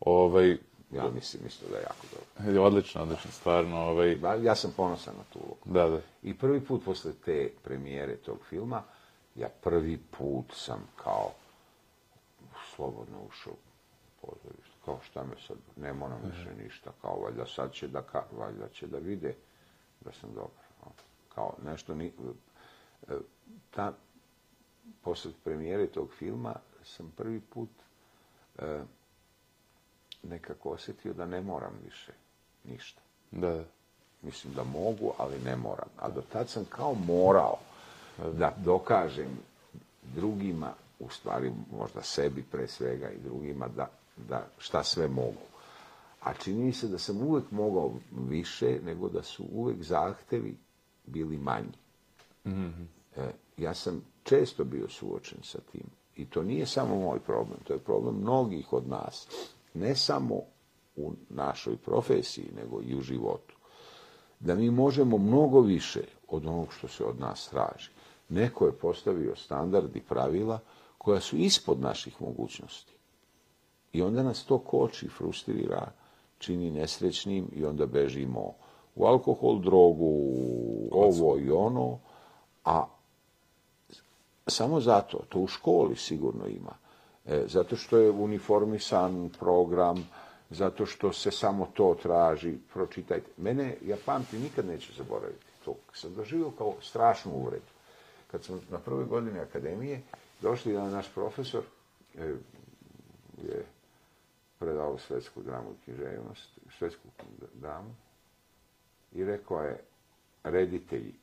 Ovaj, 0.00 0.58
ja 0.90 1.10
mislim, 1.14 1.42
mislim 1.44 1.70
da 1.70 1.76
je 1.76 1.82
jako 1.82 2.06
dobro. 2.12 2.62
Odlično, 2.62 3.02
odlično, 3.02 3.30
stvarno. 3.30 3.76
Ovaj... 3.76 4.18
Ja 4.42 4.54
sam 4.54 4.72
ponosan 4.76 5.14
na 5.16 5.24
tu 5.32 5.38
ulogu. 5.38 5.60
Da, 5.64 5.88
da. 5.88 6.00
I 6.22 6.34
prvi 6.34 6.60
put 6.60 6.84
posle 6.84 7.12
te 7.24 7.50
premijere 7.62 8.16
tog 8.16 8.38
filma, 8.48 8.82
ja 9.34 9.48
prvi 9.48 9.98
put 10.18 10.44
sam 10.54 10.88
kao 10.96 11.30
slobodno 12.76 13.16
ušao 13.28 13.52
u 13.52 14.26
pozorište 14.26 14.69
kao 14.90 15.00
šta 15.02 15.24
me 15.24 15.34
sad, 15.46 15.56
ne 15.76 15.92
moram 15.92 16.20
više 16.24 16.54
ništa, 16.64 16.90
kao 17.00 17.20
valjda 17.20 17.46
sad 17.46 17.72
će 17.72 17.88
da, 17.88 18.02
ka, 18.02 18.22
valjda 18.32 18.68
će 18.68 18.86
da 18.86 18.98
vide 18.98 19.34
da 20.00 20.12
sam 20.12 20.30
dobar. 20.34 20.94
Kao 21.34 21.54
nešto, 21.64 21.94
ni, 21.94 22.12
e, 23.08 23.14
ta, 23.70 23.92
posle 25.02 25.32
premijere 25.44 25.86
tog 25.86 26.12
filma 26.18 26.54
sam 26.84 27.12
prvi 27.16 27.40
put 27.40 27.68
e, 28.58 28.82
nekako 30.22 30.70
osjetio 30.70 31.12
da 31.12 31.26
ne 31.26 31.40
moram 31.40 31.72
više 31.84 32.12
ništa. 32.64 33.00
Da. 33.30 33.64
Mislim 34.22 34.54
da 34.54 34.64
mogu, 34.64 35.12
ali 35.18 35.38
ne 35.38 35.56
moram. 35.56 35.88
A 35.96 36.10
do 36.10 36.22
tad 36.32 36.48
sam 36.48 36.64
kao 36.64 36.94
morao 36.94 37.58
da 38.32 38.54
dokažem 38.64 39.38
drugima, 40.02 40.72
u 40.98 41.10
stvari 41.10 41.52
možda 41.78 42.02
sebi 42.02 42.42
pre 42.42 42.66
svega 42.68 43.10
i 43.10 43.18
drugima, 43.18 43.68
da 43.68 43.88
da 44.28 44.46
šta 44.58 44.84
sve 44.84 45.08
mogu. 45.08 45.50
A 46.20 46.34
čini 46.34 46.64
mi 46.64 46.72
se 46.72 46.88
da 46.88 46.98
sam 46.98 47.22
uvek 47.22 47.50
mogao 47.50 47.92
više, 48.28 48.78
nego 48.84 49.08
da 49.08 49.22
su 49.22 49.44
uvek 49.52 49.82
zahtevi 49.82 50.56
bili 51.06 51.38
manji. 51.38 51.78
Mm 52.44 52.50
-hmm. 52.50 52.86
e, 53.16 53.30
ja 53.56 53.74
sam 53.74 54.04
često 54.22 54.64
bio 54.64 54.88
suočen 54.88 55.38
sa 55.42 55.58
tim. 55.72 55.86
I 56.16 56.26
to 56.26 56.42
nije 56.42 56.66
samo 56.66 56.96
moj 56.96 57.20
problem, 57.20 57.58
to 57.64 57.72
je 57.72 57.78
problem 57.78 58.14
mnogih 58.14 58.72
od 58.72 58.88
nas. 58.88 59.28
Ne 59.74 59.96
samo 59.96 60.40
u 60.96 61.12
našoj 61.28 61.76
profesiji, 61.76 62.50
nego 62.56 62.82
i 62.82 62.94
u 62.94 63.00
životu. 63.00 63.54
Da 64.40 64.54
mi 64.54 64.70
možemo 64.70 65.18
mnogo 65.18 65.60
više 65.60 66.00
od 66.28 66.46
onog 66.46 66.72
što 66.72 66.88
se 66.88 67.04
od 67.04 67.20
nas 67.20 67.48
traži. 67.48 67.90
Neko 68.28 68.66
je 68.66 68.72
postavio 68.72 69.36
standard 69.36 69.96
i 69.96 70.00
pravila 70.00 70.58
koja 70.98 71.20
su 71.20 71.36
ispod 71.36 71.80
naših 71.80 72.22
mogućnosti. 72.22 72.92
I 73.92 74.02
onda 74.02 74.22
nas 74.22 74.44
to 74.44 74.58
koči, 74.58 75.08
frustrira, 75.08 75.92
čini 76.38 76.70
nesrećnim 76.70 77.48
i 77.56 77.64
onda 77.64 77.86
bežimo 77.86 78.54
u 78.94 79.06
alkohol, 79.06 79.60
drogu, 79.60 80.28
ovo 80.90 81.38
i 81.38 81.50
ono, 81.50 81.98
a 82.64 82.86
samo 84.46 84.80
zato, 84.80 85.18
to 85.28 85.38
u 85.38 85.46
školi 85.46 85.96
sigurno 85.96 86.46
ima, 86.46 86.72
e, 87.26 87.44
zato 87.46 87.76
što 87.76 87.98
je 87.98 88.10
uniformisan 88.10 89.30
program, 89.38 90.08
zato 90.50 90.86
što 90.86 91.12
se 91.12 91.30
samo 91.30 91.68
to 91.74 91.96
traži, 92.02 92.58
pročitajte. 92.72 93.30
Mene, 93.36 93.76
ja 93.86 93.96
pamtim, 94.06 94.42
nikad 94.42 94.66
neću 94.66 94.92
zaboraviti 94.92 95.46
to. 95.64 95.74
Sam 95.92 96.14
doživio 96.14 96.50
kao 96.50 96.74
strašnu 96.80 97.32
uvredu. 97.32 97.72
Kad 98.30 98.44
sam 98.44 98.60
na 98.70 98.78
prvoj 98.78 99.04
godini 99.04 99.38
akademije, 99.38 100.02
došli 100.40 100.72
jedan 100.72 100.90
naš 100.90 101.06
profesor, 101.14 101.62
e, 102.18 102.34
je 103.42 103.64
predao 104.60 104.98
svetsku 104.98 105.42
dramu 105.42 105.70
i 105.72 105.84
književnost, 105.84 106.48
svetsku 106.78 107.08
dramu, 107.54 107.94
i 109.12 109.24
rekao 109.24 109.62
je, 109.62 109.80
reditelji, 110.44 111.14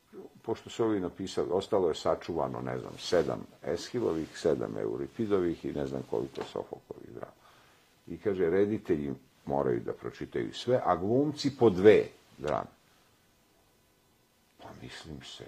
pošto 0.41 0.69
su 0.69 0.83
ovi 0.83 0.99
napisali, 0.99 1.49
ostalo 1.51 1.89
je 1.89 1.95
sačuvano, 1.95 2.61
ne 2.61 2.79
znam, 2.79 2.93
sedam 2.97 3.45
Eshilovih, 3.63 4.37
sedam 4.39 4.77
Euripidovih 4.77 5.65
i 5.65 5.73
ne 5.73 5.85
znam 5.87 6.03
koliko 6.09 6.43
Sofokovih 6.43 7.09
drama. 7.09 7.37
I 8.07 8.17
kaže, 8.17 8.49
reditelji 8.49 9.13
moraju 9.45 9.79
da 9.79 9.93
pročitaju 9.93 10.53
sve, 10.53 10.81
a 10.85 10.95
glumci 10.95 11.57
po 11.57 11.69
dve 11.69 12.03
drame. 12.37 12.69
Pa 14.61 14.67
mislim 14.81 15.21
se, 15.23 15.45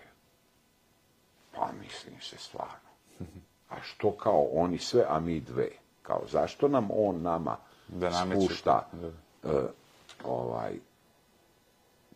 pa 1.56 1.72
mislim 1.82 2.22
se 2.22 2.38
stvarno. 2.38 2.90
A 3.70 3.82
što 3.82 4.12
kao 4.12 4.48
oni 4.54 4.78
sve, 4.78 5.06
a 5.10 5.20
mi 5.20 5.40
dve? 5.40 5.70
Kao, 6.02 6.22
zašto 6.28 6.68
nam 6.68 6.88
on 6.92 7.22
nama 7.22 7.58
da 7.90 8.12
spušta 8.12 8.90
uh, 9.44 9.52
ovaj 10.24 10.74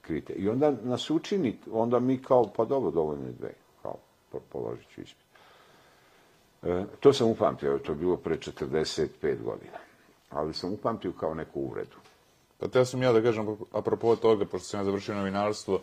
krite. 0.02 0.34
I 0.34 0.50
onda 0.50 0.74
nas 0.84 1.10
učini, 1.10 1.58
onda 1.72 2.00
mi 2.00 2.22
kao, 2.22 2.50
pa 2.56 2.66
dobro, 2.66 2.92
dovoljno 2.92 3.28
je 3.28 3.34
dve, 3.34 3.54
kao, 3.82 3.96
položit 4.52 4.88
ću 4.96 5.02
ispit. 5.02 5.24
E, 6.64 6.86
to 7.00 7.14
sam 7.14 7.28
upamtio, 7.28 7.78
to 7.78 7.92
je 7.92 7.96
bilo 7.96 8.18
pre 8.18 8.38
45 8.38 9.44
godina. 9.44 9.78
Ali 10.30 10.54
sam 10.54 10.74
upamtio 10.74 11.12
kao 11.20 11.34
neku 11.34 11.60
uvredu. 11.62 11.98
Pa 12.60 12.68
te 12.68 12.86
sam 12.86 13.02
ja 13.02 13.12
da 13.12 13.22
kažem, 13.22 13.58
apropo 13.74 14.16
toga, 14.16 14.46
pošto 14.46 14.68
sam 14.68 14.80
ja 14.80 14.84
završio 14.84 15.16
novinarstvo, 15.16 15.82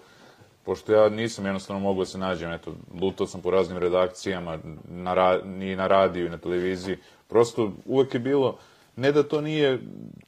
pošto 0.65 0.93
ja 0.93 1.09
nisam 1.09 1.45
jednostavno 1.45 1.81
mogao 1.81 2.05
da 2.05 2.07
se 2.07 2.19
nađem, 2.19 2.53
eto, 2.53 2.75
lutao 3.01 3.27
sam 3.27 3.41
po 3.41 3.51
raznim 3.51 3.79
redakcijama, 3.79 4.59
na 4.89 5.39
ni 5.45 5.77
na 5.77 5.87
radiju, 5.87 6.27
i 6.27 6.31
na 6.31 6.39
televiziji, 6.39 6.97
prosto 7.29 7.73
uvek 7.87 8.15
je 8.15 8.21
bilo, 8.21 8.59
ne 9.01 9.13
da 9.13 9.23
to 9.23 9.41
nije, 9.41 9.79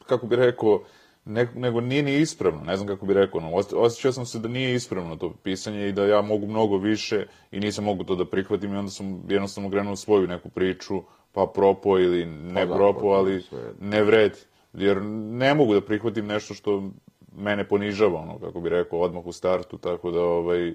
kako 0.06 0.26
bi 0.26 0.36
rekao, 0.36 0.82
ne, 1.24 1.48
nego 1.54 1.80
nije 1.80 2.02
ni 2.02 2.16
ispravno, 2.20 2.60
ne 2.64 2.76
znam 2.76 2.88
kako 2.88 3.06
bi 3.06 3.14
rekao, 3.14 3.40
no, 3.40 3.50
os- 3.50 3.72
osjećao 3.76 4.12
sam 4.12 4.26
se 4.26 4.38
da 4.38 4.48
nije 4.48 4.74
ispravno 4.74 5.16
to 5.16 5.34
pisanje 5.42 5.88
i 5.88 5.92
da 5.92 6.06
ja 6.06 6.22
mogu 6.22 6.46
mnogo 6.46 6.76
više 6.76 7.26
i 7.50 7.60
nisam 7.60 7.84
mogu 7.84 8.04
to 8.04 8.14
da 8.14 8.24
prihvatim 8.24 8.74
i 8.74 8.76
onda 8.76 8.90
sam 8.90 9.22
jednostavno 9.28 9.70
krenuo 9.70 9.96
svoju 9.96 10.26
neku 10.26 10.48
priču, 10.48 11.02
pa 11.32 11.46
propo 11.54 11.98
ili 11.98 12.26
ne 12.26 12.66
da, 12.66 12.74
propo, 12.74 12.92
potpuno 12.92 13.12
ali 13.14 13.42
sve. 13.42 13.72
ne 13.80 14.02
vredi. 14.02 14.38
Jer 14.72 15.02
ne 15.42 15.54
mogu 15.54 15.74
da 15.74 15.80
prihvatim 15.80 16.26
nešto 16.26 16.54
što 16.54 16.90
mene 17.36 17.68
ponižava, 17.68 18.20
ono, 18.20 18.38
kako 18.38 18.60
bi 18.60 18.68
rekao, 18.68 19.00
odmah 19.00 19.26
u 19.26 19.32
startu, 19.32 19.78
tako 19.78 20.10
da, 20.10 20.20
ovaj, 20.20 20.74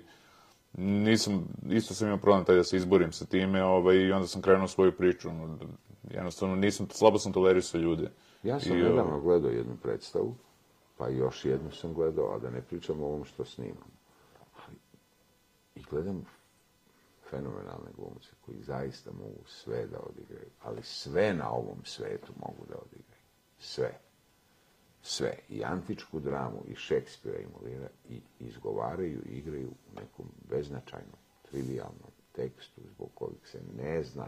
nisam, 0.78 1.48
isto 1.70 1.94
sam 1.94 2.08
imao 2.08 2.18
problem 2.18 2.46
taj 2.46 2.56
da 2.56 2.64
se 2.64 2.78
izborim 2.78 3.12
sa 3.12 3.26
time, 3.26 3.64
ovaj, 3.64 3.96
i 3.96 4.12
onda 4.12 4.28
sam 4.28 4.42
krenuo 4.42 4.68
svoju 4.68 4.92
priču, 4.92 5.30
ono, 5.30 5.58
jednostavno 6.12 6.56
nisam, 6.56 6.88
slabo 6.90 7.20
sam 7.20 7.34
tolerisao 7.34 7.82
ljude. 7.82 8.12
Ja 8.44 8.60
sam 8.60 8.78
I, 8.78 8.82
nedavno 8.82 9.22
gledao 9.22 9.52
jednu 9.52 9.78
predstavu, 9.84 10.36
pa 10.98 11.08
još 11.08 11.46
jednu 11.46 11.72
sam 11.72 11.94
gledao, 11.94 12.36
a 12.36 12.40
da 12.40 12.50
ne 12.50 12.62
pričam 12.62 13.02
o 13.02 13.06
ovom 13.06 13.26
što 13.26 13.46
snimam. 13.46 13.92
Ali, 14.66 14.76
I 15.76 15.84
gledam 15.90 16.26
fenomenalne 17.30 17.92
glumce 17.98 18.30
koji 18.46 18.64
zaista 18.64 19.12
mogu 19.12 19.44
sve 19.46 19.88
da 19.88 20.00
odigraju, 20.00 20.50
ali 20.64 20.84
sve 20.84 21.34
na 21.34 21.52
ovom 21.52 21.78
svetu 21.84 22.34
mogu 22.40 22.66
da 22.70 22.76
odigraju. 22.76 23.24
Sve. 23.60 24.00
Sve. 25.02 25.38
I 25.50 25.64
antičku 25.64 26.20
dramu, 26.20 26.64
i 26.68 26.76
Šekspira, 26.76 27.40
i 27.40 27.48
Molira, 27.54 27.88
i 28.10 28.22
izgovaraju, 28.40 29.22
i 29.26 29.38
igraju 29.38 29.68
u 29.68 30.00
nekom 30.00 30.26
beznačajnom, 30.50 31.20
trivialnom 31.50 32.17
tekstu, 32.38 32.82
zbog 32.96 33.10
kojeg 33.14 33.48
se 33.52 33.60
ne 33.78 34.04
zna, 34.04 34.28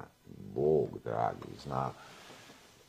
Bog 0.55 0.89
dragi 1.03 1.53
zna, 1.63 1.89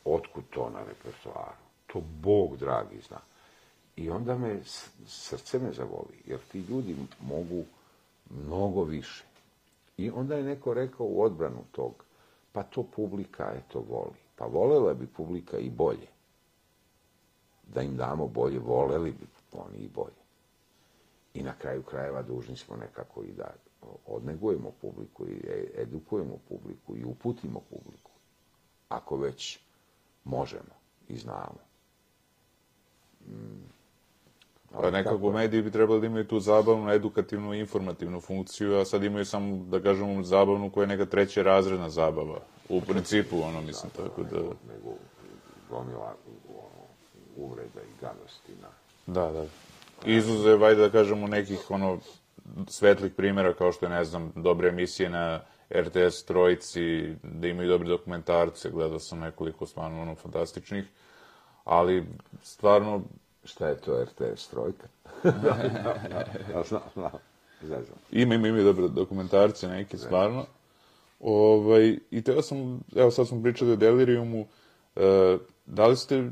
otkud 0.05 0.45
to 0.51 0.71
na 0.71 0.81
repertoaru. 0.89 1.61
To 1.87 2.01
Bog 2.23 2.57
dragi 2.57 3.01
zna. 3.09 3.21
I 3.97 4.11
onda 4.11 4.39
me, 4.39 4.61
srce 5.07 5.59
me 5.59 5.73
zavoli, 5.73 6.23
jer 6.27 6.39
ti 6.53 6.61
ljudi 6.61 6.97
mogu 7.21 7.65
mnogo 8.31 8.85
više. 8.85 9.25
I 9.97 10.11
onda 10.11 10.37
je 10.37 10.43
neko 10.43 10.75
rekao 10.75 11.07
u 11.07 11.23
odbranu 11.23 11.65
tog, 11.73 12.05
pa 12.53 12.63
to 12.63 12.83
publika 12.83 13.53
eto 13.57 13.81
voli. 13.81 14.19
Pa 14.37 14.45
volela 14.45 14.95
bi 14.95 15.07
publika 15.07 15.59
i 15.59 15.71
bolje. 15.71 16.09
Da 17.75 17.83
im 17.83 17.97
damo 17.97 18.27
bolje, 18.27 18.59
voleli 18.59 19.11
bi 19.11 19.27
oni 19.53 19.79
i 19.79 19.89
bolje. 19.89 20.21
I 21.35 21.43
na 21.43 21.55
kraju 21.59 21.83
krajeva 21.83 22.23
dužni 22.23 22.57
smo 22.57 22.77
nekako 22.77 23.23
i 23.23 23.33
da 23.33 23.55
odnegujemo 24.07 24.73
publiku 24.81 25.27
i 25.29 25.41
edukujemo 25.77 26.39
publiku 26.49 26.97
i 26.97 27.05
uputimo 27.05 27.61
publiku. 27.71 28.11
Ako 28.89 29.17
već 29.17 29.59
možemo 30.25 30.75
i 31.09 31.17
znamo. 31.17 31.59
Mm. 33.29 33.71
Pa 34.73 34.79
Ali 34.79 34.93
nekako 34.93 35.17
kako- 35.17 35.33
mediji 35.33 35.63
bi 35.63 35.71
trebali 35.71 36.01
da 36.01 36.07
imaju 36.07 36.25
tu 36.27 36.41
zabavnu, 36.41 36.91
edukativnu 36.91 37.55
informativnu 37.55 38.21
funkciju, 38.21 38.79
a 38.79 38.85
sad 38.85 39.05
imaju 39.05 39.25
samo, 39.25 39.65
da 39.65 39.83
kažemo, 39.83 40.23
zabavnu 40.23 40.71
koja 40.71 40.83
je 40.83 40.89
neka 40.89 41.07
treća 41.07 41.43
razredna 41.43 41.91
zabava. 41.91 42.41
U 42.69 42.81
principu, 42.81 43.43
ono, 43.43 43.61
mislim, 43.61 43.91
tako 43.97 44.23
da... 44.23 44.37
nego, 44.37 44.55
nego 44.73 44.95
gomila 45.71 46.15
ono, 46.49 46.87
uvreda 47.37 47.81
i 47.81 48.01
gadosti 48.01 48.53
na... 48.63 48.69
Da, 49.07 49.31
da. 49.33 49.47
Izuzev, 50.11 50.65
ajde 50.65 50.81
da 50.81 50.91
kažemo, 50.91 51.27
nekih, 51.27 51.71
ono, 51.71 51.99
svetlih 52.69 53.13
primjera, 53.13 53.55
kao 53.55 53.73
što 53.73 53.87
je, 53.87 53.91
ne 53.91 54.05
znam, 54.05 54.33
dobre 54.37 54.69
emisije 54.69 55.11
na 55.11 55.41
RTS 55.77 56.25
trojici, 56.25 57.15
da 57.23 57.49
imaju 57.49 57.69
dobre 57.69 57.89
dokumentarce, 57.89 58.71
gledao 58.71 58.99
sam 58.99 59.19
nekoliko 59.19 59.67
stvarno, 59.67 60.03
ono, 60.03 60.15
fantastičnih, 60.15 60.85
ali, 61.65 62.07
stvarno, 62.43 63.03
Šta 63.45 63.69
je 63.69 63.77
to 63.77 64.05
RTS 64.05 64.49
trojka? 64.49 64.87
znam, 66.69 66.83
znam. 66.95 67.11
Ima, 68.11 68.35
ima, 68.35 68.49
ima 68.49 68.63
dobre 68.63 68.89
dokumentarce 68.89 69.69
neke, 69.69 69.99
stvarno. 69.99 70.47
Ovaj, 71.21 71.99
I 72.11 72.23
teo 72.23 72.43
sam, 72.43 72.81
evo 72.97 73.11
sad 73.11 73.29
smo 73.29 73.43
pričali 73.43 73.73
o 73.73 73.77
Deliriumu, 73.77 74.47
e, 74.97 75.39
da 75.67 75.87
li 75.87 75.97
ste, 75.97 76.31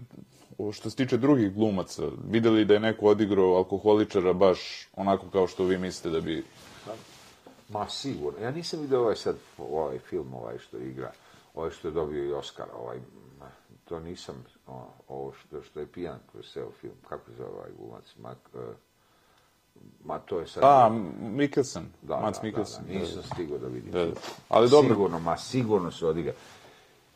što 0.73 0.91
se 0.91 0.97
tiče 0.97 1.17
drugih 1.17 1.55
glumaca, 1.55 2.03
videli 2.31 2.65
da 2.65 2.75
je 2.75 2.81
neko 2.81 3.07
odigrao 3.07 3.57
alkoholičara 3.57 4.33
baš 4.33 4.89
onako 4.97 5.27
kao 5.33 5.47
što 5.47 5.65
vi 5.65 5.79
mislite 5.79 6.11
da 6.11 6.21
bi... 6.21 6.45
Ma 7.69 7.89
sigurno. 7.89 8.41
Ja 8.41 8.51
nisam 8.51 8.81
vidio 8.81 9.01
ovaj 9.01 9.17
sad, 9.17 9.37
ovaj 9.59 9.99
film, 9.99 10.35
ovaj 10.35 10.59
što 10.59 10.79
igra, 10.79 11.13
ovaj 11.55 11.71
što 11.71 11.89
je 11.89 11.93
dobio 11.93 12.25
i 12.25 12.33
Oscara, 12.33 12.73
ovaj, 12.81 12.99
to 13.85 14.01
nisam, 14.01 14.45
o, 14.67 14.87
ovo 15.09 15.33
što, 15.33 15.63
što 15.63 15.81
je 15.81 15.87
pijan 15.87 16.19
kroz 16.33 16.47
ceo 16.53 16.71
film, 16.81 16.95
kako 17.09 17.31
se 17.31 17.37
zove 17.37 17.51
ovaj 17.51 17.71
glumac, 17.79 18.05
ma, 18.19 18.31
e, 18.31 18.59
ma 20.05 20.19
to 20.19 20.41
je 20.41 20.47
sad... 20.47 20.63
A, 20.65 20.89
Mikkelsen, 21.21 21.87
da, 22.03 22.21
Mats 22.21 22.39
da, 22.39 22.47
Mikkelsen. 22.47 22.85
Da, 22.87 22.93
da, 22.93 22.99
nisam 22.99 23.23
stigao 23.23 23.59
da 23.59 23.67
vidim. 23.67 23.93
Da, 23.93 24.05
da. 24.05 24.13
Ali 24.49 24.71
dobro. 24.71 24.95
Sigurno, 24.95 25.19
ma 25.19 25.37
sigurno 25.37 25.91
se 25.91 26.07
odigra. 26.07 26.33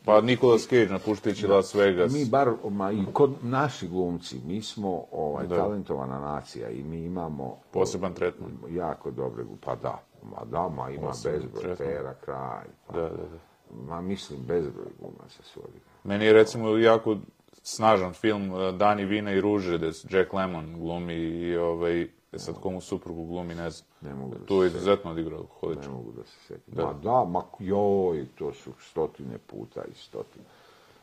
Pa 0.05 0.21
Nicolas 0.21 0.67
Cage 0.67 0.87
napuštajući 0.89 1.47
Las 1.47 1.75
Vegas. 1.75 2.13
Mi 2.13 2.25
bar, 2.25 2.51
ma 2.69 2.91
i 2.91 3.05
kod 3.13 3.31
naši 3.41 3.87
glumci, 3.87 4.39
mi 4.45 4.61
smo 4.61 5.03
ovaj, 5.11 5.47
talentovana 5.47 6.19
nacija 6.19 6.69
i 6.69 6.83
mi 6.83 6.97
imamo... 7.05 7.57
Poseban 7.71 8.13
tretman. 8.13 8.51
Jako 8.69 9.11
dobre, 9.11 9.43
pa 9.65 9.75
da, 9.75 10.03
ma 10.23 10.45
da, 10.45 10.69
ma 10.69 10.89
ima 10.89 11.07
Poseban 11.07 11.39
bezbroj, 11.39 11.61
tretman. 11.61 11.87
Pera, 11.87 12.13
kraj, 12.25 12.65
pa, 12.87 12.93
Da, 12.93 13.01
da, 13.01 13.09
da. 13.09 13.85
ma 13.87 14.01
mislim 14.01 14.39
bezbroj 14.47 14.87
glumaca 14.99 15.43
su 15.43 15.59
odigrali. 15.59 15.93
Meni 16.03 16.25
je 16.25 16.33
recimo 16.33 16.77
jako 16.77 17.17
snažan 17.63 18.13
film 18.13 18.51
eh, 18.61 18.71
Dani 18.71 19.05
vina 19.05 19.31
i 19.31 19.41
ruže, 19.41 19.77
gde 19.77 19.93
se 19.93 20.07
Jack 20.11 20.33
Lemmon 20.33 20.79
glumi 20.79 21.13
i 21.15 21.57
ovaj, 21.57 22.07
e 22.33 22.39
sad 22.39 22.55
komu 22.55 22.81
suprugu 22.81 23.25
glumi, 23.25 23.55
ne 23.55 23.69
znam. 23.69 23.87
Ne 24.01 24.13
mogu 24.13 24.35
da 24.35 24.45
Tu 24.45 24.63
je 24.63 24.67
izuzetno 24.67 25.11
odigrao 25.11 25.39
alkoholičar. 25.39 25.87
Ne 25.87 25.93
mogu 25.93 26.11
da 26.11 26.23
se 26.23 26.37
setim. 26.47 26.73
Ma 26.75 26.93
da, 26.93 27.25
ma 27.25 27.43
joj, 27.59 28.25
to 28.35 28.53
su 28.53 28.71
stotine 28.89 29.37
puta 29.37 29.83
i 29.91 29.95
stotine. 29.95 30.45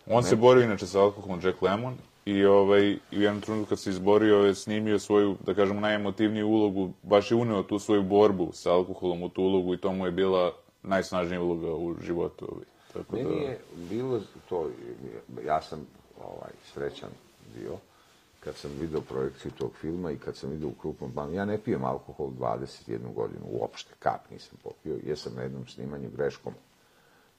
On 0.07 0.23
se 0.23 0.37
borio 0.37 0.65
inače 0.65 0.87
sa 0.87 1.01
alkoholom 1.01 1.41
Jack 1.45 1.63
Lemmon 1.63 1.95
i 2.25 2.45
ovaj, 2.45 2.91
i 3.11 3.19
u 3.19 3.23
jednom 3.23 3.41
trenutku 3.41 3.69
kad 3.69 3.79
se 3.79 3.91
izborio 3.91 4.37
je 4.37 4.55
snimio 4.55 4.99
svoju, 4.99 5.37
da 5.47 5.55
kažemo, 5.55 5.81
najemotivniju 5.81 6.49
ulogu, 6.49 6.93
baš 7.03 7.31
je 7.31 7.37
uneo 7.37 7.63
tu 7.63 7.79
svoju 7.79 8.03
borbu 8.03 8.49
sa 8.53 8.73
alkoholom 8.73 9.23
u 9.23 9.29
tu 9.29 9.43
ulogu 9.43 9.75
i 9.75 9.77
to 9.79 9.93
mu 9.93 10.07
je 10.07 10.13
bila 10.13 10.53
najsnažnija 10.83 11.43
uloga 11.43 11.75
u 11.75 11.95
životu. 12.03 12.49
Ovaj. 12.53 12.65
Tako 12.93 13.17
da, 13.17 13.23
Meni 13.23 13.43
je 13.43 13.59
bilo 13.91 14.21
to, 14.49 14.71
ja 15.47 15.63
sam 15.63 15.87
ovaj, 16.25 16.51
srećan 16.73 17.11
bio 17.55 17.77
kad 18.41 18.57
sam 18.57 18.71
vidio 18.81 19.01
projekciju 19.01 19.53
tog 19.59 19.77
filma 19.81 20.11
i 20.11 20.19
kad 20.19 20.37
sam 20.37 20.51
vidio 20.51 20.69
u 20.69 20.75
krupnom 20.81 21.13
planu. 21.13 21.33
Ja 21.33 21.45
ne 21.45 21.59
pijem 21.59 21.85
alkohol 21.85 22.31
21 22.31 23.15
godinu, 23.15 23.45
uopšte, 23.47 23.93
kap 23.99 24.31
nisam 24.31 24.59
popio. 24.63 24.99
Jesam 25.03 25.35
na 25.35 25.43
jednom 25.43 25.67
snimanju 25.67 26.11
greškom, 26.17 26.55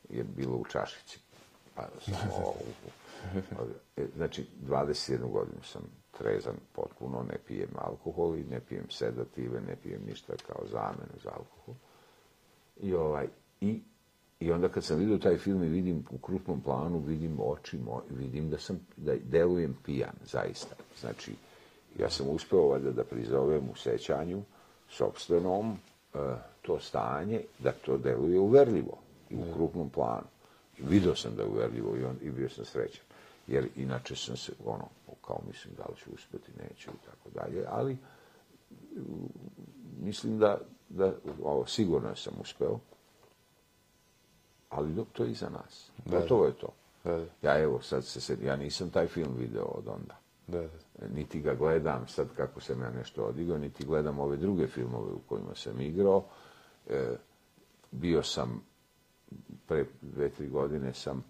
je 0.09 0.23
bilo 0.23 0.55
u 0.55 0.65
čašici. 0.65 1.19
Pa 1.75 1.87
sam 2.05 2.29
ovo, 2.45 2.55
e, 3.97 4.05
znači, 4.15 4.47
21 4.67 5.31
godinu 5.31 5.63
sam 5.63 5.81
trezan 6.17 6.55
potpuno, 6.73 7.23
ne 7.23 7.37
pijem 7.47 7.69
alkohol 7.77 8.35
i 8.35 8.43
ne 8.43 8.59
pijem 8.59 8.89
sedative, 8.89 9.61
ne 9.61 9.75
pijem 9.75 10.01
ništa 10.07 10.33
kao 10.47 10.67
zamenu 10.71 11.19
za 11.23 11.29
alkohol. 11.29 11.75
I 12.79 12.93
ovaj, 12.93 13.27
i, 13.61 13.81
i 14.41 14.51
onda 14.51 14.69
kad 14.69 14.83
sam 14.83 14.99
vidio 14.99 15.17
taj 15.17 15.37
film 15.37 15.63
i 15.63 15.69
vidim 15.69 16.05
u 16.09 16.17
krupnom 16.17 16.61
planu, 16.61 16.99
vidim 16.99 17.37
oči 17.39 17.77
moje, 17.77 18.03
vidim 18.09 18.49
da 18.49 18.57
sam, 18.57 18.79
da 18.97 19.13
delujem 19.15 19.77
pijan, 19.85 20.13
zaista. 20.25 20.75
Znači, 20.99 21.31
ja 21.99 22.09
sam 22.09 22.29
uspeo 22.29 22.67
valjda 22.67 22.91
da 22.91 23.03
prizovem 23.03 23.69
u 23.69 23.75
sećanju 23.75 24.41
sobstvenom 24.89 25.71
e, 25.71 26.17
to 26.61 26.79
stanje, 26.79 27.41
da 27.59 27.71
to 27.71 27.97
deluje 27.97 28.39
uverljivo 28.39 28.97
i 29.29 29.35
u 29.35 29.53
krupnom 29.53 29.89
planu. 29.89 30.27
I 30.79 30.83
vidio 30.83 31.15
sam 31.15 31.35
da 31.35 31.43
je 31.43 31.49
uverljivo 31.49 31.97
i, 31.97 32.03
on, 32.03 32.17
i 32.21 32.31
bio 32.31 32.49
sam 32.49 32.65
srećan. 32.65 33.05
Jer 33.47 33.67
inače 33.75 34.15
sam 34.15 34.37
se, 34.37 34.51
ono, 34.65 34.87
kao 35.27 35.41
mislim 35.47 35.73
da 35.77 35.83
li 35.89 35.95
ću 35.97 36.09
uspeti, 36.13 36.51
neću 36.63 36.89
i 36.89 37.05
tako 37.05 37.29
dalje, 37.29 37.65
ali 37.67 37.97
mislim 39.99 40.39
da, 40.39 40.57
da 40.89 41.13
ovo, 41.43 41.65
sigurno 41.65 42.15
sam 42.15 42.33
uspeo, 42.41 42.79
ali 44.72 44.93
dok 44.93 45.07
to 45.13 45.24
je 45.24 45.32
iza 45.32 45.49
nas. 45.49 45.91
Gotovo 46.05 46.45
je 46.45 46.53
to. 46.53 46.67
Da, 47.03 47.17
da. 47.17 47.26
Ja 47.41 47.59
evo, 47.59 47.82
sad 47.82 48.05
se, 48.05 48.22
se, 48.22 48.38
ja 48.43 48.55
nisam 48.55 48.89
taj 48.89 49.07
film 49.07 49.36
video 49.38 49.65
od 49.65 49.88
onda. 49.88 50.17
da, 50.47 50.61
da. 50.61 51.07
Niti 51.15 51.41
ga 51.41 51.53
gledam 51.53 52.07
sad 52.07 52.28
kako 52.36 52.61
sam 52.61 52.82
ja 52.82 52.89
nešto 52.89 53.24
odigao, 53.24 53.57
niti 53.57 53.86
gledam 53.86 54.19
ove 54.19 54.38
druge 54.38 54.67
filmove 54.67 55.11
u 55.13 55.19
kojima 55.30 55.55
sam 55.55 55.82
igrao. 55.82 56.24
E, 56.89 57.15
bio 57.91 58.24
sam, 58.24 58.63
pre 59.67 59.86
dve, 60.01 60.30
tri 60.30 60.47
godine 60.47 60.93
sam 60.93 61.24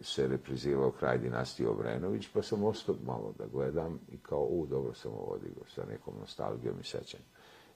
se 0.00 0.26
reprizirao 0.26 0.90
kraj 0.90 1.18
dinastije 1.18 1.68
Obrenović, 1.68 2.28
pa 2.32 2.42
sam 2.42 2.64
ostao 2.64 2.94
malo 3.06 3.34
da 3.38 3.46
gledam 3.46 4.00
i 4.12 4.18
kao, 4.18 4.42
u, 4.42 4.66
dobro 4.66 4.94
sam 4.94 5.12
ovo 5.12 5.34
odigrao 5.34 5.64
sa 5.74 5.84
nekom 5.84 6.14
nostalgijom 6.20 6.80
i 6.80 6.84
sećanjem. 6.84 7.26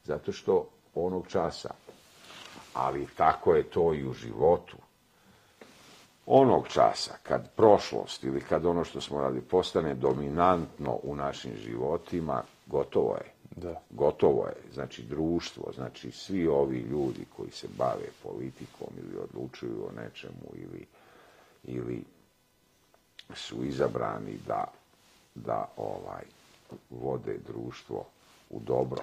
Zato 0.04 0.32
što 0.32 0.68
onog 0.94 1.26
časa, 1.28 1.70
ali 2.74 3.06
tako 3.16 3.54
je 3.54 3.70
to 3.70 3.94
i 3.94 4.06
u 4.06 4.12
životu, 4.12 4.76
onog 6.26 6.68
časa 6.68 7.14
kad 7.22 7.50
prošlost 7.56 8.24
ili 8.24 8.40
kad 8.40 8.66
ono 8.66 8.84
što 8.84 9.00
smo 9.00 9.20
radili 9.20 9.42
postane 9.42 9.94
dominantno 9.94 10.98
u 11.02 11.16
našim 11.16 11.52
životima, 11.56 12.42
gotovo 12.66 13.14
je. 13.14 13.34
Da. 13.56 13.80
Gotovo 13.90 14.46
je. 14.46 14.72
Znači 14.72 15.02
društvo, 15.02 15.72
znači 15.74 16.10
svi 16.10 16.46
ovi 16.46 16.78
ljudi 16.78 17.26
koji 17.36 17.50
se 17.50 17.68
bave 17.78 18.08
politikom 18.22 18.88
ili 18.98 19.18
odlučuju 19.18 19.86
o 19.88 20.00
nečemu 20.02 20.50
ili, 20.54 20.86
ili 21.64 22.04
su 23.34 23.64
izabrani 23.64 24.38
da, 24.46 24.64
da 25.34 25.68
ovaj 25.76 26.24
vode 26.90 27.38
društvo 27.46 28.06
u 28.50 28.60
dobro, 28.60 29.02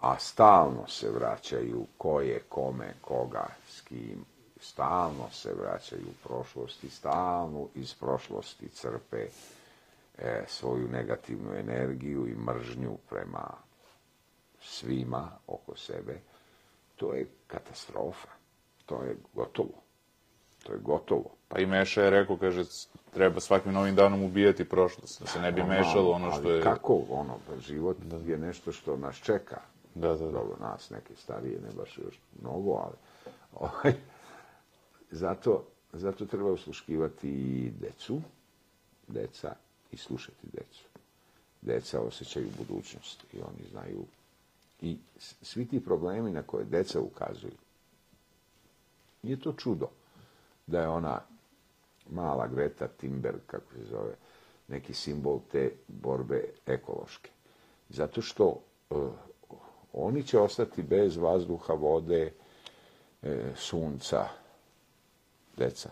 a 0.00 0.18
stalno 0.18 0.86
se 0.88 1.10
vraćaju 1.10 1.86
ko 1.98 2.20
je, 2.20 2.42
kome, 2.48 2.94
koga, 3.00 3.46
s 3.68 3.80
kim, 3.80 4.24
stalno 4.60 5.30
se 5.32 5.54
vraćaju 5.54 6.02
u 6.02 6.28
prošlosti, 6.28 6.90
stalno 6.90 7.66
iz 7.74 7.94
prošlosti 7.94 8.68
crpe 8.68 9.26
e, 10.18 10.44
svoju 10.48 10.88
negativnu 10.88 11.54
energiju 11.54 12.26
i 12.28 12.34
mržnju 12.34 12.98
prema 13.08 13.50
svima 14.62 15.30
oko 15.46 15.76
sebe, 15.76 16.20
to 16.96 17.14
je 17.14 17.26
katastrofa. 17.46 18.28
To 18.86 19.02
je 19.02 19.16
gotovo. 19.34 19.82
To 20.62 20.72
je 20.72 20.78
gotovo. 20.78 21.30
Pa 21.48 21.58
i 21.58 21.66
Meša 21.66 22.02
je 22.02 22.10
rekao, 22.10 22.36
kaže, 22.36 22.64
treba 23.14 23.40
svakim 23.40 23.72
novim 23.72 23.94
danom 23.94 24.22
ubijati 24.22 24.68
prošlost, 24.68 25.20
da 25.20 25.26
se 25.26 25.40
ne 25.40 25.52
bi 25.52 25.62
mešalo 25.62 26.10
ono 26.10 26.30
što 26.30 26.48
Ali 26.48 26.56
je... 26.56 26.62
kako 26.62 27.02
ono, 27.10 27.38
pa 27.48 27.56
život 27.56 27.96
je 28.26 28.38
nešto 28.38 28.72
što 28.72 28.96
nas 28.96 29.16
čeka. 29.16 29.60
Da, 29.94 30.08
da, 30.08 30.14
da. 30.14 30.30
Dobro, 30.30 30.56
nas 30.60 30.90
neke 30.90 31.14
starije, 31.16 31.60
ne 31.60 31.68
baš 31.76 31.98
još 31.98 32.20
mnogo, 32.42 32.70
ali 32.70 32.96
ovaj, 33.54 33.94
zato, 35.10 35.64
zato 35.92 36.26
treba 36.26 36.50
usluškivati 36.52 37.28
i 37.28 37.70
decu, 37.80 38.20
deca 39.08 39.54
i 39.92 39.96
slušati 39.96 40.46
decu. 40.52 40.84
Deca 41.62 42.00
osjećaju 42.00 42.48
budućnost 42.58 43.24
i 43.32 43.36
oni 43.38 43.68
znaju 43.70 44.04
i 44.80 44.96
svi 45.42 45.68
ti 45.68 45.84
problemi 45.84 46.30
na 46.30 46.42
koje 46.42 46.64
deca 46.64 47.00
ukazuju. 47.00 47.56
Nije 49.22 49.40
to 49.40 49.52
čudo 49.52 49.88
da 50.66 50.80
je 50.80 50.88
ona 50.88 51.20
mala 52.10 52.46
Greta 52.46 52.88
Thunberg, 52.88 53.40
kako 53.46 53.72
se 53.72 53.84
zove, 53.90 54.14
neki 54.68 54.94
simbol 54.94 55.40
te 55.52 55.72
borbe 55.88 56.44
ekološke. 56.66 57.30
Zato 57.88 58.22
što 58.22 58.46
uh, 58.90 59.10
oni 59.92 60.22
će 60.22 60.38
ostati 60.38 60.82
bez 60.82 61.16
vazduha, 61.16 61.72
vode, 61.74 62.32
e, 63.22 63.52
sunca, 63.56 64.28
deca. 65.60 65.90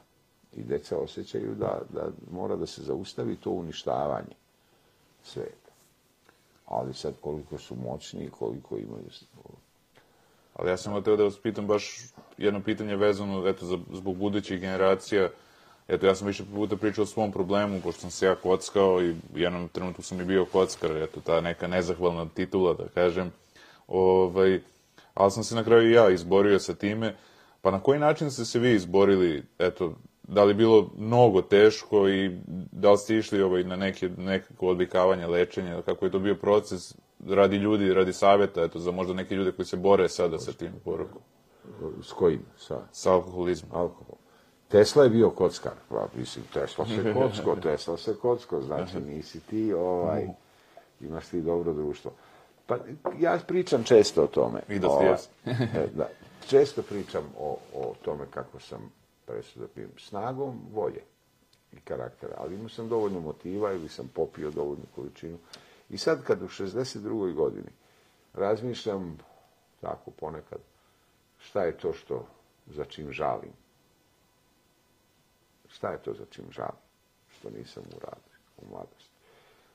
I 0.56 0.62
deca 0.62 0.98
osjećaju 0.98 1.54
da, 1.54 1.80
da 1.88 2.08
mora 2.30 2.56
da 2.56 2.66
se 2.66 2.82
zaustavi 2.82 3.36
to 3.36 3.50
uništavanje 3.50 4.36
sveta. 5.22 5.72
Ali 6.66 6.94
sad 6.94 7.14
koliko 7.20 7.58
su 7.58 7.76
moćni 7.76 8.24
i 8.24 8.30
koliko 8.30 8.76
imaju... 8.76 9.10
Ali 10.54 10.70
ja 10.70 10.76
sam 10.76 11.00
htio 11.00 11.16
da 11.16 11.24
vas 11.24 11.38
pitam 11.38 11.66
baš 11.66 11.98
jedno 12.38 12.62
pitanje 12.62 12.96
vezano 12.96 13.48
eto, 13.48 13.66
za, 13.66 13.78
zbog 13.92 14.16
budućih 14.16 14.60
generacija. 14.60 15.30
Eto, 15.88 16.06
ja 16.06 16.14
sam 16.14 16.26
više 16.26 16.44
puta 16.54 16.76
pričao 16.76 17.02
o 17.02 17.06
svom 17.06 17.32
problemu, 17.32 17.80
pošto 17.80 18.00
sam 18.00 18.10
se 18.10 18.26
ja 18.26 18.34
kockao 18.34 19.02
i 19.02 19.10
u 19.10 19.38
jednom 19.38 19.68
trenutku 19.68 20.02
sam 20.02 20.20
i 20.20 20.24
bio 20.24 20.44
kockar, 20.44 20.96
eto, 20.96 21.20
ta 21.20 21.40
neka 21.40 21.66
nezahvalna 21.66 22.28
titula, 22.34 22.74
da 22.74 22.88
kažem. 22.88 23.32
Ovaj, 23.88 24.60
ali 25.14 25.30
sam 25.30 25.44
se 25.44 25.54
na 25.54 25.64
kraju 25.64 25.90
i 25.90 25.94
ja 25.94 26.10
izborio 26.10 26.58
sa 26.58 26.74
time. 26.74 27.14
Pa 27.60 27.70
na 27.70 27.80
koji 27.80 27.98
način 27.98 28.30
ste 28.30 28.44
se 28.44 28.58
vi 28.58 28.74
izborili, 28.74 29.42
eto, 29.58 29.94
da 30.22 30.44
li 30.44 30.54
bilo 30.54 30.90
mnogo 30.96 31.42
teško 31.42 32.08
i 32.08 32.38
da 32.72 32.90
li 32.90 32.98
ste 32.98 33.16
išli 33.16 33.42
ovaj, 33.42 33.64
na 33.64 33.76
neke, 33.76 34.08
nekako 34.08 34.66
odvikavanje, 34.66 35.26
lečenje, 35.26 35.82
kako 35.84 36.04
je 36.04 36.10
to 36.10 36.18
bio 36.18 36.34
proces 36.34 36.94
radi 37.26 37.56
ljudi, 37.56 37.94
radi 37.94 38.12
savjeta, 38.12 38.62
eto, 38.62 38.78
za 38.78 38.90
možda 38.90 39.14
neke 39.14 39.34
ljude 39.34 39.52
koji 39.52 39.66
se 39.66 39.76
bore 39.76 40.08
sada 40.08 40.38
sa 40.38 40.52
tim 40.52 40.72
porukom, 40.84 41.20
S 42.02 42.12
kojim? 42.12 42.42
Sa 42.56 42.80
sa 42.92 43.12
alkoholizmom. 43.12 43.72
alkohol. 43.80 44.16
Tesla 44.68 45.04
je 45.04 45.10
bio 45.10 45.30
kockar. 45.30 45.72
Pa, 45.88 46.08
mislim, 46.16 46.44
Tesla 46.52 46.86
se 46.86 47.12
kocko, 47.14 47.56
Tesla 47.56 47.96
se 47.96 48.14
kocko, 48.22 48.60
znači 48.60 49.00
nisi 49.00 49.40
ti, 49.40 49.72
ovaj, 49.72 50.26
imaš 51.00 51.26
ti 51.26 51.40
dobro 51.40 51.72
društvo. 51.72 52.12
Pa 52.66 52.76
ja 53.18 53.38
pričam 53.46 53.84
često 53.84 54.22
o 54.22 54.26
tome. 54.26 54.60
I 54.68 54.78
da 54.78 54.88
ste 54.88 55.04
Ovaj, 55.04 55.84
e, 55.84 55.86
da, 55.94 56.08
često 56.48 56.82
pričam 56.82 57.24
o, 57.38 57.58
o 57.74 57.94
tome 58.02 58.26
kako 58.30 58.60
sam 58.60 58.92
prestao 59.26 59.62
da 59.62 59.68
pijem 59.68 59.90
snagom 59.98 60.60
volje 60.72 61.02
i 61.72 61.80
karaktera, 61.80 62.34
ali 62.38 62.54
imao 62.54 62.68
sam 62.68 62.88
dovoljno 62.88 63.20
motiva 63.20 63.72
ili 63.72 63.88
sam 63.88 64.08
popio 64.14 64.50
dovoljnu 64.50 64.84
količinu. 64.94 65.38
I 65.90 65.98
sad 65.98 66.24
kad 66.24 66.42
u 66.42 66.48
62. 66.48 67.34
godini 67.34 67.70
razmišljam 68.34 69.18
tako 69.80 70.10
ponekad 70.10 70.58
šta 71.38 71.64
je 71.64 71.78
to 71.78 71.92
što 71.92 72.26
za 72.66 72.84
čim 72.84 73.12
žalim. 73.12 73.52
Šta 75.68 75.90
je 75.90 76.02
to 76.02 76.14
za 76.14 76.24
čim 76.30 76.44
žalim? 76.50 76.80
Što 77.38 77.50
nisam 77.50 77.82
uradio 77.96 78.38
u 78.56 78.70
mladosti. 78.70 79.10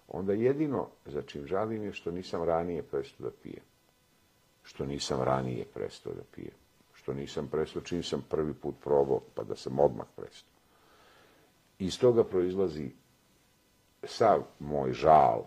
Onda 0.08 0.34
jedino 0.34 0.88
za 1.06 1.22
čim 1.22 1.48
žalim 1.48 1.84
je 1.84 1.94
što 1.94 2.12
nisam 2.12 2.44
ranije 2.44 2.84
prestao 2.84 3.30
da 3.30 3.36
pijem. 3.44 3.64
Što 4.64 4.86
nisam 4.86 5.22
ranije 5.22 5.66
prestao 5.74 6.14
da 6.14 6.22
pijem. 6.36 6.63
Što 7.04 7.14
nisam 7.14 7.48
prestao 7.48 7.82
čim 7.82 8.04
sam 8.04 8.24
prvi 8.30 8.54
put 8.54 8.76
probao, 8.84 9.20
pa 9.36 9.44
da 9.44 9.56
sam 9.56 9.80
odmah 9.80 10.06
prestao. 10.16 10.54
Iz 11.80 12.00
toga 12.00 12.24
proizlazi 12.24 12.92
sav 14.04 14.44
moj 14.60 14.94
žal 14.94 15.44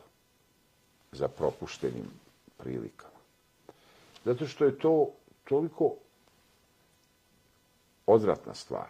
za 1.13 1.29
propuštenim 1.29 2.11
prilikama. 2.57 3.17
Zato 4.25 4.47
što 4.47 4.65
je 4.65 4.79
to 4.79 5.11
toliko 5.45 5.95
odvratna 8.07 8.55
stvar, 8.55 8.89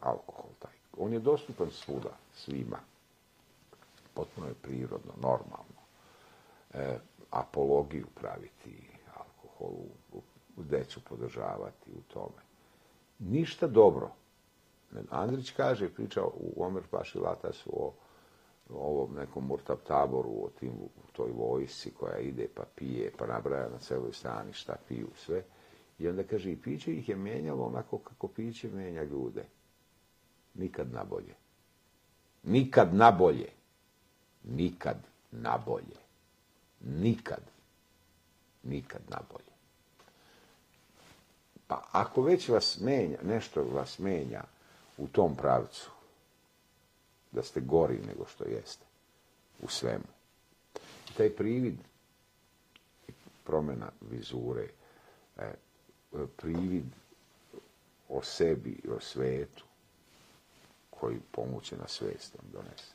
alkohol 0.00 0.50
taj. 0.58 0.72
On 0.98 1.12
je 1.12 1.18
dostupan 1.18 1.70
svuda, 1.70 2.16
svima. 2.34 2.78
Potpuno 4.14 4.46
je 4.46 4.54
prirodno, 4.54 5.12
normalno. 5.16 5.82
E, 6.74 6.98
apologiju 7.30 8.06
praviti 8.14 8.88
alkoholu, 9.16 9.88
decu 10.62 11.00
podržavati 11.00 11.90
u 11.90 12.12
tome. 12.12 12.42
Ništa 13.18 13.66
dobro. 13.66 14.10
Andrić 15.10 15.50
kaže, 15.50 15.88
priča 15.88 16.24
u 16.24 16.64
Omer 16.64 16.82
Paši 16.90 17.18
Latasu 17.18 17.70
o 17.72 17.92
ovom 18.70 19.14
nekom 19.14 19.46
murtab 19.46 19.78
taboru, 19.86 20.30
o 20.30 20.50
tim, 20.60 20.72
u 20.72 21.12
toj 21.12 21.30
vojsci 21.30 21.90
koja 21.90 22.18
ide 22.18 22.48
pa 22.54 22.62
pije, 22.74 23.12
pa 23.18 23.26
nabraja 23.26 23.68
na 23.68 23.78
celoj 23.78 24.12
strani 24.12 24.52
šta 24.52 24.76
piju 24.88 25.08
sve. 25.16 25.42
I 25.98 26.08
onda 26.08 26.22
kaže, 26.22 26.52
i 26.52 26.56
piće 26.56 26.92
ih 26.92 27.08
je 27.08 27.16
mijenjalo 27.16 27.64
onako 27.64 27.98
kako 27.98 28.28
piće 28.28 28.68
mijenja 28.68 29.02
ljude. 29.02 29.44
Nikad 30.54 30.92
nabolje. 30.92 31.34
Nikad 32.42 32.94
nabolje. 32.94 33.48
Nikad 34.44 34.96
nabolje. 35.30 35.96
Nikad. 36.80 37.42
Nikad 38.62 39.02
nabolje. 39.08 39.55
Pa 41.66 41.82
ako 41.92 42.22
već 42.22 42.48
vas 42.48 42.78
menja, 42.80 43.18
nešto 43.22 43.62
vas 43.62 43.98
menja 43.98 44.42
u 44.96 45.06
tom 45.08 45.36
pravcu, 45.36 45.90
da 47.32 47.42
ste 47.42 47.60
gori 47.60 47.98
nego 48.06 48.26
što 48.26 48.44
jeste 48.44 48.84
u 49.62 49.68
svemu. 49.68 50.04
Taj 51.16 51.30
privid 51.30 51.74
promjena 53.44 53.88
vizure, 54.00 54.68
e, 55.36 55.52
privid 56.36 56.84
o 58.08 58.22
sebi 58.22 58.80
i 58.84 58.88
o 58.88 59.00
svetu 59.00 59.64
koji 60.90 61.20
pomoće 61.30 61.76
na 61.76 61.88
svest 61.88 62.34
vam 62.34 62.46
donese. 62.52 62.92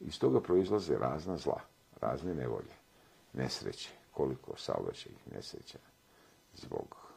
Iz 0.00 0.18
toga 0.18 0.40
proizlaze 0.40 0.98
razna 0.98 1.36
zla, 1.36 1.60
razne 2.00 2.34
nevolje, 2.34 2.74
nesreće, 3.32 3.90
koliko 4.12 4.56
saobraćajnih 4.56 5.32
nesreća 5.32 5.78
zbog 6.56 7.07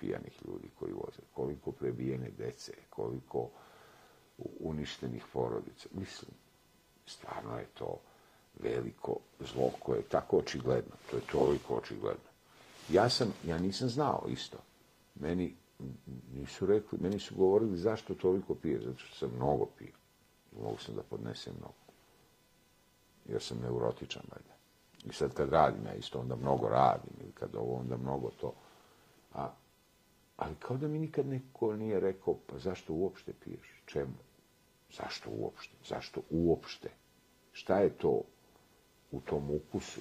pijanih 0.00 0.38
ljudi 0.46 0.70
koji 0.78 0.92
voze, 0.92 1.22
koliko 1.34 1.72
prebijene 1.72 2.30
dece, 2.38 2.72
koliko 2.90 3.48
uništenih 4.60 5.24
porodica. 5.32 5.88
Mislim, 5.92 6.30
stvarno 7.06 7.58
je 7.58 7.66
to 7.74 7.98
veliko 8.58 9.16
zlo 9.40 9.70
koje 9.78 9.98
je 9.98 10.08
tako 10.08 10.38
očigledno. 10.38 10.96
To 11.10 11.16
je 11.16 11.22
toliko 11.32 11.74
očigledno. 11.74 12.30
Ja 12.88 13.08
sam, 13.08 13.32
ja 13.46 13.58
nisam 13.58 13.88
znao 13.88 14.24
isto. 14.28 14.58
Meni 15.14 15.54
nisu 16.34 16.66
rekli, 16.66 16.98
meni 16.98 17.18
su 17.18 17.34
govorili 17.34 17.78
zašto 17.78 18.14
toliko 18.14 18.54
pije, 18.54 18.80
zato 18.80 18.98
što 18.98 19.16
sam 19.16 19.36
mnogo 19.36 19.66
pio. 19.78 19.92
Mogu 20.62 20.78
sam 20.78 20.94
da 20.94 21.02
podnesem 21.02 21.52
mnogo. 21.58 21.74
Jer 23.28 23.42
sam 23.42 23.58
neurotičan, 23.58 24.22
valjda. 24.30 24.54
I 25.04 25.12
sad 25.12 25.34
kad 25.34 25.48
radim, 25.48 25.86
ja 25.86 25.94
isto 25.94 26.20
onda 26.20 26.36
mnogo 26.36 26.68
radim, 26.68 27.10
ili 27.20 27.32
kad 27.32 27.54
ovo, 27.54 27.76
onda 27.76 27.96
mnogo 27.96 28.30
to. 28.40 28.52
A, 29.34 29.50
ali 30.44 30.54
kao 30.58 30.76
da 30.76 30.88
mi 30.88 30.98
nikad 30.98 31.26
neko 31.26 31.76
nije 31.76 32.00
rekao, 32.00 32.36
pa 32.46 32.58
zašto 32.58 32.92
uopšte 32.92 33.32
piješ? 33.44 33.82
Čemu? 33.86 34.14
Zašto 34.96 35.30
uopšte? 35.30 35.74
Zašto 35.88 36.20
uopšte? 36.30 36.88
Šta 37.52 37.78
je 37.78 37.90
to 37.90 38.22
u 39.12 39.20
tom 39.20 39.50
ukusu 39.50 40.00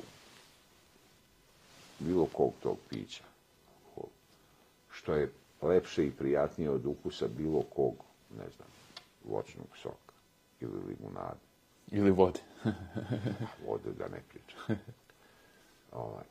bilo 2.00 2.26
kog 2.26 2.54
tog 2.64 2.78
pića? 2.90 3.24
Što 4.92 5.14
je 5.14 5.32
lepše 5.62 6.06
i 6.08 6.12
prijatnije 6.12 6.70
od 6.70 6.86
ukusa 6.86 7.28
bilo 7.38 7.62
kog, 7.62 7.94
ne 8.38 8.50
znam, 8.56 8.68
voćnog 9.24 9.78
soka 9.82 10.14
ili 10.60 10.80
limunade. 10.88 11.40
Ili 11.92 12.12
vode. 12.12 12.40
Vode 13.68 13.92
da 13.98 14.08
ne 14.08 14.22
pričam. 14.30 14.78
Ovaj. 15.92 16.26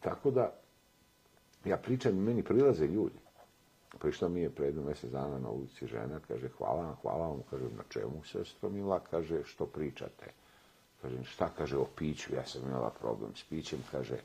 Tako 0.00 0.30
da, 0.30 0.52
ja 1.64 1.76
pričam, 1.76 2.14
meni 2.16 2.42
prilaze 2.42 2.86
ljudi. 2.86 3.25
Prišla 3.98 4.28
mi 4.28 4.40
je 4.40 4.50
pred 4.50 4.76
mjesec 4.76 5.10
dana 5.10 5.38
na 5.38 5.48
ulici 5.48 5.86
žena, 5.86 6.20
kaže, 6.28 6.48
hvala 6.58 6.82
vam, 6.82 6.96
hvala 7.02 7.26
vam, 7.26 7.42
kaže, 7.50 7.64
na 7.64 7.82
čemu, 7.88 8.22
sestro 8.24 8.68
Mila, 8.68 9.00
kaže, 9.00 9.42
što 9.44 9.66
pričate? 9.66 10.32
Kažem, 11.02 11.24
šta, 11.24 11.50
kaže, 11.58 11.76
o 11.76 11.86
piću, 11.96 12.34
ja 12.34 12.46
sam 12.46 12.62
imala 12.62 12.90
problem 12.90 13.36
s 13.36 13.42
pićem, 13.42 13.78
kaže, 13.90 14.16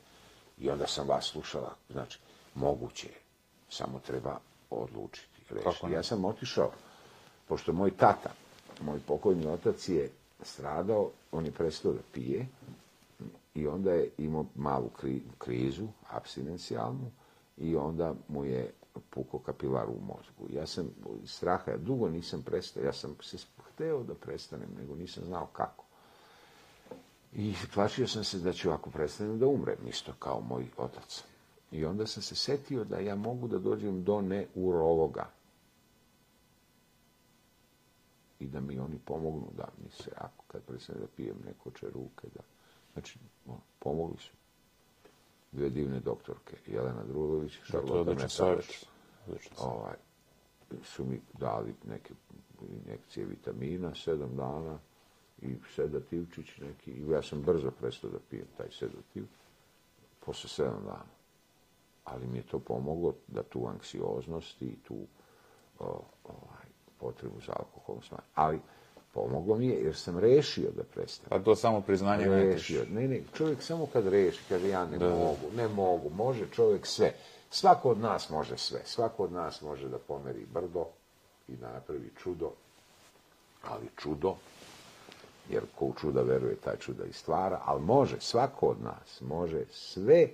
i 0.57 0.69
onda 0.69 0.87
sam 0.87 1.07
vas 1.07 1.25
slušala, 1.25 1.75
znači, 1.89 2.19
moguće 2.55 3.07
je, 3.07 3.19
samo 3.69 3.99
treba 3.99 4.39
odlučiti, 4.69 5.41
rešiti. 5.49 5.91
Ja 5.91 6.03
sam 6.03 6.25
otišao, 6.25 6.71
pošto 7.47 7.73
moj 7.73 7.91
tata, 7.91 8.29
moj 8.81 8.99
pokojni 9.07 9.47
otac 9.47 9.89
je 9.89 10.09
stradao, 10.41 11.09
on 11.31 11.45
je 11.45 11.51
prestao 11.51 11.93
da 11.93 11.99
pije 12.11 12.47
i 13.55 13.67
onda 13.67 13.93
je 13.93 14.09
imao 14.17 14.45
malu 14.55 14.89
kri, 14.89 15.21
krizu, 15.37 15.87
abstinencijalnu, 16.09 17.11
i 17.57 17.75
onda 17.75 18.13
mu 18.27 18.45
je 18.45 18.71
puko 18.99 19.39
kapilar 19.39 19.89
u 19.89 19.99
mozgu. 20.01 20.47
Ja 20.49 20.67
sam 20.67 20.89
iz 21.23 21.31
straha, 21.31 21.71
ja 21.71 21.77
dugo 21.77 22.09
nisam 22.09 22.41
prestao, 22.41 22.83
ja 22.83 22.93
sam 22.93 23.15
se 23.21 23.37
hteo 23.73 24.03
da 24.03 24.15
prestanem, 24.15 24.69
nego 24.79 24.95
nisam 24.95 25.23
znao 25.23 25.45
kako. 25.45 25.85
I 27.33 27.53
plašio 27.73 28.07
sam 28.07 28.23
se 28.23 28.37
da 28.39 28.53
ću 28.53 28.71
ako 28.71 28.89
prestanem 28.89 29.39
da 29.39 29.47
umrem, 29.47 29.87
isto 29.87 30.13
kao 30.19 30.41
moj 30.41 30.65
otac. 30.77 31.23
I 31.71 31.85
onda 31.85 32.07
sam 32.07 32.23
se 32.23 32.35
setio 32.35 32.83
da 32.83 32.99
ja 32.99 33.15
mogu 33.15 33.47
da 33.47 33.59
dođem 33.59 34.03
do 34.03 34.21
neurologa. 34.21 35.29
I 38.39 38.47
da 38.47 38.59
mi 38.59 38.79
oni 38.79 38.99
pomognu 39.05 39.47
da 39.57 39.67
mi 39.83 39.91
se, 39.91 40.11
ako 40.17 40.43
kad 40.47 40.61
prestanem 40.61 41.01
da 41.01 41.07
pijem 41.15 41.37
neko 41.45 41.71
čeruke, 41.71 42.27
da... 42.35 42.41
Znači, 42.93 43.19
ono, 43.47 43.59
pomogli 43.79 44.17
su. 44.17 44.31
Dve 45.51 45.69
divne 45.69 45.99
doktorke, 45.99 46.57
Jelena 46.67 47.03
Drulović, 47.03 47.59
Šarlota 47.63 48.13
Metalić. 48.13 48.85
Ovaj, 49.57 49.95
su 50.83 51.05
mi 51.05 51.21
dali 51.39 51.75
neke 51.87 52.13
injekcije 52.85 53.25
vitamina, 53.25 53.95
sedam 53.95 54.35
dana, 54.35 54.79
i 55.41 55.55
sedativčić 55.75 56.57
neki. 56.57 56.91
I 56.91 57.09
ja 57.09 57.21
sam 57.21 57.41
brzo 57.41 57.71
prestao 57.71 58.09
da 58.09 58.17
pijem 58.29 58.47
taj 58.57 58.71
sedativ, 58.71 59.25
posle 60.25 60.49
sedam 60.49 60.83
dana. 60.85 61.11
Ali 62.03 62.27
mi 62.27 62.37
je 62.37 62.43
to 62.43 62.59
pomoglo 62.59 63.15
da 63.27 63.43
tu 63.43 63.67
anksioznost 63.67 64.61
i 64.61 64.75
tu 64.87 64.97
o, 65.79 66.03
ovaj, 66.23 66.65
potrebu 66.99 67.41
za 67.45 67.53
alkoholom 67.59 68.01
smanjim. 68.01 68.27
Ali 68.35 68.59
pomoglo 69.11 69.55
mi 69.55 69.67
je 69.67 69.83
jer 69.83 69.95
sam 69.95 70.19
rešio 70.19 70.71
da 70.77 70.83
prestanem. 70.83 71.29
Pa 71.29 71.45
to 71.45 71.55
samo 71.55 71.81
priznanje 71.81 72.25
rešio. 72.25 72.85
Ne, 72.91 73.07
ne, 73.07 73.21
čovjek 73.33 73.61
samo 73.61 73.85
kad 73.93 74.07
reši, 74.07 74.39
kaže 74.49 74.69
ja 74.69 74.85
ne 74.85 74.97
da. 74.97 75.09
mogu, 75.09 75.51
ne 75.55 75.67
mogu, 75.67 76.09
može 76.09 76.45
čovjek 76.51 76.85
sve. 76.85 77.13
Svako 77.49 77.89
od 77.89 77.99
nas 77.99 78.29
može 78.29 78.57
sve. 78.57 78.81
Svako 78.85 79.23
od 79.23 79.31
nas 79.31 79.61
može 79.61 79.89
da 79.89 79.97
pomeri 79.97 80.45
brdo 80.53 80.85
i 81.47 81.55
da 81.55 81.71
napravi 81.73 82.11
čudo. 82.23 82.51
Ali 83.63 83.87
čudo 83.97 84.35
jer 85.49 85.63
ko 85.75 85.85
u 85.85 85.93
čuda 85.93 86.21
veruje, 86.21 86.55
taj 86.55 86.77
čuda 86.77 87.05
i 87.05 87.13
stvara, 87.13 87.61
ali 87.65 87.81
može, 87.81 88.15
svako 88.19 88.67
od 88.67 88.81
nas 88.83 89.21
može 89.21 89.65
sve 89.71 90.29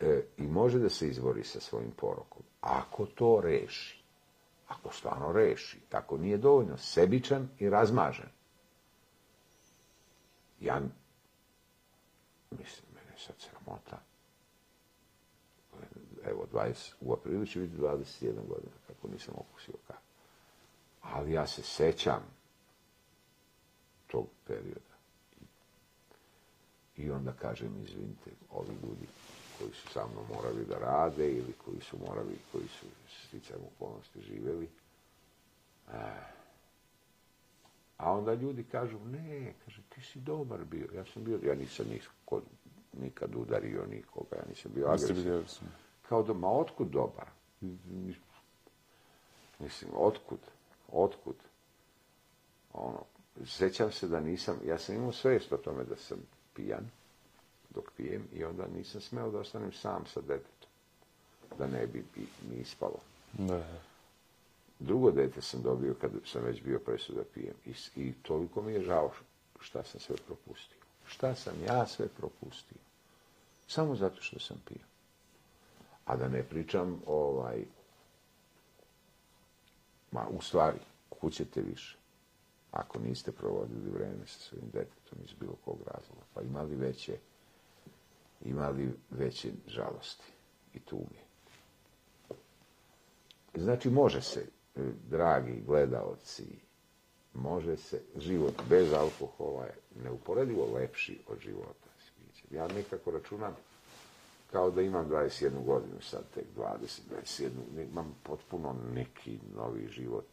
e, 0.00 0.22
i 0.38 0.42
može 0.42 0.78
da 0.78 0.88
se 0.88 1.08
izbori 1.08 1.44
sa 1.44 1.60
svojim 1.60 1.90
porokom. 1.90 2.42
Ako 2.60 3.06
to 3.06 3.40
reši, 3.44 4.01
ako 4.72 4.92
stvarno 4.92 5.32
reši, 5.32 5.80
tako 5.88 6.16
nije 6.18 6.36
dovoljno 6.36 6.76
sebičan 6.78 7.48
i 7.58 7.70
razmažen. 7.70 8.28
Ja, 10.60 10.80
mislim, 12.50 12.86
mene 12.94 13.18
sad 13.18 13.34
sramota, 13.38 13.98
evo, 16.24 16.46
20, 16.52 16.92
u 17.00 17.12
aprilu 17.12 17.46
će 17.46 17.60
biti 17.60 17.76
21 17.76 18.34
godina, 18.34 18.72
kako 18.86 19.08
nisam 19.08 19.34
okusio 19.36 19.74
kako. 19.86 20.00
Ali 21.02 21.32
ja 21.32 21.46
se 21.46 21.62
sećam 21.62 22.22
tog 24.06 24.26
perioda. 24.46 24.92
I 26.96 27.10
onda 27.10 27.32
kažem, 27.32 27.82
izvinite, 27.84 28.30
ovi 28.50 28.74
ljudi 28.82 29.06
koji 29.62 29.74
su 29.74 29.88
sa 29.88 30.06
mnom 30.06 30.24
morali 30.34 30.64
da 30.64 30.78
rade 30.78 31.32
ili 31.32 31.52
koji 31.64 31.80
su 31.80 31.96
morali, 32.08 32.38
koji 32.52 32.68
su 32.68 32.86
sticajem 33.26 33.62
okolnosti 33.76 34.20
živjeli. 34.20 34.68
E, 35.92 35.98
a 37.96 38.12
onda 38.12 38.34
ljudi 38.34 38.64
kažu, 38.64 38.98
ne, 38.98 39.54
kaže, 39.64 39.82
ti 39.88 40.00
si 40.00 40.20
dobar 40.20 40.64
bio. 40.64 40.88
Ja 40.94 41.04
sam 41.04 41.24
bio, 41.24 41.38
ja 41.42 41.54
nisam 41.54 41.86
nikad, 41.86 42.42
nikad 42.92 43.34
udario 43.34 43.86
nikoga, 43.86 44.36
ja 44.36 44.44
nisam 44.48 44.72
bio 44.74 44.86
agresivan. 44.86 45.44
Kao 46.08 46.22
da, 46.22 46.32
ma 46.32 46.50
otkud 46.50 46.88
dobar? 46.88 47.26
Mislim, 49.58 49.90
otkud? 49.94 50.40
Otkud? 50.92 51.36
Ono, 52.72 53.04
Sjećam 53.46 53.92
se 53.92 54.08
da 54.08 54.20
nisam, 54.20 54.60
ja 54.66 54.78
sam 54.78 54.94
imao 54.94 55.12
svest 55.12 55.52
o 55.52 55.56
tome 55.56 55.84
da 55.84 55.96
sam 55.96 56.18
pijan 56.54 56.90
dok 57.74 57.90
pijem 57.96 58.28
i 58.32 58.44
onda 58.44 58.66
nisam 58.76 59.00
smeo 59.00 59.30
da 59.30 59.38
ostanem 59.38 59.72
sam 59.72 60.06
sa 60.06 60.20
detetom. 60.20 60.68
Da 61.58 61.66
ne 61.66 61.86
bi 61.86 62.04
mi 62.50 62.56
ispalo. 62.56 62.98
Ne. 63.38 63.64
Drugo 64.78 65.10
dete 65.10 65.42
sam 65.42 65.62
dobio 65.62 65.94
kad 66.00 66.10
sam 66.24 66.42
već 66.42 66.62
bio 66.62 66.78
presu 66.78 67.12
da 67.12 67.24
pijem. 67.24 67.54
I, 67.66 67.74
I 67.96 68.12
toliko 68.22 68.62
mi 68.62 68.72
je 68.72 68.82
žao 68.82 69.10
šta 69.60 69.84
sam 69.84 70.00
sve 70.00 70.16
propustio. 70.26 70.78
Šta 71.06 71.34
sam 71.34 71.54
ja 71.66 71.86
sve 71.86 72.08
propustio. 72.08 72.78
Samo 73.66 73.96
zato 73.96 74.22
što 74.22 74.38
sam 74.38 74.56
pio. 74.68 74.84
A 76.04 76.16
da 76.16 76.28
ne 76.28 76.42
pričam, 76.42 77.02
ovaj, 77.06 77.64
ma 80.10 80.26
u 80.30 80.42
stvari, 80.42 80.78
kućete 81.08 81.60
više 81.60 81.96
ako 82.72 82.98
niste 82.98 83.32
provodili 83.32 83.90
vreme 83.90 84.26
sa 84.26 84.38
svojim 84.38 84.66
detetom 84.72 85.18
iz 85.24 85.32
bilo 85.40 85.54
kog 85.64 85.78
razloga, 85.86 86.22
pa 86.34 86.42
imali 86.42 86.76
veće, 86.76 87.18
imali 88.44 88.92
veće 89.10 89.48
žalosti 89.66 90.32
i 90.74 90.80
tuge. 90.80 91.22
Znači, 93.54 93.90
može 93.90 94.22
se, 94.22 94.40
e, 94.76 94.80
dragi 95.10 95.62
gledaoci, 95.66 96.44
može 97.34 97.76
se, 97.76 98.02
život 98.16 98.54
bez 98.68 98.92
alkohola 98.92 99.64
je 99.64 99.74
neuporedivo 100.04 100.74
lepši 100.74 101.20
od 101.28 101.38
života 101.38 101.88
s 101.98 102.52
Ja 102.52 102.68
nekako 102.68 103.10
računam 103.10 103.56
kao 104.52 104.70
da 104.70 104.82
imam 104.82 105.08
21 105.10 105.64
godinu, 105.64 106.00
sad 106.00 106.22
tek 106.34 106.44
20, 106.56 107.00
21, 107.36 107.48
imam 107.90 108.16
potpuno 108.22 108.76
neki 108.94 109.38
novi 109.56 109.88
život 109.88 110.24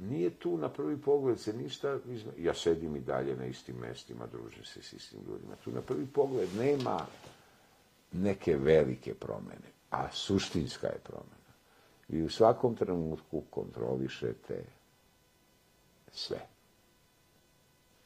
nije 0.00 0.30
tu 0.30 0.56
na 0.56 0.68
prvi 0.68 1.00
pogled 1.00 1.40
se 1.40 1.52
ništa, 1.52 1.98
ja 2.38 2.54
sedim 2.54 2.96
i 2.96 3.00
dalje 3.00 3.36
na 3.36 3.44
istim 3.44 3.76
mestima, 3.76 4.26
družim 4.26 4.64
se 4.64 4.82
s 4.82 4.92
istim 4.92 5.20
ljudima. 5.28 5.56
Tu 5.64 5.70
na 5.70 5.80
prvi 5.80 6.06
pogled 6.06 6.48
nema 6.58 7.06
neke 8.12 8.56
velike 8.56 9.14
promene, 9.14 9.70
a 9.90 10.12
suštinska 10.12 10.86
je 10.86 10.98
promena. 11.04 11.50
Vi 12.08 12.22
u 12.22 12.30
svakom 12.30 12.76
trenutku 12.76 13.42
kontrolišete 13.50 14.64
sve. 16.12 16.40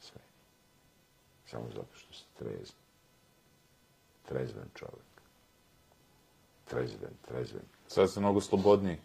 Sve. 0.01 0.21
Samo 1.47 1.65
zato 1.75 1.95
što 1.95 2.13
ste 2.13 2.29
trezni. 2.39 2.85
Trezven 4.29 4.69
čovjek. 4.75 5.15
Trezven, 6.65 7.15
trezven. 7.29 7.63
Sad 7.87 8.11
ste 8.11 8.21
mnogo 8.21 8.41
slobodniji. 8.41 8.99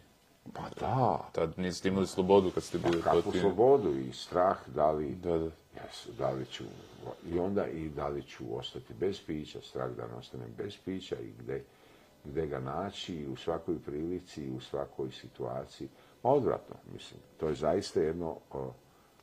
Pa 0.52 0.62
da. 0.80 1.28
Tad 1.32 1.58
niste 1.58 1.88
imali 1.88 2.06
slobodu 2.06 2.50
kad 2.50 2.62
ste 2.62 2.78
bili 2.78 3.02
pa, 3.04 3.10
Kakvu 3.10 3.32
slobodu 3.32 3.98
i 3.98 4.12
strah, 4.12 4.68
da 4.74 4.90
li, 4.90 5.14
da, 5.14 5.38
da. 5.38 5.50
Jes, 5.74 6.08
da 6.18 6.30
li 6.30 6.46
ću, 6.46 6.64
i 7.32 7.38
onda 7.38 7.66
i 7.66 7.88
da 7.88 8.08
li 8.08 8.22
ću 8.22 8.44
ostati 8.58 8.94
bez 8.94 9.20
pića, 9.26 9.60
strah 9.62 9.90
da 9.90 10.06
ne 10.06 10.14
ostanem 10.14 10.54
bez 10.56 10.76
pića 10.84 11.16
i 11.20 11.32
gde, 11.38 11.64
gde 12.24 12.46
ga 12.46 12.60
naći 12.60 13.26
u 13.32 13.36
svakoj 13.36 13.78
prilici 13.78 14.50
u 14.50 14.60
svakoj 14.60 15.10
situaciji. 15.10 15.88
Ma 16.22 16.30
odvratno, 16.30 16.76
mislim. 16.92 17.20
To 17.40 17.48
je 17.48 17.54
zaista 17.54 18.00
jedno 18.00 18.36
o, 18.50 18.72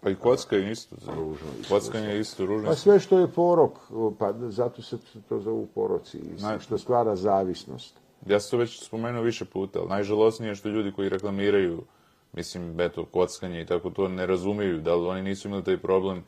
Pa 0.02 0.10
i 0.10 0.16
kocka 0.16 0.56
je 0.56 0.72
isto. 0.72 0.96
ružno. 1.06 1.48
Kockanje 1.70 2.08
je 2.08 2.20
isto 2.20 2.46
ružno. 2.46 2.70
Pa 2.70 2.76
sve 2.76 3.00
što 3.00 3.20
je 3.20 3.28
porok, 3.32 3.72
pa 4.20 4.34
zato 4.50 4.82
se 4.82 4.98
to 5.30 5.40
zovu 5.40 5.68
poroci, 5.76 6.22
što 6.60 6.78
stvara 6.78 7.16
zavisnost. 7.16 7.96
Ja 8.28 8.40
sam 8.40 8.52
to 8.52 8.58
već 8.58 8.86
spomenuo 8.86 9.22
više 9.22 9.46
puta, 9.46 9.80
ali 9.80 9.90
najžalosnije 9.90 10.50
je 10.52 10.56
što 10.56 10.70
ljudi 10.70 10.92
koji 10.92 11.10
reklamiraju, 11.10 11.84
mislim, 12.34 12.80
eto, 12.82 13.06
kockanje 13.06 13.62
i 13.62 13.66
tako 13.66 13.90
to, 13.90 14.08
ne 14.08 14.26
razumiju 14.26 14.82
da 14.82 14.96
li 14.96 15.08
oni 15.08 15.22
nisu 15.22 15.48
imali 15.48 15.64
taj 15.64 15.78
problem 15.78 16.24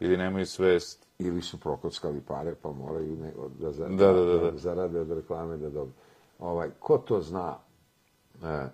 ili 0.00 0.16
nemaju 0.16 0.46
svest. 0.46 1.06
Ili 1.18 1.42
su 1.42 1.60
prokockali 1.60 2.20
pare, 2.20 2.54
pa 2.62 2.72
moraju 2.72 3.16
ne, 3.16 3.32
da, 3.58 3.72
za, 3.72 3.88
Da, 3.88 4.12
da, 4.12 4.24
da, 4.24 4.50
da. 4.50 4.58
zarade 4.58 5.00
od 5.00 5.10
reklame 5.12 5.56
da 5.56 5.70
dobiju. 5.70 5.94
Ovaj, 6.38 6.70
ko 6.78 6.98
to 6.98 7.20
zna? 7.20 7.58
E, 8.44 8.66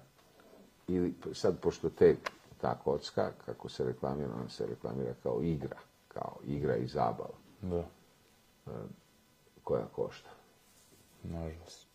ili 0.88 1.14
sad, 1.32 1.60
pošto 1.60 1.90
te, 1.90 2.16
ta 2.60 2.78
kocka, 2.84 3.32
kako 3.46 3.68
se 3.68 3.84
reklamira, 3.84 4.30
ona 4.34 4.48
se 4.48 4.66
reklamira 4.66 5.14
kao 5.22 5.42
igra, 5.42 5.76
kao 6.08 6.36
igra 6.46 6.76
i 6.76 6.86
zabava, 6.86 7.34
Da, 7.62 7.84
koja 9.64 9.86
košta. 9.86 10.30
nažalost. 11.22 11.86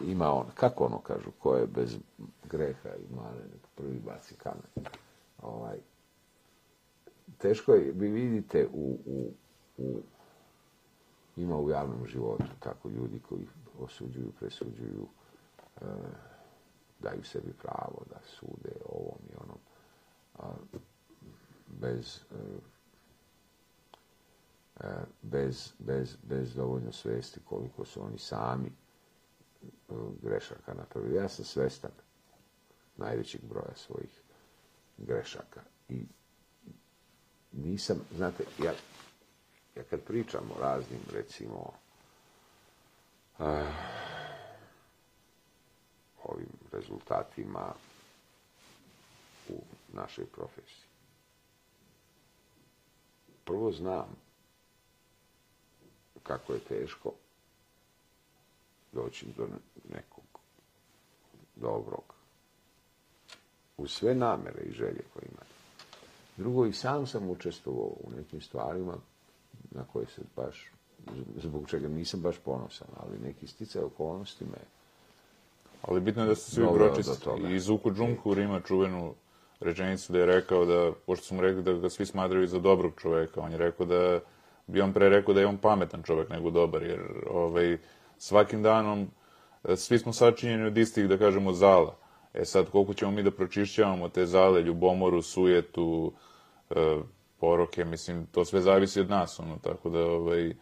Ima 0.00 0.32
on, 0.32 0.46
kako 0.54 0.84
ono 0.84 0.98
kažu, 0.98 1.30
ko 1.38 1.54
je 1.54 1.66
bez 1.66 1.98
greha 2.50 2.88
i 2.88 3.14
male, 3.14 3.42
prvi 3.74 4.00
baci 4.06 4.34
kamen. 4.34 4.92
Ovaj, 5.42 5.78
teško 7.38 7.72
je, 7.74 7.92
vi 7.92 8.08
vidite 8.10 8.68
u, 8.72 8.98
u, 9.06 9.32
u, 9.78 10.00
ima 11.36 11.56
u 11.56 11.70
javnom 11.70 12.06
životu 12.06 12.44
tako 12.60 12.88
ljudi 12.88 13.20
koji 13.28 13.46
osuđuju, 13.80 14.32
presuđuju, 14.40 15.06
e, 15.80 15.84
daju 16.98 17.24
sebi 17.24 17.52
pravo 17.52 18.02
da 18.10 18.20
sude 18.24 18.72
ovom 18.88 19.18
i 19.30 19.34
onom, 19.44 19.58
a, 20.38 20.46
bez, 21.66 22.20
e, 22.30 22.58
e 24.80 25.04
bez, 25.22 25.72
bez, 25.78 26.16
bez 26.22 26.54
dovoljno 26.54 26.92
svesti 26.92 27.40
koliko 27.44 27.84
su 27.84 28.04
oni 28.04 28.18
sami 28.18 28.72
grešaka 30.22 30.74
napravili. 30.74 31.16
Ja 31.16 31.28
sam 31.28 31.44
svestan 31.44 31.90
najvećeg 32.96 33.40
broja 33.44 33.74
svojih 33.76 34.20
grešaka 34.98 35.60
i 35.88 36.04
nisam, 37.52 38.00
znate, 38.16 38.44
ja, 38.64 38.72
ja 39.76 39.82
kad 39.90 40.00
pričam 40.00 40.50
o 40.56 40.60
raznim, 40.60 41.00
recimo, 41.12 41.72
uh, 43.38 43.46
ovim 46.24 46.48
rezultatima 46.72 47.74
u 49.48 49.62
našoj 49.92 50.26
profesiji, 50.26 50.86
prvo 53.44 53.72
znam 53.72 54.16
kako 56.22 56.52
je 56.52 56.60
teško 56.60 57.12
doći 58.92 59.26
do 59.36 59.48
nekog 59.94 60.24
dobrog 61.56 62.14
u 63.76 63.86
sve 63.86 64.14
namere 64.14 64.62
i 64.62 64.72
želje 64.72 65.02
koje 65.12 65.24
imate. 65.32 65.54
Drugo, 66.36 66.66
i 66.66 66.72
sam 66.72 67.06
sam 67.06 67.30
učestvovao 67.30 67.90
u 68.04 68.10
nekim 68.16 68.40
stvarima 68.40 68.94
na 69.70 69.84
koje 69.92 70.06
se 70.06 70.22
baš, 70.36 70.70
zbog 71.36 71.68
čega 71.68 71.88
nisam 71.88 72.20
baš 72.20 72.36
ponosan, 72.44 72.88
ali 72.96 73.18
neki 73.18 73.46
sticaj 73.46 73.82
okolnosti 73.82 74.44
me 74.44 74.58
Ali 75.82 76.00
bitno 76.00 76.22
je 76.22 76.28
da 76.28 76.34
su 76.34 76.50
svi 76.50 76.62
Doveo 76.62 76.78
do 76.78 76.84
pročisti. 76.94 77.24
toga. 77.24 77.48
I 77.48 77.60
Zuko 77.60 77.90
Džunkur 77.90 78.38
ima 78.38 78.60
čuvenu 78.60 79.14
rečenicu 79.60 80.12
da 80.12 80.18
je 80.18 80.26
rekao 80.26 80.64
da, 80.64 80.92
pošto 81.06 81.24
su 81.24 81.34
mu 81.34 81.40
rekli 81.40 81.62
da 81.62 81.72
ga 81.72 81.90
svi 81.90 82.06
smatraju 82.06 82.46
za 82.46 82.58
dobrog 82.58 82.92
čoveka, 82.96 83.40
on 83.40 83.52
je 83.52 83.58
rekao 83.58 83.86
da 83.86 84.20
bi 84.66 84.80
on 84.80 84.92
pre 84.92 85.08
rekao 85.08 85.34
da 85.34 85.40
je 85.40 85.46
on 85.46 85.58
pametan 85.58 86.02
čovek 86.02 86.28
nego 86.28 86.50
dobar, 86.50 86.82
jer 86.82 87.00
ovaj, 87.30 87.78
svakim 88.20 88.62
danom 88.62 89.10
e, 89.64 89.76
svi 89.76 89.98
smo 89.98 90.12
sačinjeni 90.12 90.66
od 90.66 90.78
istih, 90.78 91.08
da 91.08 91.18
kažemo, 91.18 91.52
zala. 91.52 91.96
E 92.34 92.44
sad, 92.44 92.70
koliko 92.70 92.94
ćemo 92.94 93.10
mi 93.10 93.22
da 93.22 93.30
pročišćavamo 93.30 94.08
te 94.08 94.26
zale, 94.26 94.62
ljubomoru, 94.62 95.22
sujetu, 95.22 96.12
e, 96.70 97.00
poroke, 97.38 97.84
mislim, 97.84 98.26
to 98.26 98.44
sve 98.44 98.60
zavisi 98.60 99.00
od 99.00 99.10
nas, 99.10 99.40
ono, 99.40 99.58
tako 99.58 99.90
da, 99.90 100.04
ovaj, 100.04 100.54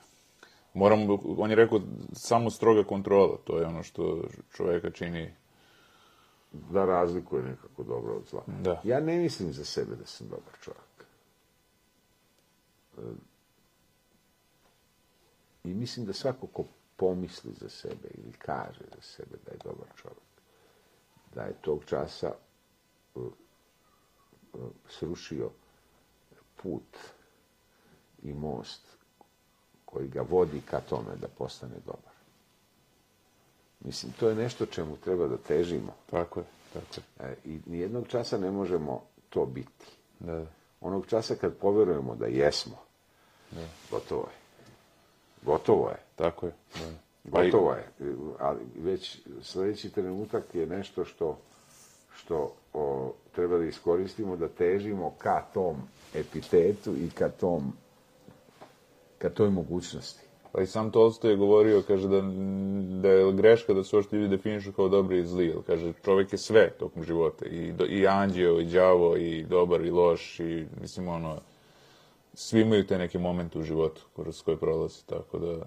moramo, 0.75 1.19
on 1.39 1.51
je 1.51 1.57
rekao, 1.57 1.81
samo 2.13 2.51
stroga 2.51 2.85
kontrola, 2.85 3.37
to 3.45 3.59
je 3.59 3.67
ono 3.67 3.83
što 3.83 4.23
čoveka 4.57 4.91
čini 4.91 5.35
da 6.53 6.85
razlikuje 6.85 7.43
nekako 7.43 7.83
dobro 7.83 8.15
od 8.15 8.27
zla. 8.31 8.43
Da. 8.47 8.81
Ja 8.85 9.01
ne 9.01 9.19
mislim 9.19 9.53
za 9.53 9.65
sebe 9.65 9.97
da 9.97 10.07
sam 10.07 10.29
dobar 10.29 10.55
čovjek. 10.61 11.05
E, 12.99 13.01
I 15.65 15.75
mislim 15.75 16.07
da 16.07 16.13
svako 16.13 16.47
ko 16.47 16.65
pomisli 16.99 17.53
za 17.61 17.69
sebe 17.69 18.09
ili 18.15 18.33
kaže 18.33 18.85
za 18.97 19.03
sebe 19.03 19.37
da 19.47 19.53
je 19.53 19.59
dobar 19.65 19.89
čovjek, 19.97 20.29
da 21.35 21.43
je 21.43 21.55
tog 21.61 21.85
časa 21.85 22.33
e, 23.17 23.21
e, 23.21 24.59
srušio 24.89 25.51
put 26.63 26.97
i 28.23 28.33
most 28.33 28.83
koji 29.85 30.09
ga 30.09 30.23
vodi 30.31 30.61
ka 30.71 30.81
tome 30.81 31.17
da 31.21 31.29
postane 31.29 31.75
dobar. 31.87 32.13
Mislim, 33.81 34.13
to 34.21 34.29
je 34.29 34.35
nešto 34.35 34.67
čemu 34.67 34.97
treba 34.97 35.27
da 35.29 35.37
težimo. 35.37 35.95
Tako 36.11 36.41
je, 36.41 36.47
tako 36.73 37.01
je. 37.25 37.31
E, 37.31 37.37
I 37.45 37.61
nijednog 37.67 38.09
časa 38.09 38.39
ne 38.39 38.51
možemo 38.51 39.03
to 39.29 39.47
biti. 39.47 39.85
Da, 40.21 40.33
da. 40.35 40.47
Onog 40.81 41.07
časa 41.07 41.35
kad 41.35 41.57
poverujemo 41.57 42.15
da 42.15 42.27
jesmo, 42.27 42.77
gotovo 43.91 44.29
je. 44.33 44.38
Gotovo 45.43 45.89
je. 45.89 45.97
Tako 46.17 46.47
je. 46.47 46.53
Da. 46.75 46.91
Gotovo 47.25 47.73
je. 47.73 47.89
Ali 48.39 48.59
već 48.79 49.19
sljedeći 49.43 49.91
trenutak 49.91 50.55
je 50.55 50.67
nešto 50.67 51.05
što, 51.05 51.39
što 52.17 52.53
o, 52.73 53.13
treba 53.35 53.59
da 53.59 53.65
iskoristimo, 53.65 54.37
da 54.37 54.49
težimo 54.49 55.15
ka 55.19 55.45
tom 55.55 55.77
epitetu 56.15 56.95
i 56.97 57.11
ka 57.11 57.29
tom 57.29 57.73
ka 59.19 59.31
toj 59.31 59.51
mogućnosti. 59.51 60.29
Pa 60.53 60.63
i 60.63 60.67
sam 60.67 60.91
Tolstoj 60.91 61.31
je 61.31 61.37
govorio, 61.37 61.83
kaže 61.87 62.09
da, 62.09 62.21
da 63.03 63.09
je 63.09 63.33
greška 63.33 63.75
da 63.75 63.85
se 63.85 63.97
uopšte 63.97 64.17
ljudi 64.17 64.37
definišu 64.37 64.73
kao 64.73 64.89
dobri 64.89 65.19
i 65.19 65.27
zli. 65.27 65.55
Kaže, 65.67 65.93
čovjek 66.05 66.33
je 66.33 66.39
sve 66.39 66.71
tokom 66.71 67.05
života. 67.05 67.47
I, 67.47 67.73
do- 67.73 67.87
i 67.87 68.07
anđeo, 68.07 68.61
i 68.61 68.65
đavo, 68.65 69.17
i 69.17 69.45
dobar, 69.45 69.81
i 69.81 69.91
loš, 69.91 70.41
i 70.41 70.67
mislim, 70.81 71.09
ono, 71.09 71.41
svi 72.39 72.61
imaju 72.61 72.87
te 72.87 72.99
neke 72.99 73.19
momente 73.19 73.59
u 73.59 73.63
životu 73.63 74.03
kroz 74.17 74.43
koje 74.43 74.57
prolaze, 74.57 75.03
tako 75.07 75.39
da... 75.39 75.67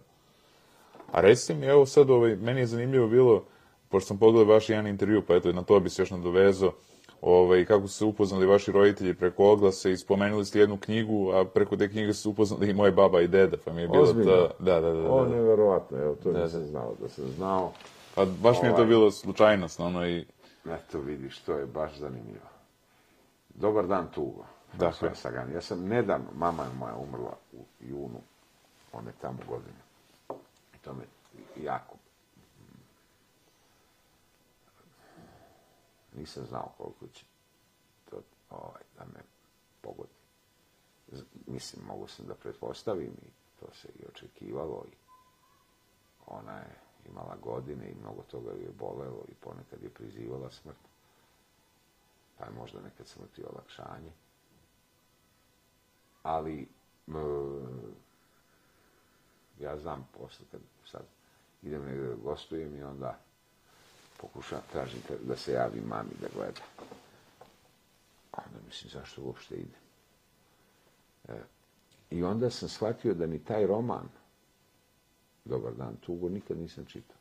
A 1.11 1.21
recite 1.21 1.53
mi, 1.53 1.65
evo 1.65 1.85
sad, 1.85 2.09
ovaj, 2.09 2.35
meni 2.35 2.59
je 2.59 2.67
zanimljivo 2.67 3.07
bilo, 3.07 3.43
pošto 3.89 4.07
sam 4.07 4.17
pogledao 4.17 4.53
vaš 4.53 4.69
jedan 4.69 4.87
intervju, 4.87 5.21
pa 5.27 5.35
eto, 5.35 5.51
na 5.51 5.63
to 5.63 5.79
bi 5.79 5.89
se 5.89 6.01
još 6.01 6.11
nadovezao, 6.11 6.71
ovaj, 7.21 7.65
kako 7.65 7.87
su 7.87 7.93
se 7.93 8.05
upoznali 8.05 8.45
vaši 8.45 8.71
roditelji 8.71 9.13
preko 9.13 9.51
oglasa 9.51 9.89
i 9.89 9.97
spomenuli 9.97 10.45
ste 10.45 10.59
jednu 10.59 10.77
knjigu, 10.77 11.31
a 11.31 11.45
preko 11.45 11.77
te 11.77 11.89
knjige 11.89 12.13
su 12.13 12.29
upoznali 12.29 12.69
i 12.69 12.73
moje 12.73 12.91
baba 12.91 13.21
i 13.21 13.27
deda, 13.27 13.57
pa 13.65 13.73
mi 13.73 13.81
je 13.81 13.87
bilo 13.87 14.03
Ozbiljno? 14.03 14.31
ta... 14.31 14.63
Da, 14.63 14.81
da, 14.81 14.91
da. 14.91 15.01
da. 15.01 15.11
O, 15.11 15.25
nevjerovatno, 15.25 15.97
evo, 15.97 16.15
to 16.15 16.31
Da, 16.31 16.43
nisam 16.43 16.63
znao. 16.63 16.95
Da 17.01 17.09
sam 17.09 17.27
znao, 17.27 17.71
Pa 18.15 18.25
baš 18.25 18.61
mi 18.61 18.67
je 18.67 18.71
to 18.71 18.75
Ovaj. 18.75 18.87
bilo 18.87 19.11
slučajnost, 19.11 19.79
ono 19.79 20.07
i... 20.07 20.25
Eto, 20.65 20.99
vidiš, 20.99 21.39
to 21.39 21.53
je 21.53 21.65
baš 21.65 21.97
zanimljivo. 21.97 22.45
Dobar 23.49 23.87
dan, 23.87 24.07
Tugo. 24.15 24.45
Dakle. 24.73 24.93
Sve 24.93 25.15
Sagan. 25.15 25.51
Ja 25.51 25.61
sam 25.61 25.87
nedavno, 25.87 26.27
mama 26.35 26.63
je 26.63 26.73
moja 26.73 26.95
umrla 26.95 27.37
u 27.53 27.65
junu, 27.79 28.21
one 28.93 29.11
tamo 29.21 29.37
godine. 29.47 29.81
I 30.75 30.77
to 30.77 30.93
me 30.93 31.03
jako... 31.63 31.95
Nisam 36.13 36.45
znao 36.45 36.71
koliko 36.77 37.07
će 37.07 37.25
to 38.09 38.21
ovaj, 38.49 38.81
da 38.97 39.05
me 39.05 39.19
pogodi. 39.81 40.09
Mislim, 41.47 41.85
mogu 41.85 42.07
sam 42.07 42.25
da 42.25 42.35
pretpostavim 42.35 43.13
i 43.21 43.29
to 43.59 43.73
se 43.73 43.87
i 43.87 44.05
očekivalo 44.07 44.85
i 44.91 44.95
ona 46.27 46.57
je 46.57 46.75
imala 47.09 47.35
godine 47.35 47.89
i 47.89 47.95
mnogo 48.01 48.21
toga 48.21 48.51
je 48.51 48.69
bolelo 48.79 49.23
i 49.27 49.33
ponekad 49.33 49.83
je 49.83 49.89
prizivala 49.89 50.51
smrt. 50.51 50.77
Pa 52.37 52.45
je 52.45 52.51
možda 52.51 52.81
nekad 52.81 53.07
smrt 53.07 53.37
i 53.37 53.43
olakšanje. 53.43 54.11
Ali 56.23 56.67
m, 57.07 57.15
ja 59.59 59.77
znam 59.77 60.07
posle 60.17 60.45
kad 60.51 60.61
sad 60.91 61.01
idem 61.61 61.85
negdje 61.85 62.07
da 62.07 62.15
gostujem 62.15 62.75
i 62.75 62.83
onda 62.83 63.19
pokušam, 64.17 64.61
tražim 64.71 64.99
da 65.23 65.35
se 65.35 65.51
javi 65.53 65.81
mami 65.81 66.09
da 66.21 66.27
gleda. 66.35 66.61
A 68.31 68.41
onda 68.45 68.65
mislim 68.67 68.91
zašto 68.91 69.21
uopšte 69.21 69.55
idem. 69.55 69.81
E, 71.27 71.41
I 72.09 72.23
onda 72.23 72.49
sam 72.49 72.69
shvatio 72.69 73.13
da 73.13 73.27
ni 73.27 73.43
taj 73.43 73.67
roman 73.67 74.09
Dobar 75.45 75.73
dan, 75.73 75.95
tugo, 75.95 76.29
nikad 76.29 76.57
nisam 76.57 76.85
čitao. 76.85 77.17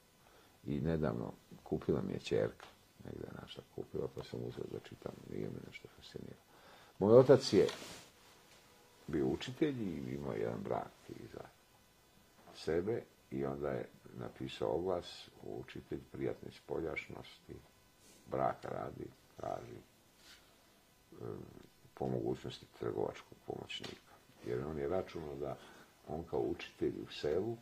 I 0.66 0.80
nedavno 0.80 1.32
kupila 1.62 2.02
mi 2.02 2.12
je 2.12 2.18
čerka, 2.20 2.66
negdje 3.04 3.28
našla 3.42 3.62
kupila, 3.74 4.08
pa 4.14 4.22
sam 4.24 4.40
uzeo 4.40 4.64
da 4.72 4.78
čitam, 4.88 5.12
nije 5.30 5.48
me 5.48 5.58
nešto 5.66 5.88
fasciniralo. 5.96 6.42
Moj 6.98 7.18
otac 7.18 7.52
je 7.52 7.66
bio 9.10 9.26
učitelj 9.26 9.82
i 9.82 10.14
imao 10.14 10.32
jedan 10.32 10.60
brak 10.62 10.90
iza 11.08 11.44
sebe 12.54 13.02
i 13.30 13.44
onda 13.44 13.70
je 13.70 13.84
napisao 14.18 14.74
oglas 14.74 15.28
učitelj 15.42 16.00
prijatne 16.12 16.50
spoljašnosti, 16.50 17.54
braka 18.30 18.68
radi, 18.68 19.06
traži 19.36 19.78
po 21.94 22.06
mogućnosti 22.08 22.66
trgovačkog 22.78 23.38
pomoćnika. 23.46 24.14
Jer 24.46 24.64
on 24.66 24.78
je 24.78 24.88
računao 24.88 25.34
da 25.36 25.56
on 26.08 26.24
kao 26.30 26.40
učitelj 26.40 26.92
u 27.02 27.12
selu, 27.12 27.56